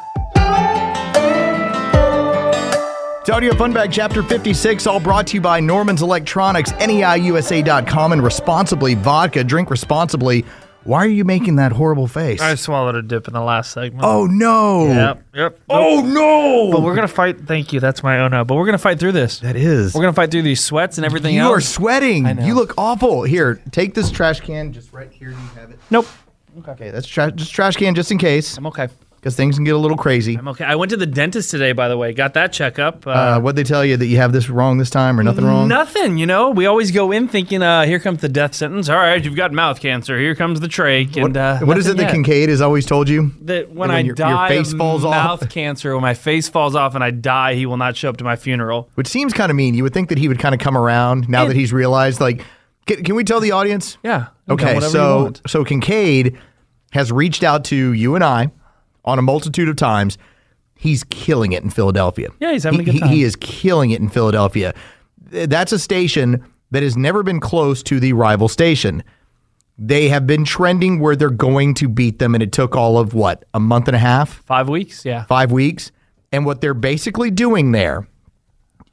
It's 3.21 3.29
Audio 3.35 3.53
Fun 3.55 3.73
Bag 3.73 3.91
Chapter 3.91 4.23
56, 4.23 4.87
all 4.87 5.01
brought 5.01 5.27
to 5.27 5.33
you 5.35 5.41
by 5.41 5.59
Norman's 5.59 6.01
Electronics, 6.01 6.71
NEIUSA.com, 6.73 8.13
and 8.13 8.23
Responsibly 8.23 8.93
Vodka. 8.95 9.43
Drink 9.43 9.69
responsibly. 9.69 10.45
Why 10.87 11.03
are 11.03 11.09
you 11.09 11.25
making 11.25 11.57
that 11.57 11.73
horrible 11.73 12.07
face? 12.07 12.39
I 12.39 12.55
swallowed 12.55 12.95
a 12.95 13.01
dip 13.01 13.27
in 13.27 13.33
the 13.33 13.41
last 13.41 13.71
segment. 13.73 14.05
oh, 14.05 14.25
no. 14.25 14.87
Yep. 14.87 15.23
Yep. 15.35 15.59
Oh, 15.69 16.01
no. 16.01 16.71
But 16.71 16.81
we're 16.81 16.95
gonna 16.95 17.09
fight. 17.09 17.41
Thank 17.41 17.73
you. 17.73 17.81
That's 17.81 18.03
my 18.03 18.19
oh 18.19 18.25
uh, 18.25 18.29
no. 18.29 18.45
But 18.45 18.55
we're 18.55 18.65
gonna 18.65 18.77
fight 18.77 18.97
through 18.97 19.11
this. 19.11 19.39
That 19.39 19.57
is. 19.57 19.93
We're 19.93 20.01
gonna 20.01 20.13
fight 20.13 20.31
through 20.31 20.43
these 20.43 20.63
sweats 20.63 20.97
and 20.97 21.05
everything 21.05 21.35
You 21.35 21.41
else. 21.41 21.57
are 21.57 21.61
sweating. 21.61 22.25
I 22.25 22.33
know. 22.33 22.45
You 22.45 22.53
look 22.53 22.73
awful. 22.77 23.23
Here, 23.23 23.61
take 23.71 23.95
this 23.95 24.09
trash 24.09 24.39
can 24.39 24.71
just 24.71 24.93
right 24.93 25.11
here. 25.11 25.31
You 25.31 25.35
have 25.59 25.71
it. 25.71 25.79
Nope. 25.91 26.07
Okay, 26.69 26.89
that's 26.89 27.05
tra- 27.05 27.31
just 27.31 27.53
trash 27.53 27.75
can 27.75 27.93
just 27.93 28.11
in 28.11 28.17
case, 28.17 28.57
I'm 28.57 28.65
okay. 28.67 28.87
Because 29.17 29.35
things 29.35 29.55
can 29.55 29.65
get 29.65 29.73
a 29.75 29.77
little 29.77 29.97
crazy. 29.97 30.35
I'm 30.35 30.47
okay. 30.49 30.63
I 30.63 30.75
went 30.75 30.91
to 30.91 30.97
the 30.97 31.05
dentist 31.05 31.51
today, 31.51 31.71
by 31.73 31.87
the 31.89 31.97
way. 31.97 32.13
Got 32.13 32.33
that 32.35 32.53
checkup. 32.53 33.05
Uh, 33.05 33.09
Uh, 33.09 33.39
what'd 33.39 33.55
they 33.57 33.63
tell 33.67 33.83
you 33.83 33.97
that 33.97 34.05
you 34.05 34.17
have 34.17 34.31
this 34.31 34.49
wrong 34.49 34.77
this 34.77 34.89
time 34.89 35.19
or 35.19 35.23
nothing 35.23 35.43
wrong? 35.45 35.67
Nothing, 35.67 36.17
you 36.17 36.25
know. 36.25 36.51
We 36.51 36.65
always 36.67 36.91
go 36.91 37.11
in 37.11 37.27
thinking, 37.27 37.61
uh, 37.61 37.83
"Here 37.85 37.99
comes 37.99 38.21
the 38.21 38.29
death 38.29 38.53
sentence." 38.55 38.87
All 38.89 38.95
right, 38.97 39.23
you've 39.23 39.35
got 39.35 39.51
mouth 39.51 39.79
cancer. 39.81 40.17
Here 40.19 40.35
comes 40.35 40.59
the 40.59 40.67
trach. 40.67 41.15
What, 41.15 41.25
And 41.25 41.37
uh, 41.37 41.59
what 41.59 41.77
is 41.77 41.87
it 41.87 41.91
nothing 41.91 41.97
that 41.97 42.03
yet. 42.03 42.11
Kincaid 42.13 42.49
has 42.49 42.61
always 42.61 42.85
told 42.85 43.09
you? 43.09 43.31
that 43.41 43.69
when, 43.69 43.77
when 43.89 43.91
I 43.91 43.99
your- 43.99 44.05
your 44.07 44.15
die 44.15 44.47
face 44.49 44.71
of 44.71 44.77
falls 44.77 45.03
off? 45.03 45.11
mouth 45.41 45.49
cancer, 45.49 45.93
when 45.93 46.01
my 46.01 46.13
face 46.13 46.47
falls 46.47 46.75
off 46.75 46.95
and 46.95 47.03
I 47.03 47.11
die, 47.11 47.55
he 47.55 47.65
will 47.65 47.77
not 47.77 47.97
show 47.97 48.09
up 48.09 48.17
to 48.17 48.23
my 48.23 48.35
funeral. 48.35 48.89
Which 48.95 49.07
seems 49.07 49.33
kind 49.33 49.49
of 49.49 49.55
mean. 49.55 49.73
You 49.73 49.83
would 49.83 49.93
think 49.93 50.09
that 50.09 50.17
he 50.17 50.27
would 50.27 50.39
kind 50.39 50.53
of 50.55 50.59
come 50.61 50.77
around 50.77 51.27
now 51.27 51.45
that 51.45 51.55
he's 51.55 51.73
realized. 51.73 52.21
Like, 52.21 52.43
can, 52.85 53.03
can 53.03 53.15
we 53.15 53.23
tell 53.23 53.39
the 53.39 53.51
audience? 53.51 53.97
Yeah. 54.03 54.27
Okay, 54.49 54.79
so 54.79 55.33
so 55.45 55.65
Kincaid 55.65 56.37
has 56.91 57.11
reached 57.11 57.43
out 57.43 57.65
to 57.65 57.75
you 57.93 58.15
and 58.15 58.23
I 58.23 58.49
on 59.07 59.17
a 59.17 59.21
multitude 59.23 59.67
of 59.69 59.75
times. 59.75 60.17
He's 60.75 61.03
killing 61.05 61.53
it 61.53 61.63
in 61.63 61.71
Philadelphia. 61.71 62.29
Yeah, 62.39 62.51
he's 62.51 62.63
having 62.63 62.81
He- 62.81 62.89
a 62.89 62.93
good 62.93 62.99
time. 62.99 63.09
He 63.09 63.23
is 63.23 63.35
killing 63.37 63.89
it 63.89 63.99
in 63.99 64.09
Philadelphia. 64.09 64.75
That's 65.31 65.71
a 65.71 65.79
station 65.79 66.43
that 66.69 66.83
has 66.83 66.95
never 66.95 67.23
been 67.23 67.39
close 67.39 67.81
to 67.83 67.99
the 67.99 68.13
rival 68.13 68.47
station. 68.47 69.03
They 69.79 70.09
have 70.09 70.27
been 70.27 70.43
trending 70.43 70.99
where 70.99 71.15
they're 71.15 71.29
going 71.29 71.73
to 71.75 71.87
beat 71.89 72.19
them, 72.19 72.33
and 72.35 72.43
it 72.43 72.51
took 72.51 72.75
all 72.75 72.97
of 72.99 73.13
what 73.13 73.45
a 73.53 73.59
month 73.59 73.87
and 73.87 73.95
a 73.95 73.99
half 73.99 74.29
five 74.45 74.69
weeks. 74.69 75.03
Yeah. 75.05 75.23
five 75.25 75.51
weeks. 75.51 75.91
And 76.31 76.45
what 76.45 76.61
they're 76.61 76.73
basically 76.73 77.31
doing 77.31 77.71
there 77.71 78.07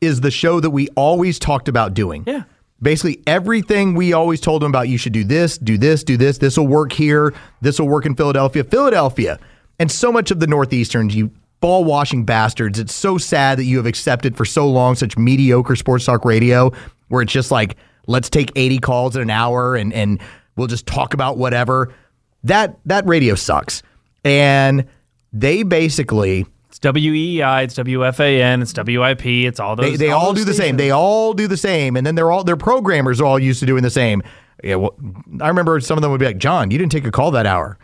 is 0.00 0.20
the 0.20 0.30
show 0.30 0.60
that 0.60 0.70
we 0.70 0.88
always 0.96 1.38
talked 1.38 1.68
about 1.68 1.94
doing. 1.94 2.24
Yeah. 2.26 2.44
Basically, 2.82 3.22
everything 3.26 3.94
we 3.94 4.12
always 4.12 4.40
told 4.40 4.60
them 4.62 4.70
about 4.70 4.88
you 4.88 4.98
should 4.98 5.12
do 5.14 5.24
this, 5.24 5.56
do 5.58 5.78
this, 5.78 6.04
do 6.04 6.16
this, 6.18 6.38
this 6.38 6.58
will 6.58 6.66
work 6.66 6.92
here, 6.92 7.32
this 7.62 7.78
will 7.78 7.88
work 7.88 8.04
in 8.04 8.14
Philadelphia. 8.14 8.62
Philadelphia, 8.62 9.38
and 9.78 9.90
so 9.90 10.12
much 10.12 10.30
of 10.30 10.40
the 10.40 10.46
Northeasterns, 10.46 11.14
you 11.14 11.30
ball 11.60 11.84
washing 11.84 12.24
bastards. 12.24 12.78
It's 12.78 12.94
so 12.94 13.16
sad 13.18 13.58
that 13.58 13.64
you 13.64 13.78
have 13.78 13.86
accepted 13.86 14.36
for 14.36 14.44
so 14.44 14.68
long 14.68 14.94
such 14.94 15.16
mediocre 15.16 15.76
sports 15.76 16.04
talk 16.04 16.24
radio 16.24 16.70
where 17.08 17.22
it's 17.22 17.32
just 17.32 17.50
like, 17.50 17.76
let's 18.06 18.28
take 18.28 18.52
80 18.54 18.78
calls 18.78 19.16
in 19.16 19.22
an 19.22 19.30
hour 19.30 19.74
and, 19.74 19.92
and 19.92 20.20
we'll 20.56 20.66
just 20.66 20.86
talk 20.86 21.14
about 21.14 21.38
whatever. 21.38 21.94
That 22.42 22.78
that 22.84 23.06
radio 23.06 23.34
sucks. 23.34 23.82
And 24.24 24.86
they 25.32 25.62
basically 25.62 26.46
It's 26.68 26.78
WEEI. 26.78 27.64
It's 27.64 27.74
WFAN. 27.74 28.62
It's 28.62 28.74
WIP. 28.74 29.26
It's 29.26 29.58
all 29.58 29.76
those. 29.76 29.92
they, 29.92 29.96
they 29.96 30.10
all, 30.10 30.32
those 30.32 30.42
do 30.42 30.44
the 30.44 30.54
same. 30.54 30.76
They 30.76 30.90
all 30.90 31.32
do 31.32 31.48
the 31.48 31.56
same, 31.56 31.96
and 31.96 32.06
then 32.06 32.14
they're 32.14 32.30
all 32.30 32.44
their 32.44 32.56
programmers 32.56 33.20
are 33.20 33.24
all 33.24 33.38
used 33.38 33.60
to 33.60 33.66
doing 33.66 33.82
the 33.82 33.90
same. 33.90 34.22
Yeah, 34.62 34.76
well, 34.76 34.94
I 35.40 35.48
remember 35.48 35.80
some 35.80 35.98
of 35.98 36.02
them 36.02 36.10
would 36.10 36.20
be 36.20 36.26
like, 36.26 36.38
"John, 36.38 36.70
you 36.70 36.78
didn't 36.78 36.92
take 36.92 37.06
a 37.06 37.10
call 37.10 37.30
that 37.32 37.46
hour. 37.46 37.78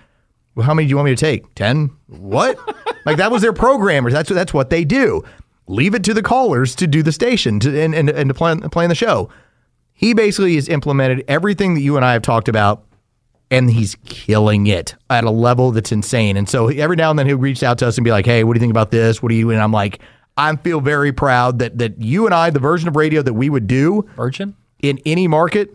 Well, 0.55 0.67
how 0.67 0.75
many 0.75 0.87
do 0.87 0.91
you 0.91 0.97
want 0.97 1.07
me 1.07 1.15
to 1.15 1.21
take? 1.21 1.55
Ten? 1.55 1.91
What? 2.07 2.59
like 3.07 3.17
that 3.19 3.31
was 3.31 3.43
their 3.43 3.53
programmers. 3.53 4.13
That's 4.13 4.29
that's 4.29 4.55
what 4.55 4.71
they 4.71 4.85
do. 4.85 5.23
Leave 5.67 5.95
it 5.95 6.03
to 6.05 6.15
the 6.15 6.23
callers 6.23 6.75
to 6.77 6.87
do 6.87 7.03
the 7.03 7.13
station 7.13 7.61
to, 7.61 7.81
and 7.81 7.95
and 7.95 8.11
and 8.11 8.29
to 8.29 8.35
plan 8.35 8.61
plan 8.71 8.89
the 8.89 8.95
show. 8.95 9.31
He 9.93 10.15
basically 10.15 10.55
has 10.57 10.69
implemented 10.69 11.25
everything 11.29 11.75
that 11.75 11.83
you 11.83 11.97
and 11.97 12.05
I 12.05 12.15
have 12.15 12.23
talked 12.23 12.49
about 12.49 12.85
and 13.51 13.71
he's 13.71 13.97
killing 14.05 14.67
it 14.67 14.95
at 15.11 15.25
a 15.25 15.31
level 15.31 15.73
that's 15.73 15.93
insane. 15.93 16.37
And 16.37 16.49
so 16.49 16.69
every 16.69 16.97
now 16.97 17.11
and 17.11 17.19
then 17.19 17.27
he'll 17.27 17.37
reach 17.37 17.63
out 17.63 17.79
to 17.79 17.87
us 17.87 17.99
and 17.99 18.05
be 18.05 18.11
like, 18.11 18.25
"Hey, 18.25 18.45
what 18.45 18.55
do 18.55 18.59
you 18.59 18.61
think 18.61 18.71
about 18.71 18.91
this? 18.91 19.23
What 19.23 19.29
do 19.29 19.35
you?" 19.35 19.51
And 19.51 19.61
I'm 19.61 19.73
like, 19.73 20.01
I 20.37 20.55
feel 20.57 20.81
very 20.81 21.13
proud 21.13 21.59
that 21.59 21.79
that 21.79 22.01
you 22.01 22.27
and 22.27 22.35
I, 22.35 22.51
the 22.51 22.61
version 22.61 22.89
of 22.89 22.97
radio 22.97 23.23
that 23.23 23.35
we 23.35 23.51
would 23.51 23.67
do 23.67 24.09
Virgin. 24.17 24.55
in 24.83 24.99
any 25.05 25.29
market, 25.29 25.71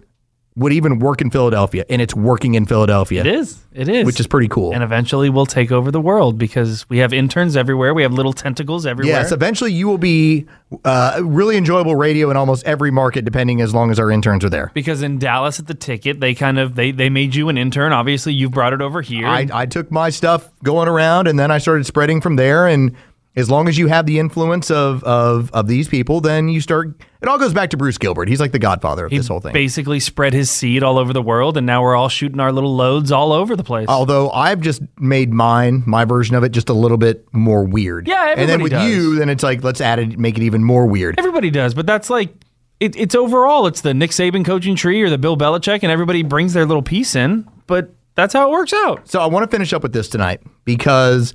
would 0.58 0.72
even 0.72 1.00
work 1.00 1.20
in 1.22 1.30
Philadelphia, 1.30 1.84
and 1.89 2.02
it's 2.02 2.15
working 2.15 2.56
in 2.56 2.65
Philadelphia. 2.65 3.20
It 3.22 3.28
is. 3.28 3.60
It 3.74 3.89
is. 3.89 4.06
which 4.06 4.22
is 4.22 4.28
pretty 4.28 4.48
cool. 4.48 4.74
And 4.74 4.84
eventually 4.84 5.30
we'll 5.30 5.46
take 5.46 5.70
over 5.70 5.91
the 5.91 6.00
world 6.00 6.38
because 6.38 6.88
we 6.89 7.00
have 7.00 7.12
interns 7.12 7.58
everywhere. 7.58 7.94
We 7.94 8.04
have 8.04 8.13
little 8.13 8.32
tentacles 8.32 8.86
everywhere. 8.86 9.18
Yes, 9.20 9.34
eventually 9.34 9.74
you 9.74 9.86
will 9.88 9.98
be 9.98 10.46
uh, 10.86 11.20
really 11.22 11.58
enjoyable 11.58 11.96
radio 11.98 12.32
in 12.32 12.38
almost 12.38 12.63
every 12.65 12.89
market, 12.89 13.26
depending 13.26 13.60
as 13.60 13.74
long 13.74 13.91
as 13.91 14.00
our 14.00 14.10
interns 14.10 14.46
are 14.46 14.50
there. 14.50 14.72
because 14.74 15.02
in 15.02 15.20
Dallas 15.20 15.60
at 15.60 15.68
the 15.68 15.74
ticket, 15.74 16.22
they 16.22 16.34
kind 16.34 16.58
of 16.58 16.76
they 16.76 16.91
they 16.91 17.10
made 17.10 17.36
you 17.36 17.50
an 17.50 17.58
intern. 17.58 17.91
Obviously, 17.91 18.34
you've 18.34 18.52
brought 18.52 18.72
it 18.72 18.82
over 18.82 19.02
here. 19.02 19.28
I, 19.28 19.48
I 19.54 19.65
took 19.65 19.91
my 19.91 20.10
stuff 20.10 20.50
going 20.63 20.88
around 20.88 21.28
and 21.28 21.38
then 21.38 21.52
I 21.52 21.58
started 21.58 21.86
spreading 21.86 22.22
from 22.22 22.38
there. 22.38 22.65
And 22.65 22.96
as 23.36 23.50
long 23.50 23.67
as 23.67 23.78
you 23.78 23.88
have 23.88 24.06
the 24.06 24.17
influence 24.19 24.71
of, 24.71 25.04
of, 25.04 25.52
of 25.52 25.67
these 25.67 25.88
people, 25.89 26.21
then 26.21 26.48
you 26.48 26.62
start. 26.62 26.95
It 27.21 27.28
all 27.28 27.38
goes 27.38 27.54
back 27.54 27.71
to 27.71 27.78
Bruce 27.78 27.98
Gilbert. 27.98 28.30
He's 28.30 28.39
like 28.39 28.52
the 28.52 28.60
godfather 28.60 29.06
of 29.06 29.12
he 29.12 29.17
this 29.17 29.28
whole 29.28 29.39
thing. 29.39 29.52
basically 29.52 30.00
spread 30.00 30.34
his 30.34 30.50
seed 30.50 30.84
all 30.84 30.98
over 30.98 31.12
the 31.12 31.21
world, 31.21 31.58
and 31.58 31.65
now 31.65 31.82
we're 31.82 31.95
all 31.95 32.08
shooting 32.10 32.39
our 32.39 32.52
little 32.52 32.76
loads 32.76 33.12
all 33.12 33.34
over 33.34 33.56
the 33.56 33.63
place. 33.63 33.88
Although 33.89 34.30
I've 34.32 34.62
just 34.62 34.82
made 35.00 35.34
mine, 35.34 35.84
my 35.86 36.06
version 36.06 36.36
of 36.36 36.43
it, 36.43 36.50
just 36.50 36.69
a 36.69 36.74
little 36.74 36.98
bit 36.98 37.28
more 37.34 37.63
weird. 37.63 38.08
Yeah, 38.08 38.15
everybody 38.21 38.41
And 38.41 38.50
then 38.50 38.62
with 38.63 38.71
does. 38.71 38.89
you, 38.89 39.15
then 39.15 39.30
it's 39.30 39.43
like, 39.43 39.63
let's 39.63 39.82
add 39.82 40.00
it, 40.00 40.17
make 40.19 40.38
it 40.38 40.43
even 40.43 40.63
more 40.63 40.86
weird. 40.86 41.15
Everybody 41.17 41.50
does, 41.50 41.74
but 41.74 41.86
that's 41.86 42.10
like 42.10 42.34
it, 42.80 42.95
it's 42.95 43.15
overall. 43.15 43.67
It's 43.67 43.82
the 43.82 43.93
Nick 43.93 44.12
Saban 44.12 44.45
coaching 44.45 44.76
tree 44.76 45.02
or 45.02 45.10
the 45.10 45.17
Bill 45.17 45.38
Belichick, 45.38 45.80
and 45.84 45.91
everybody 45.91 46.24
brings 46.24 46.54
their 46.54 46.65
little 46.65 46.84
piece 46.84 47.15
in. 47.15 47.50
But 47.67 47.91
that's 48.15 48.34
how 48.34 48.48
it 48.48 48.52
works 48.52 48.74
out. 48.74 49.08
So 49.10 49.19
I 49.19 49.26
want 49.26 49.50
to 49.50 49.54
finish 49.54 49.74
up 49.74 49.82
with 49.84 49.93
this 49.93 50.08
tonight 50.10 50.41
because 50.63 51.34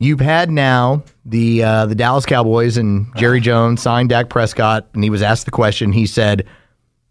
you've 0.00 0.18
had 0.20 0.50
now 0.50 1.04
the 1.24 1.62
uh, 1.62 1.86
the 1.86 1.94
Dallas 1.94 2.26
Cowboys 2.26 2.76
and 2.76 3.06
Jerry 3.16 3.40
Jones 3.48 3.80
signed 3.80 4.08
Dak 4.08 4.28
Prescott, 4.28 4.88
and 4.94 5.04
he 5.04 5.10
was 5.10 5.22
asked 5.22 5.44
the 5.44 5.52
question. 5.52 5.92
He 5.92 6.06
said, 6.06 6.44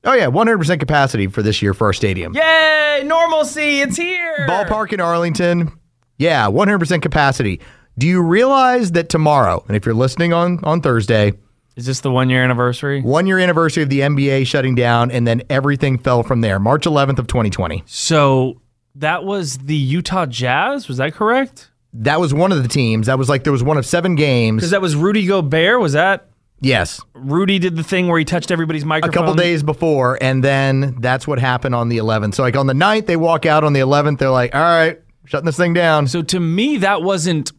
"Oh 0.03 0.13
yeah, 0.13 0.27
100% 0.27 0.79
capacity 0.79 1.27
for 1.27 1.41
this 1.41 1.61
year 1.61 1.73
for 1.73 1.87
our 1.87 1.93
stadium." 1.93 2.33
Yay! 2.33 3.03
Normalcy, 3.05 3.79
it's 3.79 3.95
here. 3.95 4.45
Ballpark 4.49 4.91
in 4.91 4.99
Arlington, 4.99 5.71
yeah, 6.17 6.47
100% 6.47 7.01
capacity. 7.01 7.61
Do 7.97 8.07
you 8.07 8.21
realize 8.21 8.91
that 8.93 9.07
tomorrow, 9.07 9.63
and 9.67 9.77
if 9.77 9.85
you're 9.85 9.95
listening 9.95 10.33
on 10.33 10.59
on 10.65 10.81
Thursday, 10.81 11.33
Is 11.77 11.85
this 11.85 12.01
the 12.01 12.11
one 12.11 12.29
year 12.29 12.43
anniversary? 12.43 13.01
one 13.01 13.25
year 13.27 13.39
anniversary 13.39 13.83
of 13.83 13.89
the 13.89 14.01
NBA 14.01 14.45
shutting 14.47 14.75
down, 14.75 15.11
and 15.11 15.25
then 15.27 15.43
everything 15.49 15.97
fell 15.97 16.23
from 16.23 16.41
there, 16.41 16.59
March 16.59 16.85
11th 16.85 17.19
of 17.19 17.27
2020. 17.27 17.83
So 17.85 18.61
that 18.95 19.23
was 19.23 19.57
the 19.59 19.75
Utah 19.75 20.25
Jazz. 20.25 20.87
Was 20.89 20.97
that 20.97 21.13
correct? 21.13 21.71
That 21.93 22.19
was 22.19 22.33
one 22.33 22.51
of 22.51 22.61
the 22.61 22.69
teams. 22.69 23.07
That 23.07 23.17
was 23.17 23.29
like 23.29 23.43
there 23.43 23.51
was 23.51 23.63
one 23.63 23.77
of 23.77 23.85
seven 23.85 24.15
games. 24.15 24.57
Because 24.57 24.71
that 24.71 24.81
was 24.81 24.95
Rudy 24.95 25.25
Gobert. 25.25 25.79
Was 25.79 25.93
that? 25.93 26.29
Yes. 26.61 27.01
Rudy 27.13 27.57
did 27.57 27.75
the 27.75 27.83
thing 27.83 28.07
where 28.07 28.19
he 28.19 28.25
touched 28.25 28.51
everybody's 28.51 28.85
microphone. 28.85 29.13
A 29.13 29.27
couple 29.27 29.33
days 29.33 29.63
before, 29.63 30.17
and 30.21 30.43
then 30.43 30.97
that's 30.99 31.25
what 31.25 31.39
happened 31.39 31.73
on 31.73 31.89
the 31.89 31.97
11th. 31.97 32.35
So, 32.35 32.43
like 32.43 32.57
on 32.57 32.67
the 32.67 32.73
9th, 32.73 33.05
they 33.05 33.15
walk 33.15 33.45
out. 33.45 33.63
On 33.63 33.73
the 33.73 33.79
11th, 33.79 34.19
they're 34.19 34.29
like, 34.29 34.53
all 34.53 34.61
right, 34.61 34.99
shutting 35.25 35.45
this 35.45 35.57
thing 35.57 35.73
down. 35.73 36.07
So 36.07 36.21
to 36.21 36.39
me, 36.39 36.77
that 36.77 37.01
wasn't. 37.01 37.51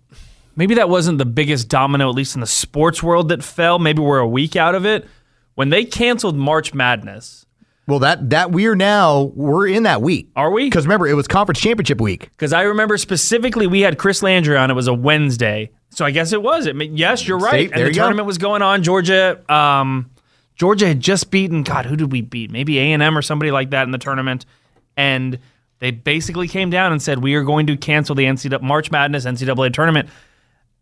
Maybe 0.56 0.74
that 0.74 0.90
wasn't 0.90 1.18
the 1.18 1.24
biggest 1.24 1.68
domino, 1.68 2.10
at 2.10 2.14
least 2.14 2.34
in 2.34 2.40
the 2.40 2.46
sports 2.46 3.02
world, 3.02 3.28
that 3.30 3.42
fell. 3.42 3.78
Maybe 3.78 4.02
we're 4.02 4.18
a 4.18 4.28
week 4.28 4.56
out 4.56 4.74
of 4.74 4.84
it. 4.84 5.08
When 5.54 5.70
they 5.70 5.84
canceled 5.84 6.36
March 6.36 6.74
Madness, 6.74 7.46
Well, 7.86 7.98
that 8.00 8.30
that 8.30 8.52
we're 8.52 8.76
now 8.76 9.32
we're 9.34 9.66
in 9.66 9.82
that 9.82 10.00
week. 10.02 10.28
Are 10.36 10.50
we? 10.50 10.64
Because 10.64 10.86
remember, 10.86 11.08
it 11.08 11.14
was 11.14 11.26
conference 11.26 11.60
championship 11.60 12.00
week. 12.00 12.30
because 12.30 12.52
I 12.52 12.62
remember 12.62 12.96
specifically 12.96 13.66
we 13.66 13.80
had 13.80 13.98
Chris 13.98 14.22
Landry 14.22 14.56
on. 14.56 14.70
It 14.70 14.74
was 14.74 14.86
a 14.86 14.94
Wednesday, 14.94 15.70
so 15.90 16.04
I 16.04 16.10
guess 16.12 16.32
it 16.32 16.42
was. 16.42 16.66
It 16.66 16.76
yes, 16.76 17.26
you're 17.26 17.38
right. 17.38 17.68
See, 17.68 17.72
and 17.72 17.82
the 17.82 17.88
you 17.88 17.94
go. 17.94 18.02
tournament 18.02 18.26
was 18.26 18.38
going 18.38 18.62
on. 18.62 18.82
Georgia, 18.82 19.42
um, 19.52 20.08
Georgia 20.54 20.86
had 20.86 21.00
just 21.00 21.30
beaten. 21.30 21.62
God, 21.64 21.86
who 21.86 21.96
did 21.96 22.12
we 22.12 22.20
beat? 22.20 22.50
Maybe 22.52 22.78
A 22.78 22.92
and 22.92 23.02
M 23.02 23.18
or 23.18 23.22
somebody 23.22 23.50
like 23.50 23.70
that 23.70 23.84
in 23.84 23.90
the 23.90 23.98
tournament, 23.98 24.46
and 24.96 25.38
they 25.80 25.90
basically 25.90 26.46
came 26.46 26.70
down 26.70 26.92
and 26.92 27.02
said 27.02 27.22
we 27.22 27.34
are 27.34 27.42
going 27.42 27.66
to 27.66 27.76
cancel 27.76 28.14
the 28.14 28.24
NCAA 28.24 28.62
March 28.62 28.90
Madness 28.90 29.24
NCAA 29.24 29.72
tournament. 29.72 30.08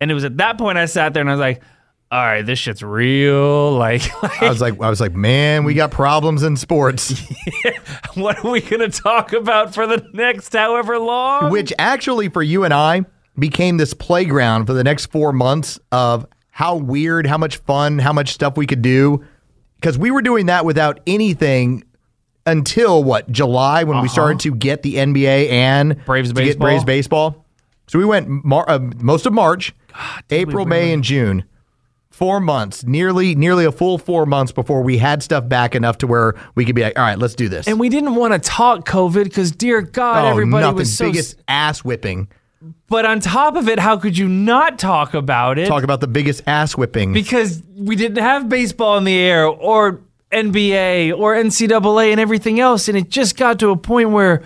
And 0.00 0.10
it 0.10 0.14
was 0.14 0.24
at 0.24 0.36
that 0.36 0.58
point 0.58 0.76
I 0.76 0.86
sat 0.86 1.14
there 1.14 1.20
and 1.22 1.30
I 1.30 1.32
was 1.32 1.40
like, 1.40 1.62
all 2.10 2.18
right, 2.24 2.42
this 2.44 2.58
shit's 2.58 2.82
real. 2.82 3.72
Like, 3.78 4.02
I 4.42 4.48
was 4.48 4.60
like, 4.60 4.80
I 4.80 4.88
was 4.90 5.00
like, 5.00 5.14
man, 5.14 5.64
we 5.64 5.74
got 5.74 5.90
problems 5.90 6.42
in 6.42 6.56
sports. 6.56 7.22
what 8.14 8.44
are 8.44 8.50
we 8.50 8.60
going 8.60 8.90
to 8.90 9.00
talk 9.00 9.32
about 9.32 9.74
for 9.74 9.86
the 9.86 10.04
next 10.12 10.52
however 10.52 10.98
long? 10.98 11.50
Which 11.50 11.72
actually, 11.78 12.28
for 12.28 12.42
you 12.42 12.64
and 12.64 12.74
I, 12.74 13.04
became 13.38 13.76
this 13.76 13.94
playground 13.94 14.66
for 14.66 14.72
the 14.72 14.82
next 14.82 15.06
four 15.06 15.32
months 15.32 15.78
of 15.92 16.26
how 16.50 16.74
weird, 16.76 17.26
how 17.26 17.38
much 17.38 17.58
fun, 17.58 17.98
how 18.00 18.12
much 18.12 18.32
stuff 18.32 18.56
we 18.56 18.66
could 18.66 18.82
do. 18.82 19.24
Because 19.76 19.96
we 19.96 20.10
were 20.10 20.22
doing 20.22 20.46
that 20.46 20.64
without 20.64 20.98
anything 21.06 21.84
until 22.46 23.04
what 23.04 23.30
July 23.30 23.84
when 23.84 24.00
we 24.02 24.08
started 24.08 24.40
to 24.40 24.54
get 24.54 24.82
the 24.82 24.96
NBA 24.96 25.50
and 25.50 25.92
Uh-huh. 25.92 26.02
Braves 26.06 26.32
baseball? 26.32 26.66
Braves 26.66 26.84
baseball. 26.84 27.46
So 27.86 27.98
we 27.98 28.04
went 28.04 28.28
Mar- 28.28 28.68
uh, 28.68 28.80
most 28.96 29.24
of 29.26 29.32
March, 29.32 29.72
April, 30.30 30.66
May, 30.66 30.92
and 30.92 31.04
June. 31.04 31.44
Four 32.18 32.40
months, 32.40 32.82
nearly 32.82 33.36
nearly 33.36 33.64
a 33.64 33.70
full 33.70 33.96
four 33.96 34.26
months 34.26 34.50
before 34.50 34.82
we 34.82 34.98
had 34.98 35.22
stuff 35.22 35.48
back 35.48 35.76
enough 35.76 35.98
to 35.98 36.08
where 36.08 36.34
we 36.56 36.64
could 36.64 36.74
be 36.74 36.82
like, 36.82 36.98
all 36.98 37.04
right, 37.04 37.16
let's 37.16 37.36
do 37.36 37.48
this. 37.48 37.68
And 37.68 37.78
we 37.78 37.88
didn't 37.88 38.16
want 38.16 38.32
to 38.32 38.40
talk 38.40 38.84
COVID 38.88 39.22
because, 39.22 39.52
dear 39.52 39.82
God, 39.82 40.24
oh, 40.24 40.28
everybody 40.28 40.62
nothing. 40.62 40.78
was 40.78 40.96
so. 40.96 41.04
biggest 41.04 41.36
ass 41.46 41.84
whipping. 41.84 42.26
but 42.88 43.06
on 43.06 43.20
top 43.20 43.54
of 43.54 43.68
it, 43.68 43.78
how 43.78 43.96
could 43.96 44.18
you 44.18 44.26
not 44.26 44.80
talk 44.80 45.14
about 45.14 45.60
it? 45.60 45.68
Talk 45.68 45.84
about 45.84 46.00
the 46.00 46.08
biggest 46.08 46.42
ass 46.48 46.76
whipping. 46.76 47.12
because 47.12 47.62
we 47.76 47.94
didn't 47.94 48.20
have 48.20 48.48
baseball 48.48 48.98
in 48.98 49.04
the 49.04 49.16
air 49.16 49.46
or 49.46 50.00
NBA 50.32 51.16
or 51.16 51.36
NCAA 51.36 52.10
and 52.10 52.18
everything 52.18 52.58
else, 52.58 52.88
and 52.88 52.98
it 52.98 53.10
just 53.10 53.36
got 53.36 53.60
to 53.60 53.70
a 53.70 53.76
point 53.76 54.10
where. 54.10 54.42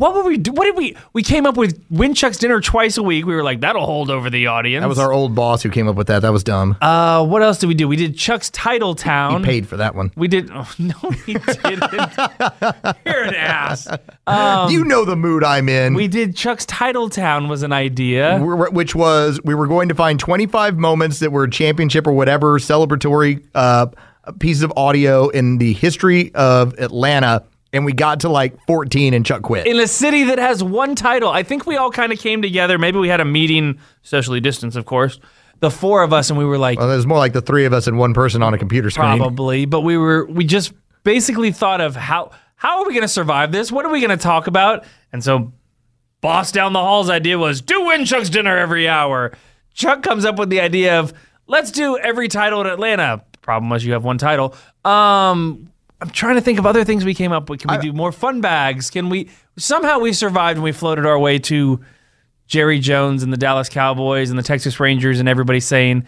What 0.00 0.14
would 0.14 0.24
we 0.24 0.38
do? 0.38 0.52
What 0.52 0.64
did 0.64 0.76
we? 0.76 0.96
We 1.12 1.22
came 1.22 1.44
up 1.44 1.56
with 1.58 1.78
Winchuck's 1.90 2.38
dinner 2.38 2.60
twice 2.60 2.96
a 2.96 3.02
week. 3.02 3.26
We 3.26 3.34
were 3.34 3.42
like, 3.42 3.60
that'll 3.60 3.84
hold 3.84 4.10
over 4.10 4.30
the 4.30 4.46
audience. 4.46 4.82
That 4.82 4.88
was 4.88 4.98
our 4.98 5.12
old 5.12 5.34
boss 5.34 5.62
who 5.62 5.68
came 5.68 5.86
up 5.88 5.94
with 5.96 6.06
that. 6.06 6.22
That 6.22 6.32
was 6.32 6.42
dumb. 6.42 6.76
Uh, 6.80 7.24
what 7.26 7.42
else 7.42 7.58
did 7.58 7.66
we 7.66 7.74
do? 7.74 7.86
We 7.86 7.96
did 7.96 8.16
Chuck's 8.16 8.48
Title 8.50 8.94
he 8.94 9.00
Town. 9.02 9.42
paid 9.44 9.68
for 9.68 9.76
that 9.76 9.94
one. 9.94 10.10
We 10.16 10.26
did. 10.26 10.50
Oh, 10.52 10.68
no, 10.78 10.94
he 11.26 11.34
didn't. 11.34 11.84
You're 13.04 13.24
an 13.24 13.34
ass. 13.34 13.86
you 14.72 14.84
know 14.84 15.04
the 15.04 15.16
mood 15.16 15.44
I'm 15.44 15.68
in. 15.68 15.88
Um, 15.88 15.94
We 15.94 16.08
did 16.08 16.34
Chuck's 16.34 16.64
Title 16.66 17.10
Town 17.10 17.48
was 17.48 17.62
an 17.62 17.72
idea. 17.72 18.38
Wh- 18.38 18.72
which 18.72 18.94
was 18.94 19.38
we 19.44 19.54
were 19.54 19.66
going 19.66 19.88
to 19.90 19.94
find 19.94 20.18
25 20.18 20.78
moments 20.78 21.18
that 21.18 21.30
were 21.30 21.46
championship 21.46 22.06
or 22.06 22.12
whatever 22.12 22.58
celebratory 22.58 23.44
uh, 23.54 23.86
pieces 24.38 24.62
of 24.62 24.72
audio 24.76 25.28
in 25.28 25.58
the 25.58 25.72
history 25.74 26.32
of 26.34 26.72
Atlanta, 26.78 27.42
and 27.72 27.84
we 27.84 27.92
got 27.92 28.20
to 28.20 28.28
like 28.28 28.64
14 28.66 29.14
and 29.14 29.24
Chuck 29.24 29.42
quit. 29.42 29.66
in 29.66 29.78
a 29.78 29.86
city 29.86 30.24
that 30.24 30.38
has 30.38 30.62
one 30.62 30.94
title. 30.94 31.30
I 31.30 31.42
think 31.42 31.66
we 31.66 31.76
all 31.76 31.90
kind 31.90 32.12
of 32.12 32.18
came 32.18 32.42
together. 32.42 32.78
Maybe 32.78 32.98
we 32.98 33.08
had 33.08 33.20
a 33.20 33.24
meeting, 33.24 33.78
socially 34.02 34.40
distanced, 34.40 34.76
of 34.76 34.86
course. 34.86 35.20
The 35.60 35.70
four 35.70 36.02
of 36.02 36.12
us, 36.12 36.30
and 36.30 36.38
we 36.38 36.44
were 36.44 36.56
like, 36.58 36.78
well, 36.78 36.88
there's 36.88 37.06
more 37.06 37.18
like 37.18 37.34
the 37.34 37.42
three 37.42 37.66
of 37.66 37.72
us 37.72 37.86
and 37.86 37.98
one 37.98 38.14
person 38.14 38.42
on 38.42 38.54
a 38.54 38.58
computer 38.58 38.90
screen. 38.90 39.18
probably, 39.18 39.66
but 39.66 39.82
we 39.82 39.98
were 39.98 40.24
we 40.24 40.44
just 40.44 40.72
basically 41.04 41.52
thought 41.52 41.80
of 41.82 41.96
how 41.96 42.30
how 42.56 42.80
are 42.80 42.86
we 42.86 42.94
going 42.94 43.02
to 43.02 43.08
survive 43.08 43.52
this? 43.52 43.70
What 43.70 43.84
are 43.84 43.90
we 43.90 44.00
going 44.00 44.16
to 44.16 44.22
talk 44.22 44.46
about? 44.46 44.84
And 45.12 45.22
so, 45.22 45.52
boss 46.22 46.50
down 46.50 46.72
the 46.72 46.78
hall's 46.78 47.10
idea 47.10 47.38
was 47.38 47.60
do 47.60 47.86
win 47.86 48.04
Chuck's 48.06 48.30
dinner 48.30 48.56
every 48.56 48.88
hour. 48.88 49.32
Chuck 49.74 50.02
comes 50.02 50.24
up 50.24 50.38
with 50.38 50.50
the 50.50 50.60
idea 50.60 50.98
of 50.98 51.12
let's 51.46 51.70
do 51.70 51.98
every 51.98 52.28
title 52.28 52.60
in 52.62 52.66
Atlanta. 52.66 53.22
Problem 53.42 53.70
was 53.70 53.84
you 53.84 53.92
have 53.92 54.04
one 54.04 54.18
title. 54.18 54.54
Um, 54.84 55.70
I'm 56.00 56.10
trying 56.10 56.36
to 56.36 56.40
think 56.40 56.58
of 56.58 56.66
other 56.66 56.84
things 56.84 57.04
we 57.04 57.14
came 57.14 57.32
up 57.32 57.50
with. 57.50 57.60
Can 57.60 57.70
we 57.70 57.78
do 57.78 57.92
more 57.92 58.10
fun 58.12 58.40
bags? 58.40 58.90
Can 58.90 59.10
we 59.10 59.28
somehow 59.58 59.98
we 59.98 60.12
survived 60.12 60.56
and 60.56 60.64
we 60.64 60.72
floated 60.72 61.04
our 61.04 61.18
way 61.18 61.38
to 61.40 61.80
Jerry 62.46 62.80
Jones 62.80 63.22
and 63.22 63.32
the 63.32 63.36
Dallas 63.36 63.68
Cowboys 63.68 64.30
and 64.30 64.38
the 64.38 64.42
Texas 64.42 64.80
Rangers 64.80 65.20
and 65.20 65.28
everybody 65.28 65.60
saying 65.60 66.06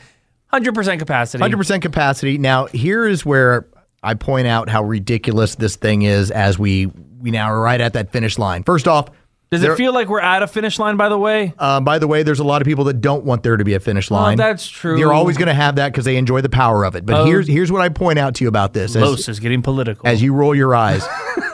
100% 0.53 0.99
capacity. 0.99 1.43
100% 1.43 1.83
capacity. 1.83 2.37
Now, 2.39 2.67
here 2.67 3.07
is 3.07 3.25
where 3.25 3.67
I 4.03 4.15
point 4.15 4.47
out 4.47 4.69
how 4.69 4.83
ridiculous 4.83 5.55
this 5.55 5.77
thing 5.77 6.03
is 6.03 6.31
as 6.31 6.59
we 6.59 6.87
we 7.21 7.31
now 7.31 7.47
are 7.47 7.61
right 7.61 7.81
at 7.81 7.93
that 7.93 8.11
finish 8.11 8.39
line. 8.39 8.65
First 8.65 8.89
off, 8.89 9.09
Does 9.53 9.61
there- 9.61 9.75
it 9.75 9.77
feel 9.77 9.93
like 9.93 10.09
we're 10.09 10.19
at 10.21 10.43
a 10.43 10.47
finish 10.49 10.79
line, 10.81 10.97
by 10.97 11.09
the 11.09 11.19
way? 11.19 11.53
Uh, 11.59 11.79
by 11.81 11.99
the 12.01 12.09
way, 12.09 12.23
there's 12.25 12.41
a 12.41 12.45
lot 12.45 12.61
of 12.63 12.67
people 12.67 12.85
that 12.85 13.01
don't 13.03 13.25
want 13.25 13.43
there 13.45 13.57
to 13.57 13.65
be 13.65 13.75
a 13.75 13.81
finish 13.81 14.11
line. 14.11 14.37
that's 14.39 14.67
true. 14.67 14.99
You're 14.99 15.13
always 15.13 15.37
going 15.37 15.49
to 15.49 15.55
have 15.55 15.77
that 15.77 15.93
because 15.93 16.05
they 16.07 16.17
enjoy 16.17 16.41
the 16.41 16.49
power 16.49 16.85
of 16.85 16.97
it. 16.97 17.05
But 17.07 17.21
Oh. 17.21 17.25
here's 17.27 17.47
here's 17.47 17.71
what 17.71 17.83
I 17.83 17.91
point 17.91 18.19
out 18.19 18.35
to 18.37 18.45
you 18.45 18.49
about 18.49 18.73
this. 18.73 18.97
As, 18.97 19.29
is 19.29 19.39
getting 19.39 19.63
political. 19.63 20.09
as 20.09 20.21
you 20.23 20.33
roll 20.35 20.55
your 20.55 20.75
eyes, 20.75 21.07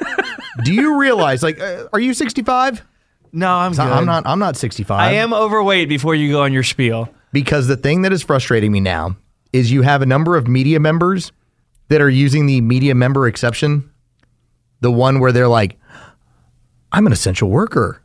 do 0.65 0.73
you 0.73 0.99
realize? 0.99 1.43
Like, 1.43 1.61
uh, 1.61 1.89
are 1.93 2.01
you 2.01 2.15
65? 2.15 2.83
no, 3.33 3.53
I'm 3.53 3.73
good. 3.73 3.81
I'm 3.81 4.07
not. 4.07 4.25
I'm 4.27 4.39
not 4.39 4.57
65. 4.57 4.99
I 4.99 5.13
am 5.15 5.35
overweight 5.35 5.89
before 5.89 6.15
you 6.15 6.31
go 6.33 6.43
on 6.43 6.53
your 6.53 6.63
spiel. 6.63 7.09
because 7.33 7.67
the 7.67 7.77
thing 7.77 8.03
that 8.03 8.13
is 8.13 8.23
frustrating 8.23 8.73
me 8.73 8.81
now 8.81 9.17
is 9.53 9.71
you 9.73 9.83
have 9.83 10.03
a 10.03 10.07
number 10.07 10.37
of 10.37 10.47
media 10.49 10.79
members 10.81 11.33
that 11.89 12.01
are 12.01 12.09
using 12.11 12.47
the 12.47 12.61
media 12.61 12.95
member 12.95 13.27
exception, 13.27 13.91
the 14.81 14.91
one 14.93 15.21
where 15.21 15.33
they're 15.33 15.49
like, 15.49 15.79
"I'm 16.93 17.07
an 17.07 17.13
essential 17.13 17.51
worker," 17.51 18.03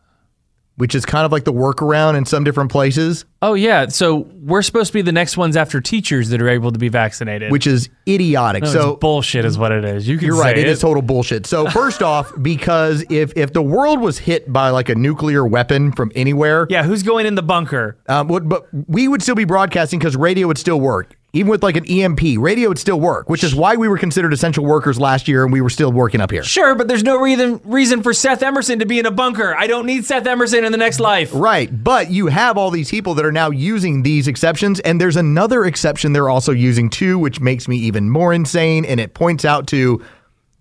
which 0.76 0.96
is 0.96 1.06
kind 1.06 1.26
of 1.26 1.32
like 1.32 1.44
the 1.44 1.54
workaround 1.54 2.16
in 2.18 2.26
some 2.26 2.44
different 2.44 2.72
places. 2.72 3.26
Oh, 3.44 3.54
yeah. 3.54 3.88
So 3.90 4.28
we're 4.42 4.62
supposed 4.64 4.88
to 4.88 4.94
be 4.94 5.02
the 5.04 5.12
next 5.12 5.38
ones 5.38 5.56
after 5.56 5.80
teachers 5.82 6.30
that 6.30 6.42
are 6.42 6.50
able 6.50 6.72
to 6.72 6.80
be 6.80 6.90
vaccinated. 6.90 7.52
which 7.52 7.68
is 7.68 7.90
idiotic. 8.08 8.64
No, 8.64 8.70
so 8.72 8.90
it's 8.94 9.00
bullshit 9.00 9.46
is 9.46 9.56
what 9.58 9.72
it 9.72 9.86
is. 9.86 10.08
You 10.08 10.18
can 10.18 10.26
you're 10.28 10.40
right. 10.40 10.58
It 10.58 10.68
is 10.68 10.80
total 10.82 11.04
bullshit. 11.04 11.46
So 11.46 11.70
first 11.70 12.02
off, 12.14 12.32
because 12.42 13.06
if 13.12 13.34
if 13.38 13.54
the 13.54 13.62
world 13.62 14.00
was 14.02 14.18
hit 14.18 14.52
by 14.52 14.70
like 14.70 14.90
a 14.90 14.96
nuclear 14.96 15.46
weapon 15.46 15.92
from 15.92 16.12
anywhere, 16.16 16.66
Yeah, 16.70 16.84
who's 16.84 17.04
going 17.04 17.26
in 17.28 17.36
the 17.36 17.44
bunker? 17.44 17.98
um, 18.08 18.28
would, 18.30 18.50
but 18.50 18.66
we 18.88 19.08
would 19.08 19.22
still 19.22 19.36
be 19.36 19.46
broadcasting 19.46 20.00
because 20.00 20.16
radio 20.18 20.48
would 20.48 20.58
still 20.58 20.80
work. 20.80 21.16
Even 21.36 21.50
with 21.50 21.64
like 21.64 21.76
an 21.76 21.86
EMP, 21.86 22.22
radio 22.38 22.70
would 22.70 22.78
still 22.78 23.00
work, 23.00 23.28
which 23.28 23.44
is 23.44 23.56
why 23.56 23.76
we 23.76 23.88
were 23.88 23.98
considered 23.98 24.32
essential 24.34 24.64
workers 24.64 25.00
last 25.00 25.28
year 25.28 25.44
and 25.44 25.52
we 25.52 25.62
were 25.62 25.70
still 25.70 25.92
working 25.92 26.22
up 26.22 26.30
here. 26.30 26.44
Sure, 26.44 26.76
but 26.76 26.88
there's 26.88 27.02
no 27.02 27.20
reason 27.20 27.60
reason 27.64 28.04
for 28.04 28.14
Seth 28.14 28.44
Emerson 28.44 28.78
to 28.78 28.86
be 28.86 29.00
in 29.00 29.08
a 29.08 29.12
bunker. 29.12 29.56
I 29.56 29.66
don't 29.66 29.88
need 29.88 30.06
Seth 30.06 30.28
Emerson 30.28 30.64
in 30.64 30.72
the 30.72 30.78
next 30.78 31.00
life. 31.00 31.32
Right. 31.34 31.84
But 31.84 32.12
you 32.12 32.28
have 32.28 32.56
all 32.56 32.70
these 32.70 32.92
people 32.92 33.16
that 33.16 33.26
are 33.26 33.32
now 33.32 33.50
using 33.50 34.04
these 34.04 34.28
exceptions. 34.28 34.80
And 34.82 35.02
there's 35.02 35.16
another 35.16 35.66
exception 35.66 36.14
they're 36.14 36.30
also 36.30 36.52
using 36.52 36.88
too, 36.92 37.18
which 37.18 37.40
makes 37.40 37.68
me 37.68 37.78
even 37.78 38.12
more 38.12 38.32
insane. 38.32 38.86
And 38.86 39.00
it 39.00 39.16
points 39.16 39.44
out 39.44 39.66
to 39.70 40.06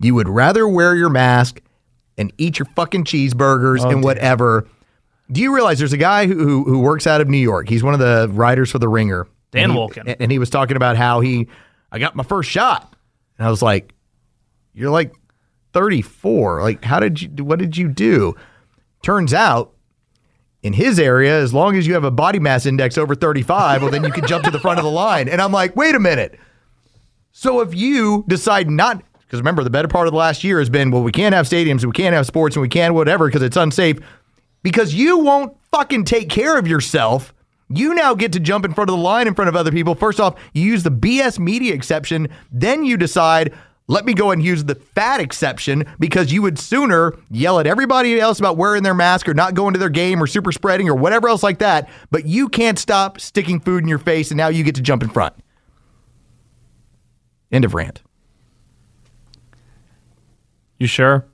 you 0.01 0.15
would 0.15 0.29
rather 0.29 0.67
wear 0.67 0.97
your 0.97 1.11
mask 1.11 1.61
and 2.17 2.33
eat 2.39 2.59
your 2.59 2.67
fucking 2.75 3.05
cheeseburgers 3.05 3.85
oh, 3.85 3.91
and 3.91 4.03
whatever. 4.03 4.67
Do 5.31 5.43
you 5.43 5.55
realize 5.55 5.79
there's 5.79 5.93
a 5.93 5.99
guy 5.99 6.27
who, 6.27 6.35
who, 6.35 6.65
who 6.65 6.79
works 6.81 7.07
out 7.07 7.21
of 7.21 7.29
New 7.29 7.37
York? 7.37 7.69
He's 7.69 7.83
one 7.83 7.93
of 7.93 8.01
the 8.01 8.31
writers 8.33 8.71
for 8.71 8.79
The 8.79 8.89
Ringer. 8.89 9.27
Dan 9.53 9.65
and 9.65 9.73
he, 9.73 9.79
Wolken. 9.79 10.17
And 10.19 10.33
he 10.33 10.39
was 10.39 10.51
talking 10.51 10.77
about 10.77 10.97
how 10.97 11.21
he, 11.21 11.49
I 11.91 11.99
got 11.99 12.17
my 12.17 12.25
first 12.25 12.51
shot. 12.51 12.95
And 13.39 13.47
I 13.47 13.51
was 13.51 13.63
like, 13.63 13.95
you're 14.75 14.91
like 14.91 15.15
34. 15.73 16.63
Like, 16.63 16.85
how 16.85 16.99
did 17.01 17.23
you, 17.23 17.45
what 17.45 17.59
did 17.59 17.77
you 17.77 17.89
do? 17.89 18.35
Turns 19.03 19.33
out, 19.33 19.75
in 20.63 20.73
his 20.73 20.99
area, 20.99 21.41
as 21.41 21.53
long 21.53 21.77
as 21.77 21.87
you 21.87 21.95
have 21.95 22.05
a 22.05 22.11
body 22.11 22.39
mass 22.39 22.67
index 22.67 22.97
over 22.97 23.15
35, 23.15 23.83
well, 23.83 23.91
then 23.91 24.05
you 24.05 24.13
can 24.13 24.27
jump 24.27 24.45
to 24.45 24.51
the 24.51 24.61
front 24.61 24.79
of 24.79 24.85
the 24.85 24.91
line. 24.91 25.29
And 25.29 25.41
I'm 25.41 25.53
like, 25.53 25.75
wait 25.75 25.95
a 25.95 26.01
minute. 26.01 26.39
So 27.33 27.61
if 27.61 27.75
you 27.75 28.25
decide 28.29 28.71
not, 28.71 29.03
because 29.23 29.41
remember, 29.41 29.65
the 29.65 29.71
better 29.71 29.89
part 29.89 30.07
of 30.07 30.13
the 30.13 30.19
last 30.19 30.45
year 30.45 30.61
has 30.61 30.71
been, 30.71 30.91
well, 30.91 31.03
we 31.03 31.11
can't 31.11 31.35
have 31.35 31.47
stadiums, 31.47 31.83
and 31.83 31.87
we 31.87 31.93
can't 31.93 32.15
have 32.15 32.27
sports, 32.27 32.55
and 32.55 32.61
we 32.61 32.69
can't 32.69 32.95
whatever 32.95 33.27
because 33.27 33.43
it's 33.43 33.57
unsafe, 33.57 33.99
because 34.63 34.95
you 34.95 35.19
won't 35.19 35.57
fucking 35.73 36.05
take 36.05 36.29
care 36.29 36.59
of 36.59 36.69
yourself. 36.69 37.35
You 37.75 37.95
now 37.95 38.15
get 38.15 38.33
to 38.33 38.41
jump 38.41 38.65
in 38.65 38.75
front 38.75 38.91
of 38.91 38.97
the 38.97 39.03
line 39.03 39.27
in 39.27 39.35
front 39.35 39.49
of 39.49 39.57
other 39.57 39.71
people. 39.71 39.95
First 39.95 40.21
off, 40.21 40.39
you 40.53 40.63
use 40.63 40.83
the 40.83 40.91
BS 40.91 41.39
media 41.39 41.75
exception. 41.75 42.29
Then 42.51 42.85
you 42.85 42.97
decide, 42.97 43.55
let 43.87 44.05
me 44.05 44.15
go 44.15 44.31
and 44.31 44.43
use 44.43 44.65
the 44.65 44.75
fat 44.75 45.21
exception 45.21 45.85
because 45.99 46.33
you 46.33 46.43
would 46.43 46.59
sooner 46.59 47.17
yell 47.31 47.59
at 47.59 47.67
everybody 47.67 48.21
else 48.21 48.39
about 48.39 48.57
wearing 48.57 48.83
their 48.83 48.95
mask 48.95 49.29
or 49.29 49.35
not 49.35 49.55
going 49.55 49.73
to 49.73 49.79
their 49.79 49.89
game 49.89 50.23
or 50.23 50.27
super 50.27 50.53
spreading 50.53 50.89
or 50.89 50.95
whatever 50.95 51.29
else 51.29 51.43
like 51.43 51.59
that. 51.59 51.89
But 52.11 52.27
you 52.27 52.49
can't 52.49 52.79
stop 52.79 53.21
sticking 53.21 53.61
food 53.61 53.83
in 53.83 53.89
your 53.89 53.99
face, 53.99 54.31
and 54.31 54.39
now 54.39 54.49
you 54.49 54.65
get 54.65 54.75
to 54.77 54.83
jump 54.83 55.03
in 55.03 55.09
front. 55.09 55.35
End 57.51 57.65
of 57.65 57.75
rant. 57.75 58.03
You 60.79 60.87
sure? 60.87 61.27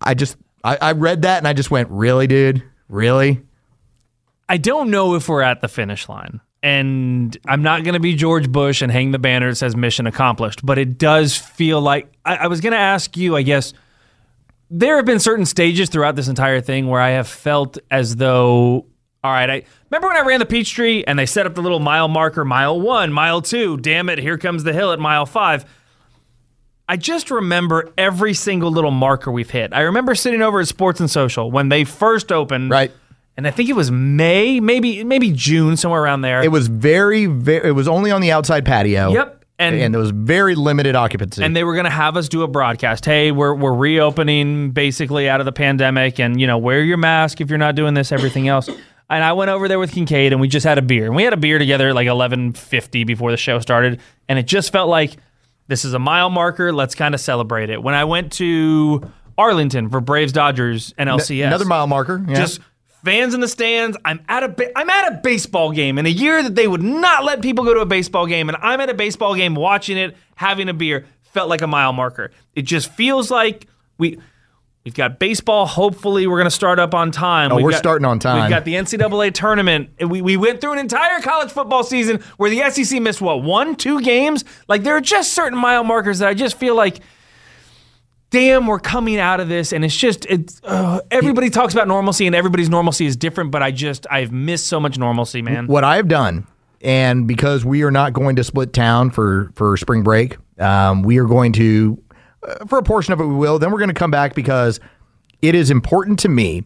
I 0.00 0.14
just 0.14 0.36
I, 0.62 0.78
I 0.80 0.92
read 0.92 1.22
that 1.22 1.38
and 1.38 1.48
I 1.48 1.52
just 1.52 1.70
went, 1.70 1.88
really, 1.90 2.26
dude, 2.26 2.62
really. 2.88 3.42
I 4.48 4.56
don't 4.56 4.90
know 4.90 5.14
if 5.14 5.28
we're 5.28 5.42
at 5.42 5.60
the 5.60 5.68
finish 5.68 6.08
line. 6.08 6.40
And 6.60 7.36
I'm 7.46 7.62
not 7.62 7.84
going 7.84 7.94
to 7.94 8.00
be 8.00 8.14
George 8.16 8.50
Bush 8.50 8.82
and 8.82 8.90
hang 8.90 9.12
the 9.12 9.18
banner 9.18 9.50
that 9.50 9.56
says 9.56 9.76
mission 9.76 10.08
accomplished, 10.08 10.66
but 10.66 10.76
it 10.76 10.98
does 10.98 11.36
feel 11.36 11.80
like 11.80 12.12
I, 12.24 12.36
I 12.36 12.46
was 12.48 12.60
going 12.60 12.72
to 12.72 12.78
ask 12.78 13.16
you, 13.16 13.36
I 13.36 13.42
guess, 13.42 13.72
there 14.68 14.96
have 14.96 15.04
been 15.04 15.20
certain 15.20 15.46
stages 15.46 15.88
throughout 15.88 16.16
this 16.16 16.26
entire 16.26 16.60
thing 16.60 16.88
where 16.88 17.00
I 17.00 17.10
have 17.10 17.28
felt 17.28 17.78
as 17.92 18.16
though, 18.16 18.86
all 19.22 19.32
right, 19.32 19.48
I 19.48 19.62
remember 19.90 20.08
when 20.08 20.16
I 20.16 20.26
ran 20.26 20.40
the 20.40 20.46
Peachtree 20.46 21.04
and 21.06 21.16
they 21.16 21.26
set 21.26 21.46
up 21.46 21.54
the 21.54 21.62
little 21.62 21.78
mile 21.78 22.08
marker, 22.08 22.44
mile 22.44 22.80
one, 22.80 23.12
mile 23.12 23.40
two, 23.40 23.76
damn 23.76 24.08
it, 24.08 24.18
here 24.18 24.36
comes 24.36 24.64
the 24.64 24.72
hill 24.72 24.90
at 24.92 24.98
mile 24.98 25.26
five. 25.26 25.64
I 26.88 26.96
just 26.96 27.30
remember 27.30 27.92
every 27.96 28.34
single 28.34 28.72
little 28.72 28.90
marker 28.90 29.30
we've 29.30 29.50
hit. 29.50 29.72
I 29.72 29.82
remember 29.82 30.14
sitting 30.14 30.42
over 30.42 30.58
at 30.58 30.66
Sports 30.66 30.98
and 31.00 31.10
Social 31.10 31.50
when 31.50 31.68
they 31.68 31.84
first 31.84 32.32
opened. 32.32 32.70
Right. 32.70 32.90
And 33.38 33.46
I 33.46 33.52
think 33.52 33.68
it 33.70 33.76
was 33.76 33.88
May, 33.90 34.58
maybe 34.58 35.04
maybe 35.04 35.30
June, 35.30 35.76
somewhere 35.76 36.02
around 36.02 36.22
there. 36.22 36.42
It 36.42 36.50
was 36.50 36.66
very, 36.66 37.26
very. 37.26 37.68
It 37.68 37.72
was 37.72 37.86
only 37.86 38.10
on 38.10 38.20
the 38.20 38.32
outside 38.32 38.64
patio. 38.66 39.12
Yep. 39.12 39.44
And, 39.60 39.76
And- 39.76 39.94
there 39.94 40.00
was 40.00 40.10
very 40.10 40.56
limited 40.56 40.96
occupancy. 40.96 41.42
and 41.44 41.54
they 41.54 41.62
were 41.64 41.74
going 41.74 41.84
to 41.84 41.90
have 41.90 42.16
us 42.16 42.28
do 42.28 42.42
a 42.42 42.48
broadcast. 42.48 43.04
Hey, 43.04 43.30
we're 43.30 43.54
we're 43.54 43.74
reopening 43.74 44.72
basically 44.72 45.28
out 45.28 45.40
of 45.40 45.44
the 45.46 45.52
pandemic, 45.52 46.18
and 46.18 46.40
you 46.40 46.48
know, 46.48 46.58
wear 46.58 46.82
your 46.82 46.96
mask 46.96 47.40
if 47.40 47.48
you're 47.48 47.58
not 47.58 47.76
doing 47.76 47.94
this. 47.94 48.12
Everything 48.12 48.48
else. 48.48 48.68
And 49.10 49.24
I 49.24 49.32
went 49.32 49.50
over 49.50 49.68
there 49.68 49.78
with 49.78 49.92
Kincaid, 49.92 50.32
and 50.32 50.40
we 50.40 50.48
just 50.48 50.66
had 50.66 50.76
a 50.76 50.82
beer. 50.82 51.06
And 51.06 51.16
we 51.16 51.22
had 51.22 51.32
a 51.32 51.38
beer 51.38 51.58
together 51.58 51.88
at 51.88 51.94
like 51.94 52.06
11:50 52.08 53.06
before 53.06 53.30
the 53.30 53.38
show 53.38 53.58
started, 53.58 54.00
and 54.28 54.38
it 54.38 54.46
just 54.46 54.70
felt 54.70 54.90
like 54.90 55.16
this 55.66 55.86
is 55.86 55.94
a 55.94 55.98
mile 55.98 56.28
marker. 56.28 56.74
Let's 56.74 56.94
kind 56.94 57.14
of 57.14 57.20
celebrate 57.22 57.70
it. 57.70 57.82
When 57.82 57.94
I 57.94 58.04
went 58.04 58.32
to 58.32 59.10
Arlington 59.38 59.88
for 59.88 60.02
Braves 60.02 60.32
Dodgers 60.32 60.92
NLCS, 60.98 61.46
another 61.46 61.64
mile 61.64 61.86
marker. 61.86 62.22
Yeah. 62.28 62.34
just 62.34 62.60
fans 63.04 63.34
in 63.34 63.40
the 63.40 63.48
stands. 63.48 63.96
I'm 64.04 64.20
at 64.28 64.42
a 64.42 64.48
ba- 64.48 64.76
I'm 64.78 64.88
at 64.90 65.12
a 65.12 65.16
baseball 65.22 65.72
game 65.72 65.98
in 65.98 66.06
a 66.06 66.10
year 66.10 66.42
that 66.42 66.54
they 66.54 66.66
would 66.68 66.82
not 66.82 67.24
let 67.24 67.42
people 67.42 67.64
go 67.64 67.74
to 67.74 67.80
a 67.80 67.86
baseball 67.86 68.26
game, 68.26 68.48
and 68.48 68.56
I'm 68.60 68.80
at 68.80 68.88
a 68.90 68.94
baseball 68.94 69.34
game 69.34 69.54
watching 69.54 69.96
it, 69.96 70.16
having 70.36 70.68
a 70.68 70.74
beer. 70.74 71.06
Felt 71.32 71.50
like 71.50 71.60
a 71.62 71.66
mile 71.66 71.92
marker. 71.92 72.30
It 72.54 72.62
just 72.62 72.90
feels 72.92 73.30
like 73.30 73.66
we. 73.98 74.18
We've 74.84 74.94
got 74.94 75.18
baseball. 75.18 75.66
Hopefully, 75.66 76.26
we're 76.26 76.38
going 76.38 76.46
to 76.46 76.50
start 76.50 76.78
up 76.78 76.94
on 76.94 77.10
time. 77.10 77.52
Oh, 77.52 77.56
We've 77.56 77.64
we're 77.64 77.70
got- 77.72 77.78
starting 77.78 78.06
on 78.06 78.18
time. 78.18 78.40
We've 78.40 78.48
got 78.48 78.64
the 78.64 78.72
NCAA 78.74 79.34
tournament. 79.34 79.90
We, 80.00 80.22
we 80.22 80.38
went 80.38 80.62
through 80.62 80.72
an 80.72 80.78
entire 80.78 81.20
college 81.20 81.50
football 81.50 81.84
season 81.84 82.22
where 82.38 82.48
the 82.48 82.70
SEC 82.70 83.02
missed, 83.02 83.20
what, 83.20 83.42
one, 83.42 83.76
two 83.76 84.00
games? 84.00 84.46
Like, 84.66 84.84
there 84.84 84.96
are 84.96 85.00
just 85.02 85.34
certain 85.34 85.58
mile 85.58 85.84
markers 85.84 86.20
that 86.20 86.28
I 86.28 86.32
just 86.32 86.56
feel 86.58 86.74
like 86.74 87.00
damn, 88.30 88.66
we're 88.66 88.78
coming 88.78 89.18
out 89.18 89.40
of 89.40 89.48
this, 89.48 89.72
and 89.72 89.84
it's 89.84 89.96
just 89.96 90.26
it's 90.26 90.60
uh, 90.64 91.00
everybody 91.10 91.50
talks 91.50 91.74
about 91.74 91.88
normalcy, 91.88 92.26
and 92.26 92.34
everybody's 92.34 92.68
normalcy 92.68 93.06
is 93.06 93.16
different. 93.16 93.50
But 93.50 93.62
I 93.62 93.70
just 93.70 94.06
I've 94.10 94.32
missed 94.32 94.66
so 94.66 94.80
much 94.80 94.98
normalcy, 94.98 95.42
man. 95.42 95.66
What 95.66 95.84
I 95.84 95.96
have 95.96 96.08
done, 96.08 96.46
and 96.80 97.26
because 97.26 97.64
we 97.64 97.82
are 97.82 97.90
not 97.90 98.12
going 98.12 98.36
to 98.36 98.44
split 98.44 98.72
town 98.72 99.10
for 99.10 99.50
for 99.54 99.76
spring 99.76 100.02
break, 100.02 100.36
um, 100.58 101.02
we 101.02 101.18
are 101.18 101.26
going 101.26 101.52
to, 101.54 102.02
uh, 102.42 102.66
for 102.66 102.78
a 102.78 102.82
portion 102.82 103.12
of 103.12 103.20
it, 103.20 103.26
we 103.26 103.34
will. 103.34 103.58
Then 103.58 103.70
we're 103.70 103.78
going 103.78 103.88
to 103.88 103.94
come 103.94 104.10
back 104.10 104.34
because 104.34 104.80
it 105.42 105.54
is 105.54 105.70
important 105.70 106.18
to 106.20 106.28
me 106.28 106.64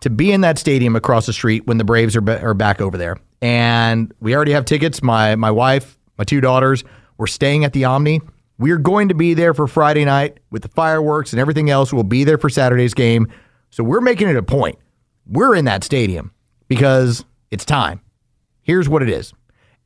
to 0.00 0.10
be 0.10 0.32
in 0.32 0.40
that 0.40 0.58
stadium 0.58 0.96
across 0.96 1.26
the 1.26 1.32
street 1.32 1.66
when 1.66 1.78
the 1.78 1.84
Braves 1.84 2.16
are, 2.16 2.30
are 2.30 2.54
back 2.54 2.80
over 2.80 2.96
there. 2.96 3.16
And 3.42 4.12
we 4.20 4.34
already 4.34 4.52
have 4.52 4.64
tickets. 4.64 5.02
My 5.02 5.36
my 5.36 5.50
wife, 5.50 5.98
my 6.18 6.24
two 6.24 6.40
daughters, 6.40 6.84
we're 7.16 7.26
staying 7.26 7.64
at 7.64 7.72
the 7.72 7.84
Omni. 7.84 8.20
We 8.60 8.72
are 8.72 8.78
going 8.78 9.08
to 9.08 9.14
be 9.14 9.32
there 9.32 9.54
for 9.54 9.66
Friday 9.66 10.04
night 10.04 10.36
with 10.50 10.60
the 10.60 10.68
fireworks 10.68 11.32
and 11.32 11.40
everything 11.40 11.70
else. 11.70 11.94
We'll 11.94 12.02
be 12.02 12.24
there 12.24 12.36
for 12.36 12.50
Saturday's 12.50 12.92
game. 12.92 13.26
So 13.70 13.82
we're 13.82 14.02
making 14.02 14.28
it 14.28 14.36
a 14.36 14.42
point. 14.42 14.78
We're 15.26 15.54
in 15.54 15.64
that 15.64 15.82
stadium 15.82 16.30
because 16.68 17.24
it's 17.50 17.64
time. 17.64 18.02
Here's 18.60 18.86
what 18.86 19.02
it 19.02 19.08
is. 19.08 19.32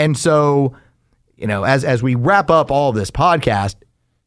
And 0.00 0.18
so, 0.18 0.74
you 1.36 1.46
know, 1.46 1.62
as 1.62 1.84
as 1.84 2.02
we 2.02 2.16
wrap 2.16 2.50
up 2.50 2.72
all 2.72 2.90
of 2.90 2.96
this 2.96 3.12
podcast, 3.12 3.76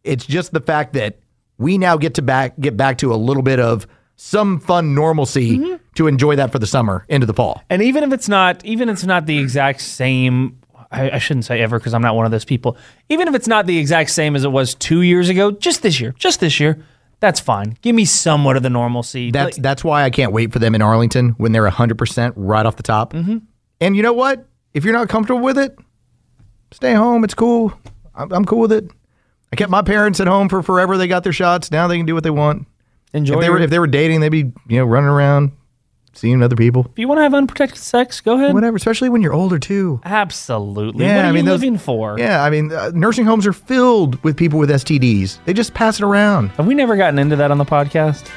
it's 0.05 0.25
just 0.25 0.53
the 0.53 0.61
fact 0.61 0.93
that 0.93 1.19
we 1.57 1.77
now 1.77 1.97
get 1.97 2.13
to 2.13 2.21
back 2.21 2.57
get 2.57 2.77
back 2.77 2.99
to 2.99 3.13
a 3.13 3.17
little 3.17 3.43
bit 3.43 3.59
of 3.59 3.85
some 4.15 4.61
fun 4.61 4.95
normalcy 4.95 5.57
mm-hmm. 5.57 5.75
to 5.95 6.07
enjoy 6.07 6.37
that 6.37 6.53
for 6.53 6.59
the 6.59 6.65
summer 6.65 7.05
into 7.09 7.27
the 7.27 7.33
fall. 7.33 7.61
And 7.69 7.81
even 7.81 8.01
if 8.05 8.13
it's 8.13 8.29
not, 8.29 8.63
even 8.63 8.87
if 8.87 8.93
it's 8.93 9.03
not 9.03 9.25
the 9.25 9.39
exact 9.39 9.81
same, 9.81 10.57
I, 10.91 11.11
I 11.11 11.17
shouldn't 11.17 11.45
say 11.45 11.61
ever 11.61 11.79
because 11.79 11.93
I'm 11.93 12.01
not 12.01 12.15
one 12.15 12.25
of 12.25 12.31
those 12.31 12.45
people. 12.45 12.77
Even 13.09 13.27
if 13.27 13.35
it's 13.35 13.47
not 13.47 13.65
the 13.65 13.77
exact 13.77 14.09
same 14.11 14.35
as 14.35 14.43
it 14.43 14.51
was 14.51 14.73
two 14.73 15.01
years 15.01 15.29
ago, 15.29 15.51
just 15.51 15.81
this 15.81 15.99
year, 15.99 16.13
just 16.17 16.39
this 16.39 16.59
year, 16.59 16.83
that's 17.19 17.39
fine. 17.39 17.77
Give 17.81 17.95
me 17.95 18.05
somewhat 18.05 18.57
of 18.57 18.63
the 18.63 18.69
normalcy. 18.69 19.31
That's 19.31 19.57
that's 19.57 19.83
why 19.83 20.03
I 20.03 20.09
can't 20.09 20.31
wait 20.31 20.53
for 20.53 20.59
them 20.59 20.75
in 20.75 20.81
Arlington 20.81 21.29
when 21.31 21.51
they're 21.51 21.67
100% 21.69 22.33
right 22.35 22.65
off 22.65 22.75
the 22.75 22.83
top. 22.83 23.13
Mhm. 23.13 23.41
And 23.81 23.95
you 23.95 24.03
know 24.03 24.13
what? 24.13 24.45
If 24.73 24.83
you're 24.85 24.93
not 24.93 25.09
comfortable 25.09 25.41
with 25.41 25.57
it, 25.57 25.77
stay 26.71 26.93
home. 26.93 27.23
It's 27.23 27.33
cool. 27.33 27.73
I'm, 28.15 28.31
I'm 28.31 28.45
cool 28.45 28.59
with 28.59 28.71
it. 28.71 28.89
I 29.51 29.55
kept 29.55 29.71
my 29.71 29.81
parents 29.81 30.19
at 30.19 30.27
home 30.27 30.49
for 30.49 30.61
forever. 30.61 30.97
They 30.97 31.07
got 31.07 31.23
their 31.23 31.33
shots. 31.33 31.71
Now 31.71 31.87
they 31.87 31.97
can 31.97 32.05
do 32.05 32.13
what 32.13 32.23
they 32.23 32.29
want. 32.29 32.67
Enjoy 33.13 33.35
If 33.35 33.41
they 33.41 33.49
were 33.49 33.59
if 33.59 33.69
they 33.69 33.79
were 33.79 33.87
dating, 33.87 34.19
they'd 34.19 34.29
be 34.29 34.51
you 34.67 34.77
know 34.79 34.85
running 34.85 35.09
around, 35.09 35.51
seeing 36.17 36.41
other 36.43 36.55
people. 36.55 36.85
if 36.91 36.99
you 36.99 37.07
want 37.07 37.19
to 37.19 37.23
have 37.23 37.33
unprotected 37.33 37.77
sex, 37.79 38.19
go 38.21 38.35
ahead. 38.35 38.53
Whatever. 38.53 38.75
Especially 38.77 39.09
when 39.09 39.21
you're 39.21 39.33
older 39.33 39.59
too. 39.59 40.01
Absolutely. 40.03 41.05
Yeah, 41.05 41.15
what 41.17 41.25
are 41.25 41.27
I 41.29 41.31
mean, 41.31 41.45
you 41.45 41.51
those- 41.51 41.61
living 41.61 41.77
for? 41.77 42.17
Yeah, 42.19 42.43
I 42.43 42.49
mean, 42.49 42.71
uh, 42.71 42.91
nursing 42.93 43.25
homes 43.25 43.45
are 43.47 43.53
filled 43.53 44.21
with 44.23 44.35
people 44.35 44.59
with 44.59 44.69
STDs. 44.69 45.39
They 45.45 45.53
just 45.53 45.73
pass 45.73 45.99
it 45.99 46.03
around. 46.03 46.49
Have 46.51 46.67
we 46.67 46.73
never 46.75 46.95
gotten 46.97 47.19
into 47.19 47.35
that 47.37 47.51
on 47.51 47.57
the 47.57 47.65
podcast? 47.65 48.27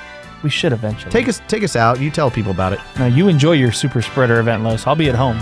We 0.42 0.48
should 0.50 0.72
eventually. 0.72 1.10
Take 1.12 1.28
us 1.28 1.40
take 1.48 1.62
us 1.62 1.76
out. 1.76 2.00
You 2.00 2.10
tell 2.10 2.30
people 2.30 2.52
about 2.52 2.72
it. 2.72 2.80
Now 2.98 3.06
you 3.06 3.28
enjoy 3.28 3.52
your 3.52 3.72
super 3.72 4.00
spreader 4.00 4.40
event, 4.40 4.62
Los. 4.62 4.86
I'll 4.86 4.96
be 4.96 5.08
at 5.10 5.14
home. 5.14 5.36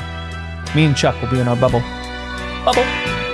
Me 0.74 0.84
and 0.84 0.96
Chuck 0.96 1.20
will 1.22 1.30
be 1.30 1.38
in 1.38 1.46
our 1.48 1.56
bubble. 1.56 1.80
Bubble. 2.64 3.27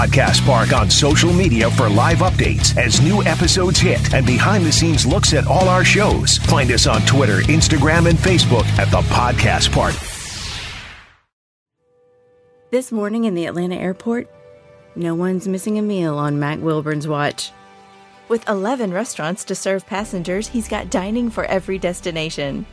Podcast 0.00 0.46
Park 0.46 0.72
on 0.72 0.88
social 0.88 1.30
media 1.30 1.70
for 1.72 1.86
live 1.86 2.20
updates 2.20 2.74
as 2.78 3.02
new 3.02 3.22
episodes 3.24 3.78
hit 3.78 4.14
and 4.14 4.24
behind 4.24 4.64
the 4.64 4.72
scenes 4.72 5.04
looks 5.04 5.34
at 5.34 5.46
all 5.46 5.68
our 5.68 5.84
shows. 5.84 6.38
Find 6.38 6.72
us 6.72 6.86
on 6.86 7.02
Twitter, 7.02 7.40
Instagram, 7.40 8.08
and 8.08 8.18
Facebook 8.18 8.64
at 8.78 8.90
the 8.90 9.02
Podcast 9.12 9.70
Park. 9.72 9.94
This 12.70 12.90
morning 12.90 13.24
in 13.24 13.34
the 13.34 13.44
Atlanta 13.44 13.74
airport, 13.74 14.30
no 14.96 15.14
one's 15.14 15.46
missing 15.46 15.78
a 15.78 15.82
meal 15.82 16.16
on 16.16 16.40
Mac 16.40 16.60
Wilburn's 16.60 17.06
watch. 17.06 17.52
With 18.28 18.48
11 18.48 18.94
restaurants 18.94 19.44
to 19.44 19.54
serve 19.54 19.86
passengers, 19.86 20.48
he's 20.48 20.66
got 20.66 20.88
dining 20.88 21.28
for 21.28 21.44
every 21.44 21.78
destination. 21.78 22.64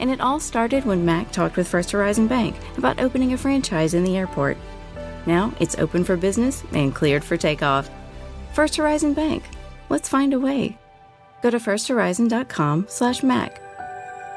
And 0.00 0.08
it 0.10 0.22
all 0.22 0.40
started 0.40 0.86
when 0.86 1.04
Mac 1.04 1.30
talked 1.30 1.58
with 1.58 1.68
First 1.68 1.90
Horizon 1.90 2.26
Bank 2.26 2.56
about 2.78 3.00
opening 3.00 3.34
a 3.34 3.36
franchise 3.36 3.92
in 3.92 4.02
the 4.02 4.16
airport. 4.16 4.56
Now 5.28 5.52
it's 5.60 5.76
open 5.78 6.04
for 6.04 6.16
business 6.16 6.64
and 6.72 6.94
cleared 6.94 7.22
for 7.22 7.36
takeoff. 7.36 7.90
First 8.54 8.76
Horizon 8.76 9.12
Bank. 9.12 9.44
Let's 9.90 10.08
find 10.08 10.32
a 10.32 10.40
way. 10.40 10.78
Go 11.42 11.50
to 11.50 11.58
firsthorizon.com 11.58 12.86
slash 12.88 13.22
Mac. 13.22 13.60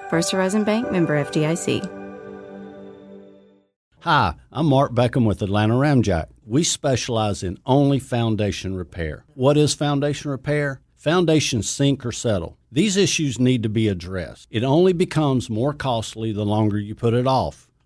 First 0.10 0.34
Horizon 0.34 0.66
Bank 0.66 0.92
member 0.92 1.24
FDIC. 1.24 1.98
Hi, 4.02 4.34
I'm 4.52 4.66
Mark 4.66 4.92
Beckham 4.92 5.26
with 5.26 5.42
Atlanta 5.42 5.76
Ramjack. 5.76 6.26
We 6.46 6.66
specialize 6.66 7.42
in 7.42 7.58
only 7.66 8.00
foundation 8.00 8.76
repair. 8.76 9.24
What 9.34 9.56
is 9.56 9.74
foundation 9.74 10.30
repair? 10.30 10.82
Foundations 10.98 11.70
sink 11.70 12.06
or 12.06 12.12
settle. 12.12 12.58
These 12.70 12.98
issues 12.98 13.39
need 13.39 13.64
to 13.64 13.70
be 13.70 13.88
addressed. 13.88 14.50
It 14.52 14.64
only 14.64 14.92
becomes 14.92 15.50
more 15.50 15.74
costly 15.74 16.34
the 16.34 16.46
longer 16.46 16.78
you 16.78 16.96
put 16.96 17.14
it 17.14 17.28
off. 17.28 17.70